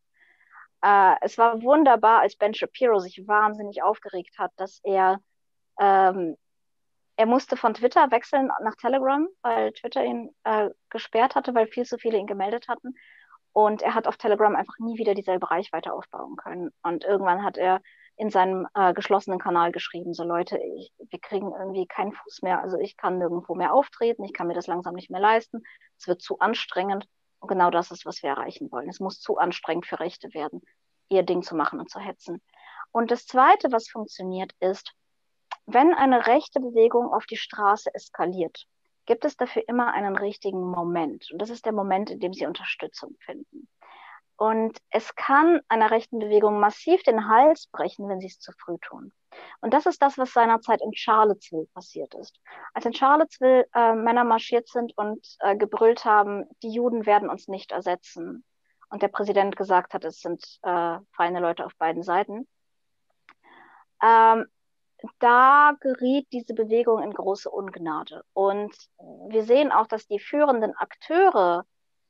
Äh, 0.81 1.15
es 1.21 1.37
war 1.37 1.61
wunderbar, 1.63 2.21
als 2.21 2.35
Ben 2.35 2.53
Shapiro 2.53 2.99
sich 2.99 3.27
wahnsinnig 3.27 3.81
aufgeregt 3.83 4.37
hat, 4.37 4.51
dass 4.57 4.79
er 4.83 5.19
ähm, 5.79 6.37
er 7.17 7.25
musste 7.25 7.55
von 7.55 7.73
Twitter 7.73 8.11
wechseln 8.11 8.51
nach 8.61 8.75
Telegram, 8.75 9.27
weil 9.41 9.71
Twitter 9.73 10.03
ihn 10.03 10.35
äh, 10.43 10.69
gesperrt 10.89 11.35
hatte, 11.35 11.55
weil 11.55 11.67
viel 11.67 11.85
zu 11.85 11.97
viele 11.97 12.17
ihn 12.17 12.27
gemeldet 12.27 12.67
hatten. 12.67 12.95
Und 13.53 13.81
er 13.81 13.93
hat 13.95 14.07
auf 14.07 14.17
Telegram 14.17 14.53
einfach 14.55 14.77
nie 14.79 14.97
wieder 14.97 15.13
dieselbe 15.13 15.49
Reichweite 15.49 15.93
aufbauen 15.93 16.35
können. 16.35 16.71
Und 16.83 17.05
irgendwann 17.05 17.43
hat 17.43 17.57
er 17.57 17.81
in 18.17 18.29
seinem 18.29 18.67
äh, 18.73 18.93
geschlossenen 18.93 19.39
Kanal 19.39 19.71
geschrieben, 19.71 20.13
so 20.13 20.23
Leute, 20.23 20.57
ich, 20.57 20.93
wir 20.97 21.19
kriegen 21.19 21.51
irgendwie 21.51 21.85
keinen 21.85 22.13
Fuß 22.13 22.41
mehr. 22.43 22.61
Also 22.61 22.77
ich 22.77 22.95
kann 22.95 23.17
nirgendwo 23.17 23.55
mehr 23.55 23.73
auftreten, 23.73 24.23
ich 24.23 24.33
kann 24.33 24.47
mir 24.47 24.53
das 24.53 24.67
langsam 24.67 24.95
nicht 24.95 25.09
mehr 25.09 25.19
leisten. 25.19 25.63
Es 25.97 26.07
wird 26.07 26.21
zu 26.21 26.39
anstrengend. 26.39 27.07
Und 27.39 27.49
genau 27.49 27.69
das 27.69 27.91
ist, 27.91 28.05
was 28.05 28.23
wir 28.23 28.29
erreichen 28.29 28.71
wollen. 28.71 28.89
Es 28.89 28.99
muss 28.99 29.19
zu 29.19 29.37
anstrengend 29.37 29.85
für 29.85 29.99
Rechte 29.99 30.33
werden, 30.33 30.61
ihr 31.09 31.23
Ding 31.23 31.43
zu 31.43 31.55
machen 31.55 31.79
und 31.79 31.89
zu 31.89 31.99
hetzen. 31.99 32.41
Und 32.91 33.11
das 33.11 33.25
Zweite, 33.25 33.71
was 33.71 33.89
funktioniert, 33.89 34.53
ist, 34.61 34.93
wenn 35.65 35.93
eine 35.93 36.27
rechte 36.27 36.59
Bewegung 36.59 37.11
auf 37.11 37.25
die 37.25 37.37
Straße 37.37 37.93
eskaliert, 37.93 38.65
gibt 39.05 39.25
es 39.25 39.35
dafür 39.35 39.63
immer 39.67 39.93
einen 39.93 40.15
richtigen 40.15 40.61
Moment. 40.61 41.29
Und 41.31 41.41
das 41.41 41.49
ist 41.49 41.65
der 41.65 41.73
Moment, 41.73 42.09
in 42.09 42.19
dem 42.19 42.33
sie 42.33 42.45
Unterstützung 42.45 43.15
finden. 43.19 43.67
Und 44.37 44.77
es 44.89 45.15
kann 45.15 45.61
einer 45.69 45.91
rechten 45.91 46.19
Bewegung 46.19 46.59
massiv 46.59 47.03
den 47.03 47.29
Hals 47.29 47.67
brechen, 47.71 48.09
wenn 48.09 48.19
sie 48.19 48.27
es 48.27 48.39
zu 48.39 48.51
früh 48.51 48.77
tun. 48.79 49.13
Und 49.61 49.73
das 49.73 49.85
ist 49.85 50.01
das, 50.01 50.17
was 50.17 50.33
seinerzeit 50.33 50.81
in 50.81 50.93
Charlottesville 50.93 51.67
passiert 51.73 52.13
ist. 52.15 52.39
Als 52.73 52.85
in 52.85 52.93
Charlottesville 52.93 53.65
äh, 53.73 53.93
Männer 53.93 54.23
marschiert 54.23 54.67
sind 54.67 54.97
und 54.97 55.25
äh, 55.39 55.55
gebrüllt 55.55 56.05
haben, 56.05 56.45
die 56.63 56.71
Juden 56.71 57.05
werden 57.05 57.29
uns 57.29 57.47
nicht 57.47 57.71
ersetzen. 57.71 58.43
Und 58.89 59.01
der 59.01 59.07
Präsident 59.07 59.55
gesagt 59.55 59.93
hat, 59.93 60.05
es 60.05 60.19
sind 60.19 60.43
äh, 60.63 60.97
feine 61.13 61.39
Leute 61.39 61.65
auf 61.65 61.75
beiden 61.77 62.03
Seiten. 62.03 62.47
Ähm, 64.01 64.45
da 65.19 65.75
geriet 65.79 66.27
diese 66.31 66.53
Bewegung 66.53 67.01
in 67.03 67.13
große 67.13 67.49
Ungnade. 67.49 68.23
Und 68.33 68.75
wir 69.29 69.43
sehen 69.43 69.71
auch, 69.71 69.87
dass 69.87 70.07
die 70.07 70.19
führenden 70.19 70.75
Akteure, 70.75 71.65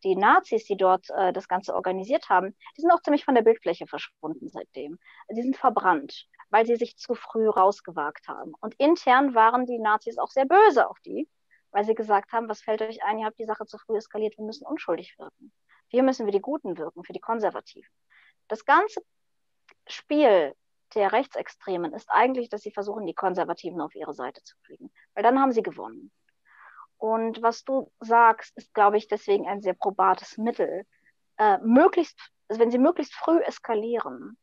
die 0.06 0.16
Nazis, 0.16 0.66
die 0.66 0.78
dort 0.78 1.10
äh, 1.10 1.34
das 1.34 1.48
Ganze 1.48 1.74
organisiert 1.74 2.30
haben, 2.30 2.56
die 2.78 2.82
sind 2.82 2.92
auch 2.92 3.02
ziemlich 3.02 3.26
von 3.26 3.36
der 3.36 3.42
Bildfläche 3.42 3.88
verschwunden 3.88 4.48
seitdem. 4.48 4.98
Sie 5.30 5.42
sind 5.42 5.58
verbrannt, 5.58 6.28
weil 6.50 6.66
sie 6.66 6.76
sich 6.76 6.96
zu 6.96 7.16
früh 7.16 7.50
rausgewagt 7.50 8.28
haben. 8.28 8.54
Und 8.62 8.76
intern 8.76 9.36
waren 9.36 9.66
die 9.66 9.80
Nazis 9.80 10.18
auch 10.18 10.30
sehr 10.30 10.46
böse 10.46 10.88
auf 10.88 11.00
die, 11.02 11.28
weil 11.72 11.84
sie 11.84 11.96
gesagt 11.96 12.32
haben, 12.32 12.48
was 12.48 12.62
fällt 12.62 12.82
euch 12.84 13.04
ein, 13.04 13.20
ihr 13.20 13.26
habt 13.26 13.40
die 13.40 13.46
Sache 13.46 13.66
zu 13.66 13.78
früh 13.80 13.98
eskaliert, 13.98 14.38
wir 14.38 14.46
müssen 14.46 14.66
unschuldig 14.66 15.18
wirken. 15.18 15.52
Wir 15.90 16.04
müssen 16.04 16.26
für 16.26 16.32
die 16.32 16.42
Guten 16.42 16.78
wirken, 16.78 17.04
für 17.04 17.14
die 17.14 17.20
Konservativen. 17.20 17.90
Das 18.48 18.64
ganze 18.64 19.02
Spiel 19.88 20.54
der 20.94 21.12
Rechtsextremen 21.12 21.94
ist 21.94 22.10
eigentlich, 22.12 22.50
dass 22.50 22.62
sie 22.62 22.72
versuchen, 22.72 23.06
die 23.06 23.14
Konservativen 23.14 23.82
auf 23.82 23.96
ihre 23.96 24.14
Seite 24.14 24.42
zu 24.44 24.56
kriegen. 24.64 24.92
Weil 25.14 25.24
dann 25.24 25.40
haben 25.40 25.52
sie 25.52 25.64
gewonnen. 25.64 26.12
Und 26.98 27.42
was 27.42 27.64
du 27.64 27.92
sagst, 28.00 28.56
ist, 28.58 28.74
glaube 28.74 28.98
ich, 28.98 29.08
deswegen 29.08 29.48
ein 29.48 29.62
sehr 29.62 29.74
probates 29.74 30.38
Mittel. 30.38 30.86
Äh, 31.38 31.58
möglichst, 31.60 32.18
also 32.48 32.62
wenn 32.62 32.72
sie 32.72 32.78
möglichst 32.78 33.14
früh 33.14 33.40
eskalieren 33.40 34.38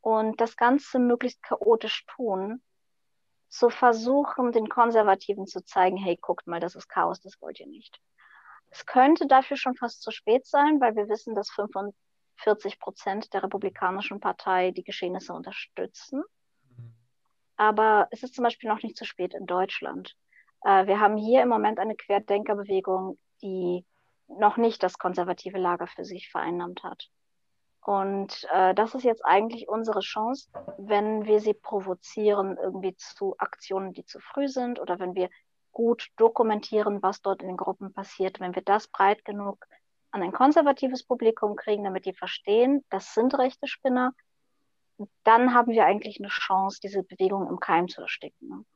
und 0.00 0.40
das 0.40 0.56
Ganze 0.56 0.98
möglichst 0.98 1.42
chaotisch 1.42 2.04
tun, 2.06 2.62
zu 3.48 3.70
versuchen, 3.70 4.52
den 4.52 4.68
Konservativen 4.68 5.46
zu 5.46 5.64
zeigen, 5.64 5.96
hey, 5.96 6.18
guckt 6.20 6.46
mal, 6.46 6.60
das 6.60 6.74
ist 6.74 6.88
Chaos, 6.88 7.20
das 7.20 7.40
wollt 7.40 7.60
ihr 7.60 7.66
nicht. 7.66 8.00
Es 8.70 8.84
könnte 8.84 9.26
dafür 9.26 9.56
schon 9.56 9.74
fast 9.76 10.02
zu 10.02 10.10
spät 10.10 10.46
sein, 10.46 10.80
weil 10.80 10.94
wir 10.96 11.08
wissen, 11.08 11.34
dass 11.34 11.50
45 11.50 12.78
Prozent 12.78 13.32
der 13.32 13.42
Republikanischen 13.42 14.20
Partei 14.20 14.72
die 14.72 14.84
Geschehnisse 14.84 15.32
unterstützen. 15.32 16.22
Mhm. 16.76 16.92
Aber 17.56 18.08
es 18.10 18.22
ist 18.22 18.34
zum 18.34 18.44
Beispiel 18.44 18.68
noch 18.68 18.82
nicht 18.82 18.96
zu 18.96 19.06
spät 19.06 19.32
in 19.32 19.46
Deutschland. 19.46 20.14
Äh, 20.62 20.86
wir 20.86 21.00
haben 21.00 21.16
hier 21.16 21.42
im 21.42 21.48
Moment 21.48 21.78
eine 21.78 21.96
Querdenkerbewegung, 21.96 23.18
die 23.42 23.84
noch 24.28 24.56
nicht 24.56 24.82
das 24.82 24.98
konservative 24.98 25.58
Lager 25.58 25.86
für 25.86 26.04
sich 26.04 26.30
vereinnahmt 26.30 26.82
hat. 26.82 27.08
Und 27.80 28.46
äh, 28.52 28.74
das 28.74 28.94
ist 28.94 29.04
jetzt 29.04 29.24
eigentlich 29.24 29.68
unsere 29.68 30.00
Chance, 30.00 30.50
wenn 30.76 31.24
wir 31.24 31.40
sie 31.40 31.54
provozieren, 31.54 32.58
irgendwie 32.62 32.94
zu 32.96 33.34
Aktionen, 33.38 33.94
die 33.94 34.04
zu 34.04 34.20
früh 34.20 34.48
sind, 34.48 34.78
oder 34.78 34.98
wenn 34.98 35.14
wir 35.14 35.30
gut 35.72 36.08
dokumentieren, 36.16 37.02
was 37.02 37.22
dort 37.22 37.40
in 37.40 37.48
den 37.48 37.56
Gruppen 37.56 37.92
passiert, 37.92 38.40
wenn 38.40 38.54
wir 38.54 38.62
das 38.62 38.88
breit 38.88 39.24
genug 39.24 39.64
an 40.10 40.22
ein 40.22 40.32
konservatives 40.32 41.04
Publikum 41.04 41.56
kriegen, 41.56 41.84
damit 41.84 42.04
die 42.04 42.14
verstehen, 42.14 42.84
das 42.90 43.14
sind 43.14 43.38
rechte 43.38 43.66
Spinner, 43.66 44.12
dann 45.22 45.54
haben 45.54 45.72
wir 45.72 45.84
eigentlich 45.84 46.18
eine 46.18 46.28
Chance, 46.28 46.80
diese 46.82 47.02
Bewegung 47.02 47.48
im 47.48 47.60
Keim 47.60 47.88
zu 47.88 48.02
ersticken. 48.02 48.66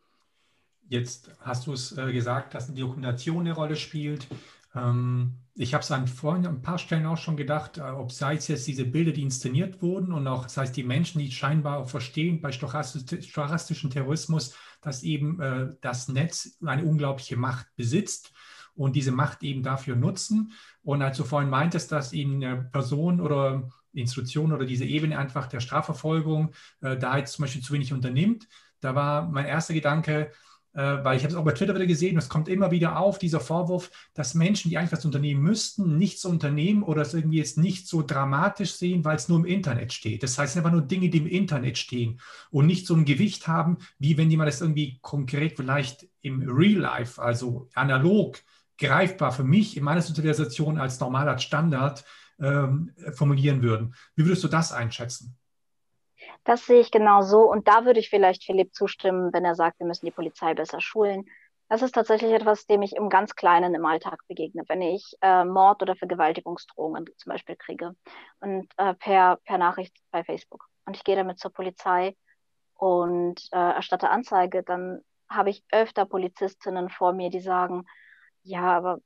Jetzt 0.93 1.31
hast 1.41 1.67
du 1.67 1.73
es 1.73 1.97
äh, 1.97 2.13
gesagt, 2.13 2.53
dass 2.53 2.67
die 2.67 2.83
Dokumentation 2.83 3.41
eine 3.41 3.55
Rolle 3.55 3.77
spielt. 3.77 4.29
Ähm, 4.75 5.39
ich 5.55 5.73
habe 5.73 5.83
es 5.83 5.91
an 5.91 6.07
vorhin 6.07 6.47
ein 6.47 6.61
paar 6.61 6.77
Stellen 6.77 7.07
auch 7.07 7.17
schon 7.17 7.39
gedacht, 7.39 7.79
äh, 7.79 7.81
ob 7.81 8.13
sei 8.13 8.35
es 8.35 8.47
jetzt 8.49 8.67
diese 8.67 8.85
Bilder, 8.85 9.13
die 9.13 9.23
inszeniert 9.23 9.81
wurden 9.81 10.13
und 10.13 10.27
auch, 10.27 10.43
das 10.43 10.59
heißt, 10.59 10.77
die 10.77 10.83
Menschen, 10.85 11.19
die 11.21 11.33
scheinbar 11.33 11.79
auch 11.79 11.89
verstehen 11.89 12.43
bei 12.43 12.53
stochastischen 12.53 13.89
Terrorismus, 13.89 14.55
dass 14.83 15.03
eben 15.03 15.41
äh, 15.41 15.69
das 15.81 16.09
Netz 16.09 16.59
eine 16.63 16.85
unglaubliche 16.85 17.39
Macht 17.39 17.69
besitzt 17.75 18.31
und 18.75 18.95
diese 18.95 19.13
Macht 19.13 19.43
eben 19.43 19.63
dafür 19.63 19.97
nutzen. 19.97 20.53
Und 20.83 21.01
als 21.01 21.17
du 21.17 21.25
vorhin 21.25 21.49
meintest, 21.49 21.91
dass 21.91 22.13
ihnen 22.13 22.43
äh, 22.43 22.57
Person 22.65 23.23
oder 23.23 23.71
Institution 23.95 24.53
oder 24.53 24.67
diese 24.67 24.85
Ebene 24.85 25.17
einfach 25.17 25.47
der 25.47 25.61
Strafverfolgung 25.61 26.53
äh, 26.83 26.99
da 26.99 27.17
jetzt 27.17 27.33
zum 27.33 27.45
Beispiel 27.45 27.63
zu 27.63 27.73
wenig 27.73 27.95
unternimmt, 27.95 28.47
da 28.81 28.95
war 28.95 29.31
mein 29.31 29.47
erster 29.47 29.73
Gedanke, 29.73 30.33
weil 30.81 31.17
ich 31.17 31.25
habe 31.25 31.33
es 31.33 31.39
auch 31.39 31.45
bei 31.45 31.53
Twitter 31.53 31.75
wieder 31.75 31.87
gesehen, 31.87 32.17
es 32.17 32.29
kommt 32.29 32.49
immer 32.49 32.71
wieder 32.71 32.99
auf, 32.99 33.19
dieser 33.19 33.41
Vorwurf, 33.41 33.91
dass 34.15 34.35
Menschen, 34.35 34.71
die 34.71 34.79
eigentlich 34.79 34.93
was 34.93 35.05
unternehmen 35.05 35.43
müssten, 35.43 35.99
nichts 35.99 36.25
unternehmen 36.25 36.83
oder 36.83 37.03
es 37.03 37.15
irgendwie 37.15 37.39
jetzt 37.39 37.59
nicht 37.59 37.87
so 37.87 38.03
dramatisch 38.03 38.73
sehen, 38.75 39.05
weil 39.05 39.17
es 39.17 39.29
nur 39.29 39.39
im 39.39 39.45
Internet 39.45 39.93
steht. 39.93 40.23
Das 40.23 40.39
heißt, 40.39 40.49
es 40.49 40.53
sind 40.55 40.65
einfach 40.65 40.77
nur 40.77 40.87
Dinge, 40.87 41.11
die 41.11 41.19
im 41.19 41.27
Internet 41.27 41.79
stehen 41.79 42.21
und 42.51 42.67
nicht 42.67 42.87
so 42.87 42.95
ein 42.95 43.05
Gewicht 43.05 43.49
haben, 43.49 43.79
wie 43.99 44.17
wenn 44.17 44.31
jemand 44.31 44.49
das 44.49 44.61
irgendwie 44.61 44.99
konkret 45.03 45.57
vielleicht 45.57 46.09
im 46.23 46.43
Real 46.49 46.81
Life, 46.81 47.21
also 47.21 47.69
analog, 47.75 48.39
greifbar 48.79 49.33
für 49.33 49.45
mich 49.45 49.77
in 49.77 49.85
meiner 49.85 50.03
Sozialisation 50.03 50.79
als 50.79 50.99
normaler 51.01 51.39
Standard 51.39 52.05
ähm, 52.41 52.93
formulieren 53.13 53.63
würden. 53.63 53.95
Wie 54.17 54.25
würdest 54.25 54.45
du 54.45 54.49
das 54.49 54.73
einschätzen? 54.73 55.37
Das 56.45 56.67
sehe 56.67 56.81
ich 56.81 56.91
genau 56.91 57.23
so. 57.23 57.51
Und 57.51 57.69
da 57.69 57.85
würde 57.85 58.01
ich 58.01 58.11
vielleicht 58.11 58.45
Philipp 58.45 58.75
zustimmen, 58.75 59.33
wenn 59.33 59.45
er 59.45 59.55
sagt, 59.55 59.79
wir 59.79 59.87
müssen 59.87 60.07
die 60.07 60.13
Polizei 60.13 60.55
besser 60.55 60.81
schulen. 60.81 61.27
Das 61.69 61.83
ist 61.83 61.95
tatsächlich 61.95 62.33
etwas, 62.33 62.67
dem 62.67 62.83
ich 62.83 62.95
im 62.97 63.09
ganz 63.09 63.35
Kleinen 63.35 63.75
im 63.75 63.87
Alltag 63.87 64.21
begegne. 64.29 64.63
Wenn 64.69 64.83
ich 64.83 65.17
äh, 65.23 65.45
Mord- 65.45 65.81
oder 65.81 65.97
Vergewaltigungsdrohungen 65.97 67.07
zum 67.17 67.31
Beispiel 67.31 67.57
kriege 67.57 67.95
und 68.41 68.69
äh, 68.77 68.93
per, 68.95 69.37
per 69.45 69.57
Nachricht 69.57 69.97
bei 70.11 70.23
Facebook 70.23 70.69
und 70.85 70.97
ich 70.97 71.05
gehe 71.05 71.17
damit 71.17 71.39
zur 71.39 71.51
Polizei 71.51 72.15
und 72.75 73.41
äh, 73.53 73.57
erstatte 73.57 74.11
Anzeige, 74.11 74.63
dann 74.63 75.03
habe 75.31 75.49
ich 75.49 75.65
öfter 75.73 76.05
Polizistinnen 76.05 76.91
vor 76.91 77.13
mir, 77.13 77.31
die 77.31 77.41
sagen, 77.41 77.87
ja, 78.43 78.77
aber 78.77 78.99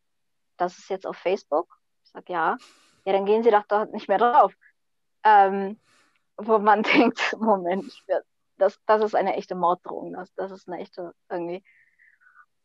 das 0.57 0.79
ist 0.79 0.91
jetzt 0.91 1.07
auf 1.07 1.17
Facebook. 1.17 1.69
Ich 2.05 2.11
sage, 2.11 2.33
ja. 2.33 2.57
Ja, 3.05 3.13
dann 3.13 3.27
gehen 3.27 3.45
Sie 3.45 3.51
doch 3.51 3.65
dort 3.69 3.93
nicht 3.93 4.09
mehr 4.09 4.19
drauf. 4.19 4.55
Ähm, 5.23 5.79
wo 6.37 6.59
man 6.59 6.83
denkt, 6.83 7.37
Moment, 7.39 7.93
das, 8.59 8.79
das 8.87 9.03
ist 9.03 9.15
eine 9.15 9.37
echte 9.37 9.55
Morddrohung, 9.55 10.13
das, 10.13 10.33
das 10.35 10.51
ist 10.51 10.69
eine 10.69 10.81
echte 10.81 11.13
irgendwie. 11.31 11.63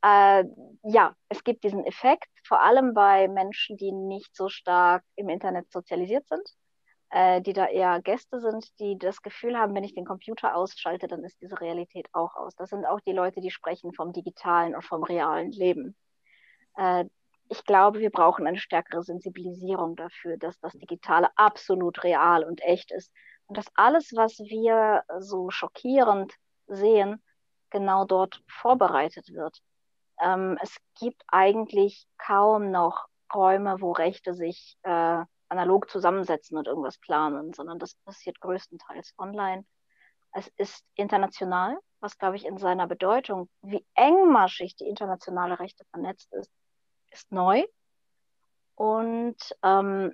Äh, 0.03 0.45
ja, 0.84 1.15
es 1.30 1.43
gibt 1.43 1.63
diesen 1.63 1.86
Effekt, 1.86 2.30
vor 2.43 2.61
allem 2.61 2.93
bei 2.93 3.28
Menschen, 3.28 3.78
die 3.78 3.91
nicht 3.91 4.36
so 4.36 4.49
stark 4.49 5.03
im 5.15 5.30
Internet 5.30 5.72
sozialisiert 5.72 6.28
sind, 6.28 6.47
äh, 7.11 7.41
die 7.41 7.53
da 7.53 7.67
eher 7.67 8.01
Gäste 8.01 8.39
sind, 8.39 8.80
die 8.80 8.97
das 8.97 9.22
Gefühl 9.22 9.57
haben, 9.57 9.76
wenn 9.76 9.84
ich 9.84 9.93
den 9.93 10.05
Computer 10.05 10.55
ausschalte, 10.55 11.07
dann 11.07 11.24
ist 11.24 11.39
diese 11.41 11.59
Realität 11.61 12.07
auch 12.13 12.36
aus. 12.36 12.55
Das 12.55 12.72
sind 12.72 12.86
auch 12.86 12.99
die 13.01 13.11
Leute, 13.11 13.41
die 13.41 13.51
sprechen 13.51 13.93
vom 13.93 14.11
digitalen 14.11 14.74
und 14.76 14.84
vom 14.84 15.03
realen 15.03 15.51
Leben. 15.51 15.95
Äh, 16.78 17.05
ich 17.49 17.65
glaube, 17.65 17.99
wir 17.99 18.11
brauchen 18.11 18.47
eine 18.47 18.57
stärkere 18.57 19.03
Sensibilisierung 19.03 19.97
dafür, 19.97 20.38
dass 20.38 20.57
das 20.61 20.72
Digitale 20.74 21.30
absolut 21.36 22.03
real 22.03 22.45
und 22.45 22.61
echt 22.63 22.91
ist 22.91 23.11
dass 23.53 23.67
alles, 23.75 24.11
was 24.15 24.39
wir 24.39 25.03
so 25.19 25.49
schockierend 25.49 26.33
sehen, 26.67 27.21
genau 27.69 28.05
dort 28.05 28.41
vorbereitet 28.47 29.33
wird. 29.33 29.61
Ähm, 30.19 30.57
es 30.61 30.75
gibt 30.99 31.23
eigentlich 31.27 32.07
kaum 32.17 32.71
noch 32.71 33.07
Räume, 33.33 33.81
wo 33.81 33.91
Rechte 33.91 34.33
sich 34.33 34.77
äh, 34.83 35.23
analog 35.49 35.89
zusammensetzen 35.89 36.57
und 36.57 36.67
irgendwas 36.67 36.97
planen, 36.97 37.53
sondern 37.53 37.79
das 37.79 37.95
passiert 38.05 38.39
größtenteils 38.39 39.13
online. 39.17 39.65
Es 40.33 40.47
ist 40.57 40.85
international, 40.95 41.77
was, 41.99 42.17
glaube 42.17 42.37
ich, 42.37 42.45
in 42.45 42.57
seiner 42.57 42.87
Bedeutung, 42.87 43.49
wie 43.61 43.85
engmaschig 43.95 44.75
die 44.75 44.87
internationale 44.87 45.59
Rechte 45.59 45.83
vernetzt 45.91 46.31
ist, 46.33 46.49
ist 47.11 47.31
neu. 47.31 47.65
Und 48.75 49.37
ähm, 49.61 50.13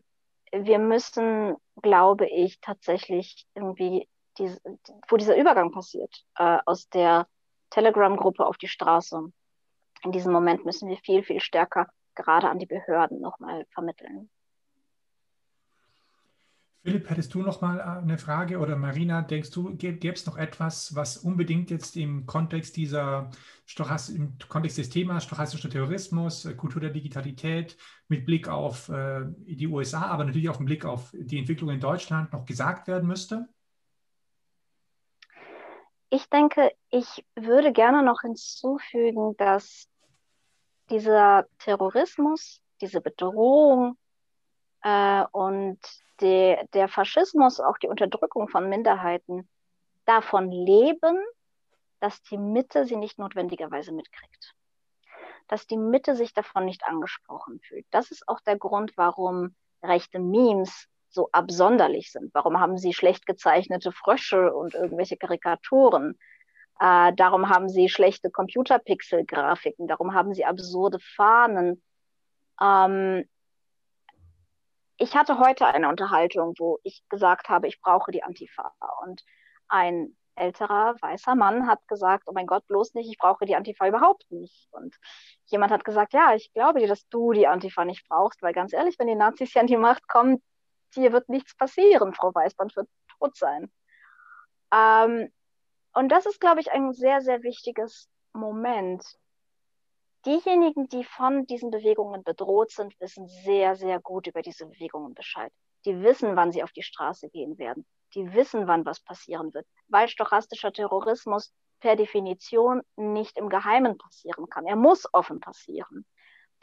wir 0.51 0.79
müssen, 0.79 1.55
glaube 1.81 2.27
ich, 2.27 2.59
tatsächlich 2.61 3.47
irgendwie, 3.55 4.07
diese, 4.37 4.59
wo 5.07 5.17
dieser 5.17 5.37
Übergang 5.37 5.71
passiert, 5.71 6.23
äh, 6.37 6.59
aus 6.65 6.89
der 6.89 7.27
Telegram-Gruppe 7.69 8.45
auf 8.45 8.57
die 8.57 8.67
Straße. 8.67 9.31
In 10.03 10.11
diesem 10.11 10.31
Moment 10.31 10.65
müssen 10.65 10.89
wir 10.89 10.97
viel, 10.97 11.23
viel 11.23 11.39
stärker 11.39 11.87
gerade 12.15 12.49
an 12.49 12.59
die 12.59 12.65
Behörden 12.65 13.21
nochmal 13.21 13.65
vermitteln. 13.73 14.29
Philipp, 16.87 17.09
hättest 17.09 17.33
du 17.33 17.41
noch 17.41 17.59
mal 17.59 17.79
äh, 17.79 18.01
eine 18.01 18.17
Frage 18.17 18.59
oder 18.59 18.77
Marina, 18.77 19.21
denkst 19.21 19.51
du, 19.51 19.75
gäbe 19.75 20.07
es 20.07 20.25
noch 20.25 20.37
etwas, 20.37 20.95
was 20.95 21.17
unbedingt 21.17 21.69
jetzt 21.69 21.97
im 21.97 22.25
Kontext 22.25 22.77
dieser 22.77 23.29
Stochast 23.65 24.09
im 24.11 24.37
Kontext 24.47 24.77
des 24.77 24.89
Themas 24.89 25.25
stochastischer 25.25 25.69
Terrorismus, 25.69 26.45
äh, 26.45 26.53
Kultur 26.53 26.79
der 26.79 26.91
Digitalität 26.91 27.75
mit 28.07 28.25
Blick 28.25 28.47
auf 28.47 28.87
äh, 28.87 29.25
die 29.25 29.67
USA, 29.67 30.03
aber 30.03 30.23
natürlich 30.23 30.47
auch 30.47 30.59
mit 30.59 30.67
Blick 30.67 30.85
auf 30.85 31.11
die 31.11 31.37
Entwicklung 31.37 31.71
in 31.71 31.81
Deutschland 31.81 32.31
noch 32.31 32.45
gesagt 32.45 32.87
werden 32.87 33.05
müsste? 33.05 33.49
Ich 36.09 36.29
denke, 36.29 36.71
ich 36.89 37.25
würde 37.35 37.73
gerne 37.73 38.01
noch 38.01 38.21
hinzufügen, 38.21 39.35
dass 39.35 39.89
dieser 40.89 41.47
Terrorismus, 41.59 42.61
diese 42.79 43.01
Bedrohung 43.01 43.97
äh, 44.83 45.25
und 45.33 45.79
der, 46.21 46.65
der 46.73 46.87
Faschismus, 46.87 47.59
auch 47.59 47.77
die 47.77 47.87
Unterdrückung 47.87 48.47
von 48.49 48.69
Minderheiten 48.69 49.47
davon 50.05 50.51
leben, 50.51 51.17
dass 51.99 52.21
die 52.23 52.37
Mitte 52.37 52.85
sie 52.85 52.95
nicht 52.95 53.17
notwendigerweise 53.19 53.91
mitkriegt. 53.91 54.53
Dass 55.47 55.67
die 55.67 55.77
Mitte 55.77 56.15
sich 56.15 56.33
davon 56.33 56.65
nicht 56.65 56.83
angesprochen 56.83 57.59
fühlt. 57.61 57.85
Das 57.91 58.11
ist 58.11 58.27
auch 58.27 58.39
der 58.41 58.57
Grund, 58.57 58.93
warum 58.95 59.55
rechte 59.81 60.19
Memes 60.19 60.87
so 61.09 61.29
absonderlich 61.31 62.11
sind. 62.11 62.33
Warum 62.33 62.59
haben 62.59 62.77
sie 62.77 62.93
schlecht 62.93 63.25
gezeichnete 63.25 63.91
Frösche 63.91 64.53
und 64.53 64.73
irgendwelche 64.73 65.17
Karikaturen? 65.17 66.17
Äh, 66.79 67.13
darum 67.13 67.49
haben 67.49 67.69
sie 67.69 67.89
schlechte 67.89 68.29
Computerpixel-Grafiken. 68.29 69.87
Darum 69.87 70.13
haben 70.13 70.33
sie 70.33 70.45
absurde 70.45 70.99
Fahnen. 70.99 71.81
Ähm, 72.61 73.25
ich 74.97 75.15
hatte 75.15 75.39
heute 75.39 75.65
eine 75.65 75.89
Unterhaltung, 75.89 76.53
wo 76.57 76.79
ich 76.83 77.03
gesagt 77.09 77.49
habe, 77.49 77.67
ich 77.67 77.79
brauche 77.81 78.11
die 78.11 78.23
Antifa. 78.23 78.73
Und 79.03 79.23
ein 79.67 80.17
älterer 80.35 80.95
weißer 81.01 81.35
Mann 81.35 81.67
hat 81.67 81.87
gesagt, 81.87 82.23
oh 82.27 82.31
mein 82.33 82.47
Gott, 82.47 82.65
bloß 82.67 82.93
nicht, 82.93 83.09
ich 83.09 83.17
brauche 83.17 83.45
die 83.45 83.55
Antifa 83.55 83.87
überhaupt 83.87 84.29
nicht. 84.31 84.67
Und 84.71 84.95
jemand 85.45 85.71
hat 85.71 85.83
gesagt, 85.83 86.13
ja, 86.13 86.33
ich 86.33 86.51
glaube 86.53 86.79
dir, 86.79 86.87
dass 86.87 87.07
du 87.09 87.31
die 87.31 87.47
Antifa 87.47 87.85
nicht 87.85 88.07
brauchst, 88.07 88.41
weil 88.41 88.53
ganz 88.53 88.73
ehrlich, 88.73 88.97
wenn 88.99 89.07
die 89.07 89.15
Nazis 89.15 89.51
hier 89.51 89.61
an 89.61 89.67
die 89.67 89.77
Macht 89.77 90.07
kommen, 90.07 90.41
dir 90.95 91.11
wird 91.11 91.29
nichts 91.29 91.55
passieren, 91.55 92.13
Frau 92.13 92.33
Weißband 92.33 92.75
wird 92.75 92.89
tot 93.19 93.35
sein. 93.35 93.71
Ähm, 94.73 95.31
und 95.93 96.09
das 96.09 96.25
ist, 96.25 96.39
glaube 96.39 96.61
ich, 96.61 96.71
ein 96.71 96.93
sehr, 96.93 97.21
sehr 97.21 97.43
wichtiges 97.43 98.09
Moment. 98.33 99.03
Diejenigen, 100.25 100.89
die 100.89 101.03
von 101.03 101.45
diesen 101.47 101.71
Bewegungen 101.71 102.23
bedroht 102.23 102.71
sind, 102.71 102.99
wissen 102.99 103.27
sehr, 103.27 103.75
sehr 103.75 103.99
gut 103.99 104.27
über 104.27 104.41
diese 104.41 104.65
Bewegungen 104.65 105.13
Bescheid. 105.13 105.51
Die 105.85 106.01
wissen, 106.01 106.35
wann 106.35 106.51
sie 106.51 106.63
auf 106.63 106.71
die 106.71 106.83
Straße 106.83 107.29
gehen 107.29 107.57
werden 107.57 107.85
die 108.15 108.33
wissen, 108.33 108.67
wann 108.67 108.85
was 108.85 108.99
passieren 108.99 109.53
wird, 109.53 109.67
weil 109.87 110.07
stochastischer 110.07 110.71
Terrorismus 110.71 111.53
per 111.79 111.95
Definition 111.95 112.81
nicht 112.95 113.37
im 113.37 113.49
Geheimen 113.49 113.97
passieren 113.97 114.49
kann. 114.49 114.65
Er 114.65 114.75
muss 114.75 115.05
offen 115.13 115.39
passieren. 115.39 116.05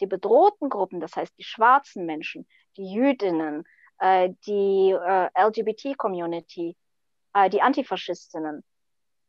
Die 0.00 0.07
bedrohten 0.07 0.68
Gruppen, 0.68 1.00
das 1.00 1.14
heißt 1.14 1.38
die 1.38 1.44
schwarzen 1.44 2.05
Menschen, 2.05 2.48
die 2.76 2.92
Jüdinnen, 2.92 3.64
äh, 3.98 4.30
die 4.46 4.90
äh, 4.90 5.28
LGBT-Community, 5.36 6.76
äh, 7.32 7.50
die 7.50 7.62
Antifaschistinnen, 7.62 8.64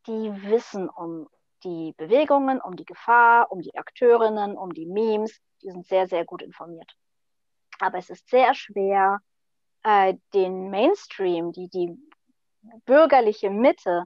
die 0.08 0.44
wissen 0.44 0.90
um 0.90 1.28
die 1.66 1.94
Bewegungen, 1.98 2.62
um 2.62 2.76
die 2.76 2.86
Gefahr, 2.86 3.52
um 3.52 3.62
die 3.62 3.76
Akteurinnen, 3.76 4.58
um 4.58 4.74
die 4.74 4.86
Memes. 4.86 5.42
Die 5.62 5.72
sind 5.72 5.86
sehr, 5.88 6.08
sehr 6.08 6.24
gut 6.24 6.42
informiert. 6.42 6.96
Aber 7.80 7.98
es 7.98 8.10
ist 8.10 8.30
sehr 8.30 8.54
schwer, 8.54 9.20
äh, 9.84 10.16
den 10.34 10.70
Mainstream, 10.70 11.52
die, 11.52 11.68
die 11.70 11.98
bürgerliche 12.86 13.50
Mitte 13.50 14.06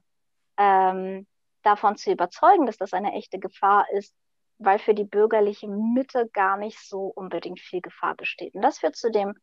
ähm, 0.58 1.28
davon 1.64 1.98
zu 1.98 2.12
überzeugen, 2.12 2.66
dass 2.66 2.78
das 2.78 2.94
eine 2.94 3.14
echte 3.14 3.40
Gefahr 3.40 3.86
ist, 3.92 4.16
weil 4.58 4.80
für 4.80 4.94
die 4.94 5.06
bürgerliche 5.06 5.68
Mitte 5.68 6.30
gar 6.34 6.58
nicht 6.58 6.80
so 6.80 7.12
unbedingt 7.16 7.60
viel 7.60 7.82
Gefahr 7.82 8.16
besteht. 8.16 8.56
Und 8.56 8.62
das 8.62 8.80
führt 8.80 8.96
zu 8.96 9.12
dem 9.12 9.36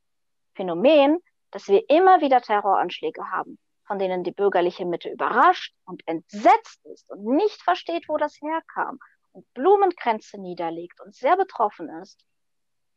Phänomen, 0.54 1.18
dass 1.50 1.68
wir 1.68 1.88
immer 1.88 2.20
wieder 2.20 2.40
Terroranschläge 2.40 3.30
haben, 3.30 3.58
von 3.86 3.98
denen 3.98 4.24
die 4.24 4.32
bürgerliche 4.32 4.84
Mitte 4.84 5.08
überrascht 5.08 5.74
und 5.84 6.06
entsetzt 6.06 6.84
ist 6.86 7.10
und 7.10 7.24
nicht 7.24 7.62
versteht, 7.62 8.08
wo 8.08 8.16
das 8.16 8.40
herkam 8.40 8.98
und 9.32 9.52
Blumenkränze 9.54 10.38
niederlegt 10.38 11.00
und 11.00 11.14
sehr 11.14 11.36
betroffen 11.36 11.88
ist, 12.02 12.24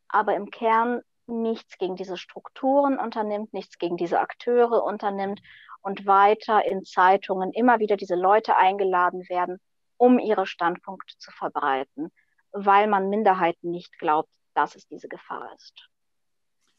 aber 0.08 0.36
im 0.36 0.50
Kern 0.50 1.02
nichts 1.28 1.78
gegen 1.78 1.96
diese 1.96 2.18
Strukturen 2.18 2.98
unternimmt, 2.98 3.54
nichts 3.54 3.78
gegen 3.78 3.98
diese 3.98 4.20
Akteure 4.20 4.84
unternimmt 4.84 5.42
und 5.82 6.06
weiter 6.06 6.66
in 6.66 6.84
Zeitungen 6.84 7.52
immer 7.54 7.80
wieder 7.80 7.98
diese 7.98 8.16
Leute 8.16 8.58
eingeladen 8.58 9.28
werden, 9.30 9.60
um 9.98 10.18
ihre 10.18 10.46
Standpunkte 10.46 11.18
zu 11.18 11.32
verbreiten, 11.32 12.12
weil 12.52 12.88
man 12.88 13.10
Minderheiten 13.10 13.70
nicht 13.70 13.98
glaubt, 14.00 14.30
dass 14.56 14.76
es 14.76 14.88
diese 14.88 15.08
Gefahr 15.08 15.54
ist. 15.56 15.90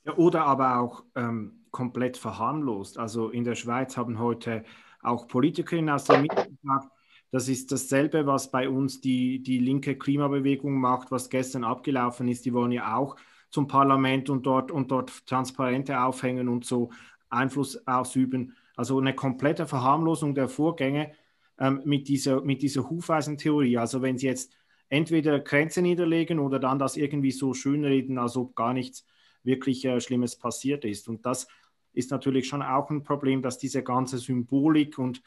Ja, 0.05 0.17
oder 0.17 0.45
aber 0.47 0.81
auch 0.81 1.05
ähm, 1.15 1.60
komplett 1.71 2.17
verharmlost. 2.17 2.99
Also 2.99 3.31
in 3.31 3.45
der 3.45 3.55
Schweiz 3.55 3.97
haben 3.97 4.19
heute 4.19 4.65
auch 5.03 5.29
Politikerinnen 5.29 5.91
aus 5.91 6.05
der 6.05 6.21
Mitte 6.21 6.49
gesagt, 6.49 6.89
das 7.33 7.49
ist 7.49 7.71
dasselbe, 7.71 8.27
was 8.27 8.51
bei 8.51 8.69
uns 8.69 9.01
die, 9.01 9.43
die 9.43 9.59
linke 9.59 9.97
Klimabewegung 9.97 10.81
macht, 10.81 11.11
was 11.13 11.31
gestern 11.31 11.65
abgelaufen 11.65 12.27
ist. 12.29 12.45
Die 12.45 12.53
wollen 12.53 12.73
ja 12.73 12.97
auch 12.97 13.17
zum 13.51 13.69
Parlament 13.69 14.31
und 14.31 14.47
dort, 14.47 14.71
und 14.71 14.91
dort 14.91 15.27
Transparente 15.27 16.01
aufhängen 16.01 16.49
und 16.49 16.65
so 16.65 16.91
Einfluss 17.29 17.87
ausüben. 17.87 18.57
Also 18.77 18.99
eine 18.99 19.15
komplette 19.15 19.67
Verharmlosung 19.67 20.35
der 20.35 20.49
Vorgänge 20.49 21.13
ähm, 21.59 21.83
mit, 21.85 22.09
dieser, 22.09 22.41
mit 22.41 22.63
dieser 22.63 22.91
Hufeisentheorie. 22.91 23.79
Also 23.79 24.03
wenn 24.03 24.19
Sie 24.19 24.27
jetzt 24.27 24.57
entweder 24.89 25.39
Grenze 25.39 25.83
niederlegen 25.83 26.41
oder 26.41 26.59
dann 26.59 26.79
das 26.79 26.97
irgendwie 26.97 27.31
so 27.31 27.55
schönreden, 27.55 28.19
als 28.19 28.37
ob 28.37 28.57
gar 28.57 28.73
nichts 28.73 29.07
wirklich 29.43 29.85
äh, 29.85 30.01
Schlimmes 30.01 30.37
passiert 30.37 30.85
ist. 30.85 31.09
Und 31.09 31.25
das 31.25 31.47
ist 31.93 32.11
natürlich 32.11 32.47
schon 32.47 32.63
auch 32.63 32.91
ein 32.91 33.03
Problem, 33.03 33.43
dass 33.43 33.59
diese 33.59 33.83
ganze 33.83 34.19
Symbolik 34.19 34.99
und, 34.99 35.23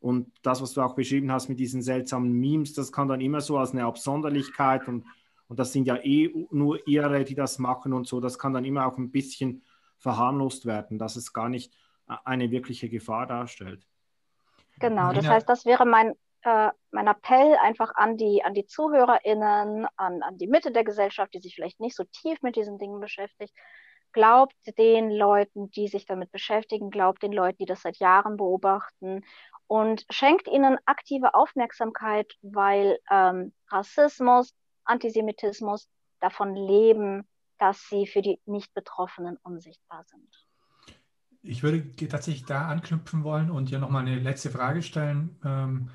und 0.00 0.30
das, 0.42 0.62
was 0.62 0.72
du 0.74 0.82
auch 0.82 0.94
beschrieben 0.94 1.32
hast 1.32 1.48
mit 1.48 1.58
diesen 1.58 1.82
seltsamen 1.82 2.32
Memes, 2.32 2.74
das 2.74 2.92
kann 2.92 3.08
dann 3.08 3.20
immer 3.20 3.40
so 3.40 3.58
als 3.58 3.72
eine 3.72 3.84
Absonderlichkeit 3.84 4.88
und 4.88 5.04
und 5.52 5.58
das 5.58 5.70
sind 5.70 5.86
ja 5.86 5.96
eh 5.96 6.32
nur 6.50 6.88
ihre, 6.88 7.24
die 7.24 7.34
das 7.34 7.58
machen 7.58 7.92
und 7.92 8.08
so. 8.08 8.20
Das 8.20 8.38
kann 8.38 8.54
dann 8.54 8.64
immer 8.64 8.86
auch 8.86 8.96
ein 8.96 9.10
bisschen 9.10 9.62
verharmlost 9.98 10.64
werden, 10.64 10.98
dass 10.98 11.14
es 11.14 11.34
gar 11.34 11.50
nicht 11.50 11.74
eine 12.24 12.50
wirkliche 12.50 12.88
Gefahr 12.88 13.26
darstellt. 13.26 13.86
Genau, 14.78 15.12
das 15.12 15.28
heißt, 15.28 15.46
das 15.46 15.66
wäre 15.66 15.84
mein, 15.84 16.14
äh, 16.44 16.70
mein 16.90 17.06
Appell 17.06 17.54
einfach 17.62 17.94
an 17.96 18.16
die, 18.16 18.42
an 18.42 18.54
die 18.54 18.64
ZuhörerInnen, 18.64 19.86
an, 19.96 20.22
an 20.22 20.38
die 20.38 20.46
Mitte 20.46 20.72
der 20.72 20.84
Gesellschaft, 20.84 21.34
die 21.34 21.40
sich 21.40 21.54
vielleicht 21.54 21.80
nicht 21.80 21.96
so 21.96 22.04
tief 22.04 22.40
mit 22.40 22.56
diesen 22.56 22.78
Dingen 22.78 22.98
beschäftigt. 22.98 23.52
Glaubt 24.12 24.54
den 24.78 25.10
Leuten, 25.10 25.70
die 25.70 25.88
sich 25.88 26.04
damit 26.04 26.30
beschäftigen, 26.32 26.90
glaubt 26.90 27.22
den 27.22 27.32
Leuten, 27.32 27.58
die 27.58 27.66
das 27.66 27.82
seit 27.82 27.98
Jahren 27.98 28.36
beobachten 28.36 29.24
und 29.66 30.04
schenkt 30.10 30.48
ihnen 30.48 30.76
aktive 30.84 31.34
Aufmerksamkeit, 31.34 32.30
weil 32.42 32.98
ähm, 33.10 33.52
Rassismus, 33.70 34.54
Antisemitismus 34.84 35.88
davon 36.20 36.54
leben, 36.54 37.26
dass 37.58 37.88
sie 37.88 38.06
für 38.06 38.22
die 38.22 38.40
Nicht-Betroffenen 38.44 39.38
unsichtbar 39.42 40.04
sind. 40.04 40.46
Ich 41.42 41.62
würde 41.62 41.90
tatsächlich 42.08 42.44
da 42.44 42.68
anknüpfen 42.68 43.24
wollen 43.24 43.50
und 43.50 43.70
dir 43.70 43.78
nochmal 43.78 44.02
eine 44.02 44.18
letzte 44.18 44.50
Frage 44.50 44.82
stellen. 44.82 45.40
Ähm, 45.44 45.90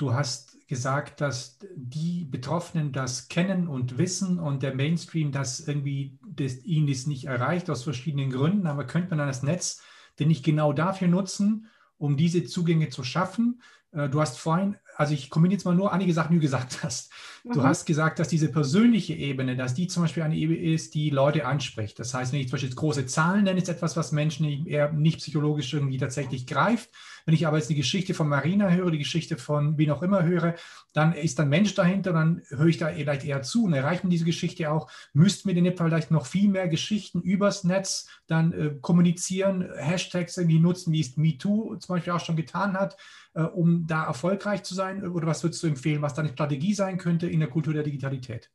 du 0.00 0.14
hast 0.14 0.66
gesagt, 0.66 1.20
dass 1.20 1.58
die 1.74 2.24
Betroffenen 2.24 2.92
das 2.92 3.28
kennen 3.28 3.68
und 3.68 3.98
wissen 3.98 4.38
und 4.38 4.62
der 4.62 4.74
Mainstream 4.74 5.32
das 5.32 5.60
irgendwie 5.60 6.18
das, 6.26 6.64
ihnen 6.64 6.86
das 6.86 7.06
nicht 7.06 7.24
erreicht 7.24 7.68
aus 7.68 7.82
verschiedenen 7.82 8.30
Gründen. 8.30 8.66
Aber 8.66 8.86
könnte 8.86 9.10
man 9.10 9.18
dann 9.18 9.28
das 9.28 9.42
Netz 9.42 9.82
denn 10.18 10.28
nicht 10.28 10.44
genau 10.44 10.72
dafür 10.72 11.08
nutzen, 11.08 11.66
um 11.98 12.16
diese 12.16 12.44
Zugänge 12.44 12.88
zu 12.88 13.02
schaffen? 13.02 13.60
Äh, 13.92 14.08
du 14.08 14.20
hast 14.20 14.38
vorhin 14.38 14.76
also 15.00 15.14
ich 15.14 15.30
kombiniere 15.30 15.56
jetzt 15.56 15.64
mal 15.64 15.74
nur 15.74 15.94
einige 15.94 16.12
Sachen, 16.12 16.32
die 16.32 16.36
du 16.36 16.42
gesagt 16.42 16.82
hast. 16.82 17.10
Du 17.42 17.60
mhm. 17.60 17.64
hast 17.64 17.86
gesagt, 17.86 18.18
dass 18.18 18.28
diese 18.28 18.48
persönliche 18.48 19.14
Ebene, 19.14 19.56
dass 19.56 19.72
die 19.72 19.86
zum 19.86 20.02
Beispiel 20.02 20.22
eine 20.22 20.36
Ebene 20.36 20.58
ist, 20.58 20.92
die 20.92 21.08
Leute 21.08 21.46
anspricht. 21.46 21.98
Das 21.98 22.12
heißt, 22.12 22.34
wenn 22.34 22.40
ich 22.40 22.48
zum 22.48 22.56
Beispiel 22.56 22.74
große 22.74 23.06
Zahlen 23.06 23.44
nenne, 23.44 23.58
ist 23.58 23.70
etwas, 23.70 23.96
was 23.96 24.12
Menschen 24.12 24.66
eher 24.66 24.92
nicht 24.92 25.20
psychologisch 25.20 25.72
irgendwie 25.72 25.96
tatsächlich 25.96 26.46
greift. 26.46 26.90
Wenn 27.24 27.34
ich 27.34 27.46
aber 27.46 27.56
jetzt 27.56 27.70
die 27.70 27.76
Geschichte 27.76 28.12
von 28.12 28.28
Marina 28.28 28.68
höre, 28.68 28.90
die 28.90 28.98
Geschichte 28.98 29.38
von 29.38 29.78
wie 29.78 29.90
auch 29.90 30.02
immer 30.02 30.22
höre, 30.22 30.54
dann 30.92 31.14
ist 31.14 31.40
ein 31.40 31.48
Mensch 31.48 31.74
dahinter, 31.74 32.12
dann 32.12 32.42
höre 32.48 32.66
ich 32.66 32.76
da 32.76 32.88
vielleicht 32.88 33.24
eher 33.24 33.40
zu 33.40 33.64
und 33.64 33.72
erreicht 33.72 34.04
mir 34.04 34.10
diese 34.10 34.26
Geschichte 34.26 34.70
auch. 34.70 34.90
Müssten 35.14 35.48
wir 35.48 35.76
Fall 35.76 35.88
vielleicht 35.88 36.10
noch 36.10 36.26
viel 36.26 36.50
mehr 36.50 36.68
Geschichten 36.68 37.22
übers 37.22 37.64
Netz 37.64 38.06
dann 38.26 38.52
äh, 38.52 38.70
kommunizieren, 38.82 39.66
Hashtags 39.76 40.36
irgendwie 40.36 40.58
nutzen, 40.58 40.92
wie 40.92 41.00
es 41.00 41.16
MeToo 41.16 41.76
zum 41.76 41.94
Beispiel 41.94 42.12
auch 42.12 42.20
schon 42.20 42.36
getan 42.36 42.74
hat 42.74 42.96
äh, 43.34 43.42
um 43.42 43.86
da 43.86 44.04
erfolgreich 44.04 44.62
zu 44.62 44.74
sein? 44.74 45.06
Oder 45.06 45.26
was 45.26 45.42
würdest 45.42 45.62
du 45.62 45.66
empfehlen, 45.68 46.02
was 46.02 46.14
deine 46.14 46.30
Strategie 46.30 46.74
sein 46.74 46.98
könnte 46.98 47.28
in 47.28 47.40
der 47.40 47.50
Kultur 47.50 47.74
der 47.74 47.82
Digitalität? 47.82 48.50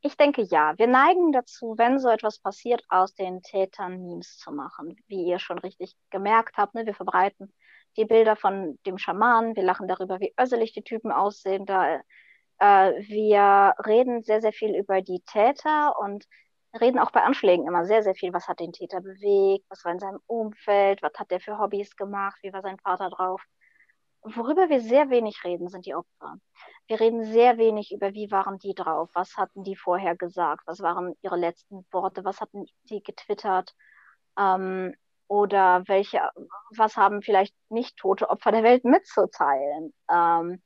Ich 0.00 0.16
denke 0.16 0.42
ja. 0.42 0.78
Wir 0.78 0.86
neigen 0.86 1.32
dazu, 1.32 1.74
wenn 1.76 1.98
so 1.98 2.08
etwas 2.08 2.38
passiert, 2.38 2.82
aus 2.88 3.14
den 3.14 3.42
Tätern 3.42 4.00
Memes 4.02 4.38
zu 4.38 4.52
machen. 4.52 4.96
Wie 5.06 5.26
ihr 5.26 5.38
schon 5.38 5.58
richtig 5.58 5.96
gemerkt 6.10 6.56
habt, 6.56 6.74
ne? 6.74 6.86
wir 6.86 6.94
verbreiten 6.94 7.52
die 7.96 8.04
Bilder 8.04 8.36
von 8.36 8.78
dem 8.86 8.96
Schaman, 8.96 9.56
wir 9.56 9.64
lachen 9.64 9.88
darüber, 9.88 10.20
wie 10.20 10.32
össelig 10.38 10.72
die 10.72 10.82
Typen 10.82 11.10
aussehen. 11.10 11.66
Da, 11.66 11.96
äh, 12.58 12.92
wir 13.08 13.74
reden 13.84 14.22
sehr, 14.22 14.40
sehr 14.40 14.52
viel 14.52 14.76
über 14.76 15.02
die 15.02 15.20
Täter 15.26 15.98
und 15.98 16.24
reden 16.80 16.98
auch 17.00 17.10
bei 17.10 17.22
Anschlägen 17.22 17.66
immer 17.66 17.84
sehr, 17.86 18.02
sehr 18.02 18.14
viel. 18.14 18.32
Was 18.32 18.46
hat 18.48 18.60
den 18.60 18.72
Täter 18.72 19.00
bewegt? 19.00 19.64
Was 19.68 19.84
war 19.84 19.92
in 19.92 19.98
seinem 19.98 20.20
Umfeld? 20.26 21.02
Was 21.02 21.14
hat 21.18 21.30
der 21.30 21.40
für 21.40 21.58
Hobbys 21.58 21.96
gemacht? 21.96 22.38
Wie 22.42 22.52
war 22.52 22.62
sein 22.62 22.78
Vater 22.78 23.10
drauf? 23.10 23.42
Worüber 24.34 24.68
wir 24.68 24.80
sehr 24.80 25.10
wenig 25.10 25.44
reden, 25.44 25.68
sind 25.68 25.86
die 25.86 25.94
Opfer. 25.94 26.36
Wir 26.86 27.00
reden 27.00 27.24
sehr 27.24 27.56
wenig 27.56 27.92
über, 27.92 28.14
wie 28.14 28.30
waren 28.30 28.58
die 28.58 28.74
drauf, 28.74 29.10
was 29.14 29.36
hatten 29.36 29.64
die 29.64 29.76
vorher 29.76 30.16
gesagt, 30.16 30.66
was 30.66 30.80
waren 30.80 31.14
ihre 31.22 31.36
letzten 31.36 31.86
Worte, 31.90 32.24
was 32.24 32.40
hatten 32.40 32.66
die 32.84 33.02
getwittert 33.02 33.74
ähm, 34.38 34.94
oder 35.28 35.82
welche, 35.86 36.20
was 36.76 36.96
haben 36.96 37.22
vielleicht 37.22 37.54
nicht 37.70 37.96
tote 37.96 38.28
Opfer 38.28 38.52
der 38.52 38.62
Welt 38.64 38.84
mitzuteilen. 38.84 39.94
Ähm, 40.10 40.62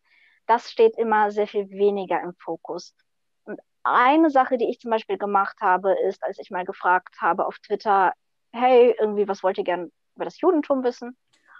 das 0.46 0.70
steht 0.70 0.96
immer 0.98 1.30
sehr 1.30 1.46
viel 1.46 1.70
weniger 1.70 2.20
im 2.20 2.34
Fokus. 2.34 2.94
Und 3.44 3.60
eine 3.84 4.30
Sache, 4.30 4.58
die 4.58 4.70
ich 4.70 4.80
zum 4.80 4.90
Beispiel 4.90 5.18
gemacht 5.18 5.60
habe, 5.60 5.94
ist, 6.06 6.22
als 6.24 6.38
ich 6.38 6.50
mal 6.50 6.64
gefragt 6.64 7.16
habe 7.20 7.46
auf 7.46 7.58
Twitter, 7.58 8.12
hey, 8.52 8.94
irgendwie, 8.98 9.28
was 9.28 9.42
wollt 9.42 9.58
ihr 9.58 9.64
gern 9.64 9.92
über 10.16 10.24
das 10.24 10.40
Judentum 10.40 10.82
wissen? 10.84 11.16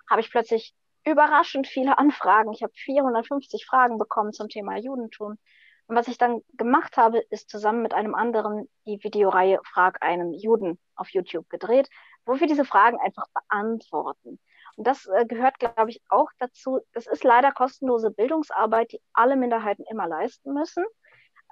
Habe 0.09 0.20
ich 0.20 0.30
plötzlich 0.30 0.74
überraschend 1.05 1.66
viele 1.66 1.98
Anfragen. 1.98 2.53
Ich 2.53 2.62
habe 2.62 2.72
450 2.74 3.66
Fragen 3.66 3.98
bekommen 3.98 4.32
zum 4.32 4.48
Thema 4.48 4.76
Judentum. 4.76 5.38
Und 5.86 5.96
was 5.96 6.09
ich 6.09 6.18
dann 6.18 6.40
gemacht 6.55 6.96
habe, 6.96 7.18
ist 7.30 7.50
zusammen 7.50 7.82
mit 7.82 7.92
einem 7.92 8.14
anderen 8.14 8.68
die 8.86 9.03
Videoreihe 9.03 9.61
Frag 9.64 10.03
einen 10.03 10.32
Juden 10.32 10.78
auf 10.94 11.11
YouTube 11.11 11.48
gedreht, 11.50 11.88
wo 12.24 12.38
wir 12.38 12.46
diese 12.46 12.64
Fragen 12.64 12.98
einfach 13.00 13.26
beantworten. 13.34 14.38
Und 14.76 14.86
das 14.86 15.07
äh, 15.07 15.26
gehört, 15.26 15.59
glaube 15.59 15.90
ich, 15.90 16.00
auch 16.09 16.30
dazu. 16.38 16.80
Das 16.92 17.07
ist 17.07 17.24
leider 17.24 17.53
kostenlose 17.53 18.11
Bildungsarbeit, 18.11 18.92
die 18.92 19.00
alle 19.12 19.36
Minderheiten 19.36 19.84
immer 19.90 20.07
leisten 20.07 20.55
müssen. 20.55 20.84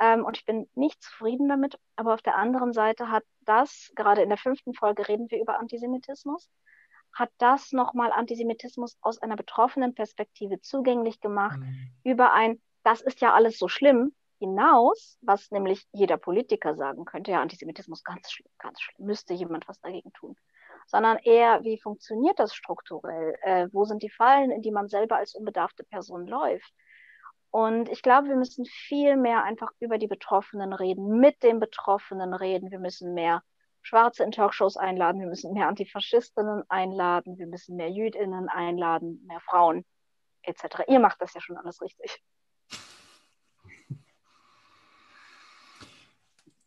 Ähm, 0.01 0.24
und 0.24 0.38
ich 0.38 0.46
bin 0.46 0.70
nicht 0.74 1.03
zufrieden 1.03 1.48
damit. 1.48 1.78
Aber 1.96 2.14
auf 2.14 2.22
der 2.22 2.36
anderen 2.36 2.72
Seite 2.72 3.11
hat 3.11 3.24
das, 3.40 3.92
gerade 3.94 4.22
in 4.22 4.28
der 4.30 4.38
fünften 4.38 4.74
Folge 4.74 5.07
reden 5.09 5.30
wir 5.30 5.40
über 5.40 5.59
Antisemitismus, 5.59 6.48
hat 7.13 7.31
das 7.39 7.73
nochmal 7.73 8.13
Antisemitismus 8.13 8.97
aus 9.01 9.21
einer 9.21 9.37
betroffenen 9.37 9.95
Perspektive 9.95 10.61
zugänglich 10.61 11.21
gemacht, 11.21 11.59
mhm. 11.59 11.91
über 12.05 12.33
ein, 12.33 12.61
das 12.85 13.01
ist 13.01 13.21
ja 13.21 13.35
alles 13.35 13.59
so 13.59 13.69
schlimm, 13.69 14.15
hinaus, 14.39 15.19
was 15.21 15.51
nämlich 15.51 15.87
jeder 15.93 16.17
Politiker 16.17 16.75
sagen 16.75 17.05
könnte, 17.05 17.31
ja, 17.31 17.43
Antisemitismus 17.43 18.03
ganz 18.03 18.33
schlimm, 18.33 18.51
ganz 18.59 18.81
schlimm, 18.81 19.07
müsste 19.07 19.35
jemand 19.35 19.69
was 19.69 19.81
dagegen 19.81 20.13
tun, 20.15 20.35
sondern 20.87 21.19
eher, 21.19 21.63
wie 21.63 21.79
funktioniert 21.79 22.39
das 22.39 22.55
strukturell? 22.55 23.37
Äh, 23.43 23.69
wo 23.73 23.85
sind 23.85 24.03
die 24.03 24.11
Fallen, 24.11 24.51
in 24.51 24.63
die 24.63 24.73
man 24.73 24.89
selber 24.89 25.17
als 25.17 25.35
unbedarfte 25.35 25.85
Person 25.85 26.27
läuft? 26.27 26.73
Und 27.51 27.89
ich 27.89 28.03
glaube, 28.03 28.29
wir 28.29 28.37
müssen 28.37 28.65
viel 28.65 29.17
mehr 29.17 29.43
einfach 29.43 29.71
über 29.81 29.99
die 29.99 30.07
Betroffenen 30.07 30.73
reden, 30.73 31.19
mit 31.19 31.43
den 31.43 31.59
Betroffenen 31.59 32.33
reden. 32.33 32.71
Wir 32.71 32.79
müssen 32.79 33.13
mehr 33.13 33.43
Schwarze 33.83 34.24
in 34.24 34.33
Talkshows 34.33 34.76
einladen, 34.76 35.20
wir 35.20 35.28
müssen 35.28 35.53
mehr 35.53 35.68
Antifaschistinnen 35.68 36.64
einladen, 36.68 37.39
wir 37.39 37.47
müssen 37.47 37.76
mehr 37.76 37.91
Jüdinnen 37.91 38.49
einladen, 38.49 39.24
mehr 39.26 39.41
Frauen 39.41 39.85
etc. 40.43 40.83
Ihr 40.89 41.01
macht 41.01 41.20
das 41.20 41.35
ja 41.35 41.41
schon 41.41 41.57
alles 41.57 41.81
richtig. 41.81 42.22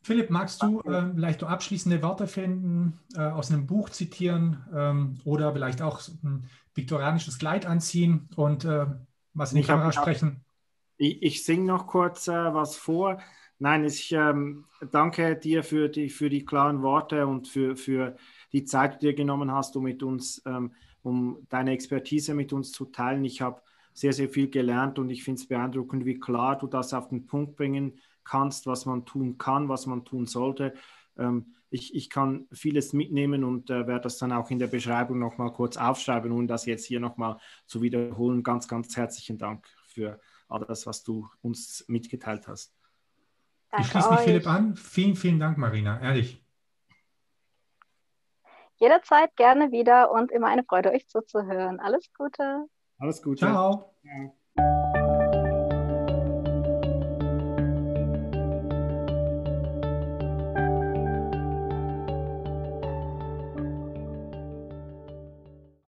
Philipp, 0.03 0.30
magst 0.30 0.61
du 0.61 0.82
äh, 0.82 1.14
vielleicht 1.14 1.41
noch 1.41 1.49
abschließende 1.49 2.01
Worte 2.03 2.28
finden, 2.28 2.99
äh, 3.16 3.22
aus 3.22 3.51
einem 3.51 3.68
Buch 3.68 3.89
zitieren 3.89 4.66
ähm, 4.76 5.22
oder 5.24 5.53
vielleicht 5.53 5.82
auch 5.82 6.01
ein 6.24 6.49
viktorianisches 6.76 7.39
Kleid 7.39 7.66
anziehen 7.66 8.28
und 8.36 8.66
äh, 8.66 8.86
was 9.34 9.53
in 9.53 9.61
die 9.61 9.64
Kamera 9.64 9.93
sprechen? 9.93 10.43
Ich, 10.97 11.22
ich 11.24 11.45
singe 11.45 11.66
noch 11.66 11.88
kurz 11.88 12.28
äh, 12.28 12.53
was 12.53 12.76
vor. 12.76 13.20
Nein, 13.60 13.86
ich 13.86 14.12
ähm, 14.12 14.66
danke 14.91 15.36
dir 15.36 15.64
für 15.64 15.88
die, 15.88 16.10
für 16.10 16.30
die 16.30 16.43
klaren 16.45 16.82
Worte 16.82 17.28
und 17.28 17.47
für, 17.47 17.78
für 17.78 18.18
die 18.51 18.66
Zeit, 18.66 18.95
die 18.95 19.06
du 19.06 19.12
dir 19.12 19.16
genommen 19.16 19.51
hast, 19.51 19.76
um 19.76 19.84
mit 19.84 20.04
uns, 20.04 20.41
ähm, 20.45 20.74
um 21.01 21.45
deine 21.49 21.72
Expertise 21.72 22.34
mit 22.34 22.51
uns 22.51 22.72
zu 22.72 22.86
teilen. 22.86 23.24
Ich 23.24 23.41
habe 23.41 23.62
sehr, 23.93 24.14
sehr 24.14 24.30
viel 24.30 24.49
gelernt 24.49 24.99
und 24.99 25.10
ich 25.10 25.24
finde 25.24 25.41
es 25.41 25.47
beeindruckend, 25.47 26.06
wie 26.06 26.20
klar 26.20 26.58
du 26.58 26.68
das 26.68 26.93
auf 26.93 27.10
den 27.10 27.26
Punkt 27.26 27.56
bringen 27.56 27.99
kannst, 28.24 28.66
was 28.66 28.86
man 28.86 29.06
tun 29.06 29.38
kann, 29.38 29.70
was 29.70 29.86
man 29.86 30.04
tun 30.04 30.26
sollte. 30.26 30.74
Ähm, 31.18 31.54
ich, 31.70 31.95
ich 31.95 32.10
kann 32.10 32.47
vieles 32.51 32.93
mitnehmen 32.93 33.43
und 33.43 33.70
äh, 33.70 33.88
werde 33.88 34.01
das 34.01 34.18
dann 34.18 34.32
auch 34.32 34.51
in 34.51 34.60
der 34.60 34.68
Beschreibung 34.68 35.20
nochmal 35.20 35.51
kurz 35.54 35.78
aufschreiben, 35.78 36.32
um 36.32 36.47
das 36.47 36.66
jetzt 36.66 36.86
hier 36.86 36.99
nochmal 36.99 37.38
zu 37.66 37.82
wiederholen. 37.82 38.43
Ganz, 38.43 38.68
ganz 38.68 38.95
herzlichen 38.95 39.38
Dank 39.38 39.68
für 39.88 40.20
alles, 40.47 40.86
was 40.86 41.04
du 41.04 41.28
uns 41.41 41.84
mitgeteilt 41.88 42.47
hast. 42.47 42.82
Danke 43.74 43.88
ich 43.88 43.91
schließe 43.91 44.09
mich 44.11 44.19
euch. 44.19 44.26
Philipp 44.26 44.47
an. 44.47 44.76
Vielen, 44.76 45.15
vielen 45.15 45.39
Dank, 45.39 45.57
Marina. 45.57 45.99
Ehrlich. 45.99 46.45
Jederzeit 48.76 49.36
gerne 49.36 49.71
wieder 49.71 50.11
und 50.11 50.32
immer 50.32 50.47
eine 50.47 50.63
Freude, 50.63 50.91
euch 50.91 51.07
zuzuhören. 51.07 51.80
Alles 51.80 52.13
Gute. 52.15 52.67
Alles 52.99 53.24
Gute. 53.24 53.39
Ciao. 53.39 53.95
Ja. 54.03 54.32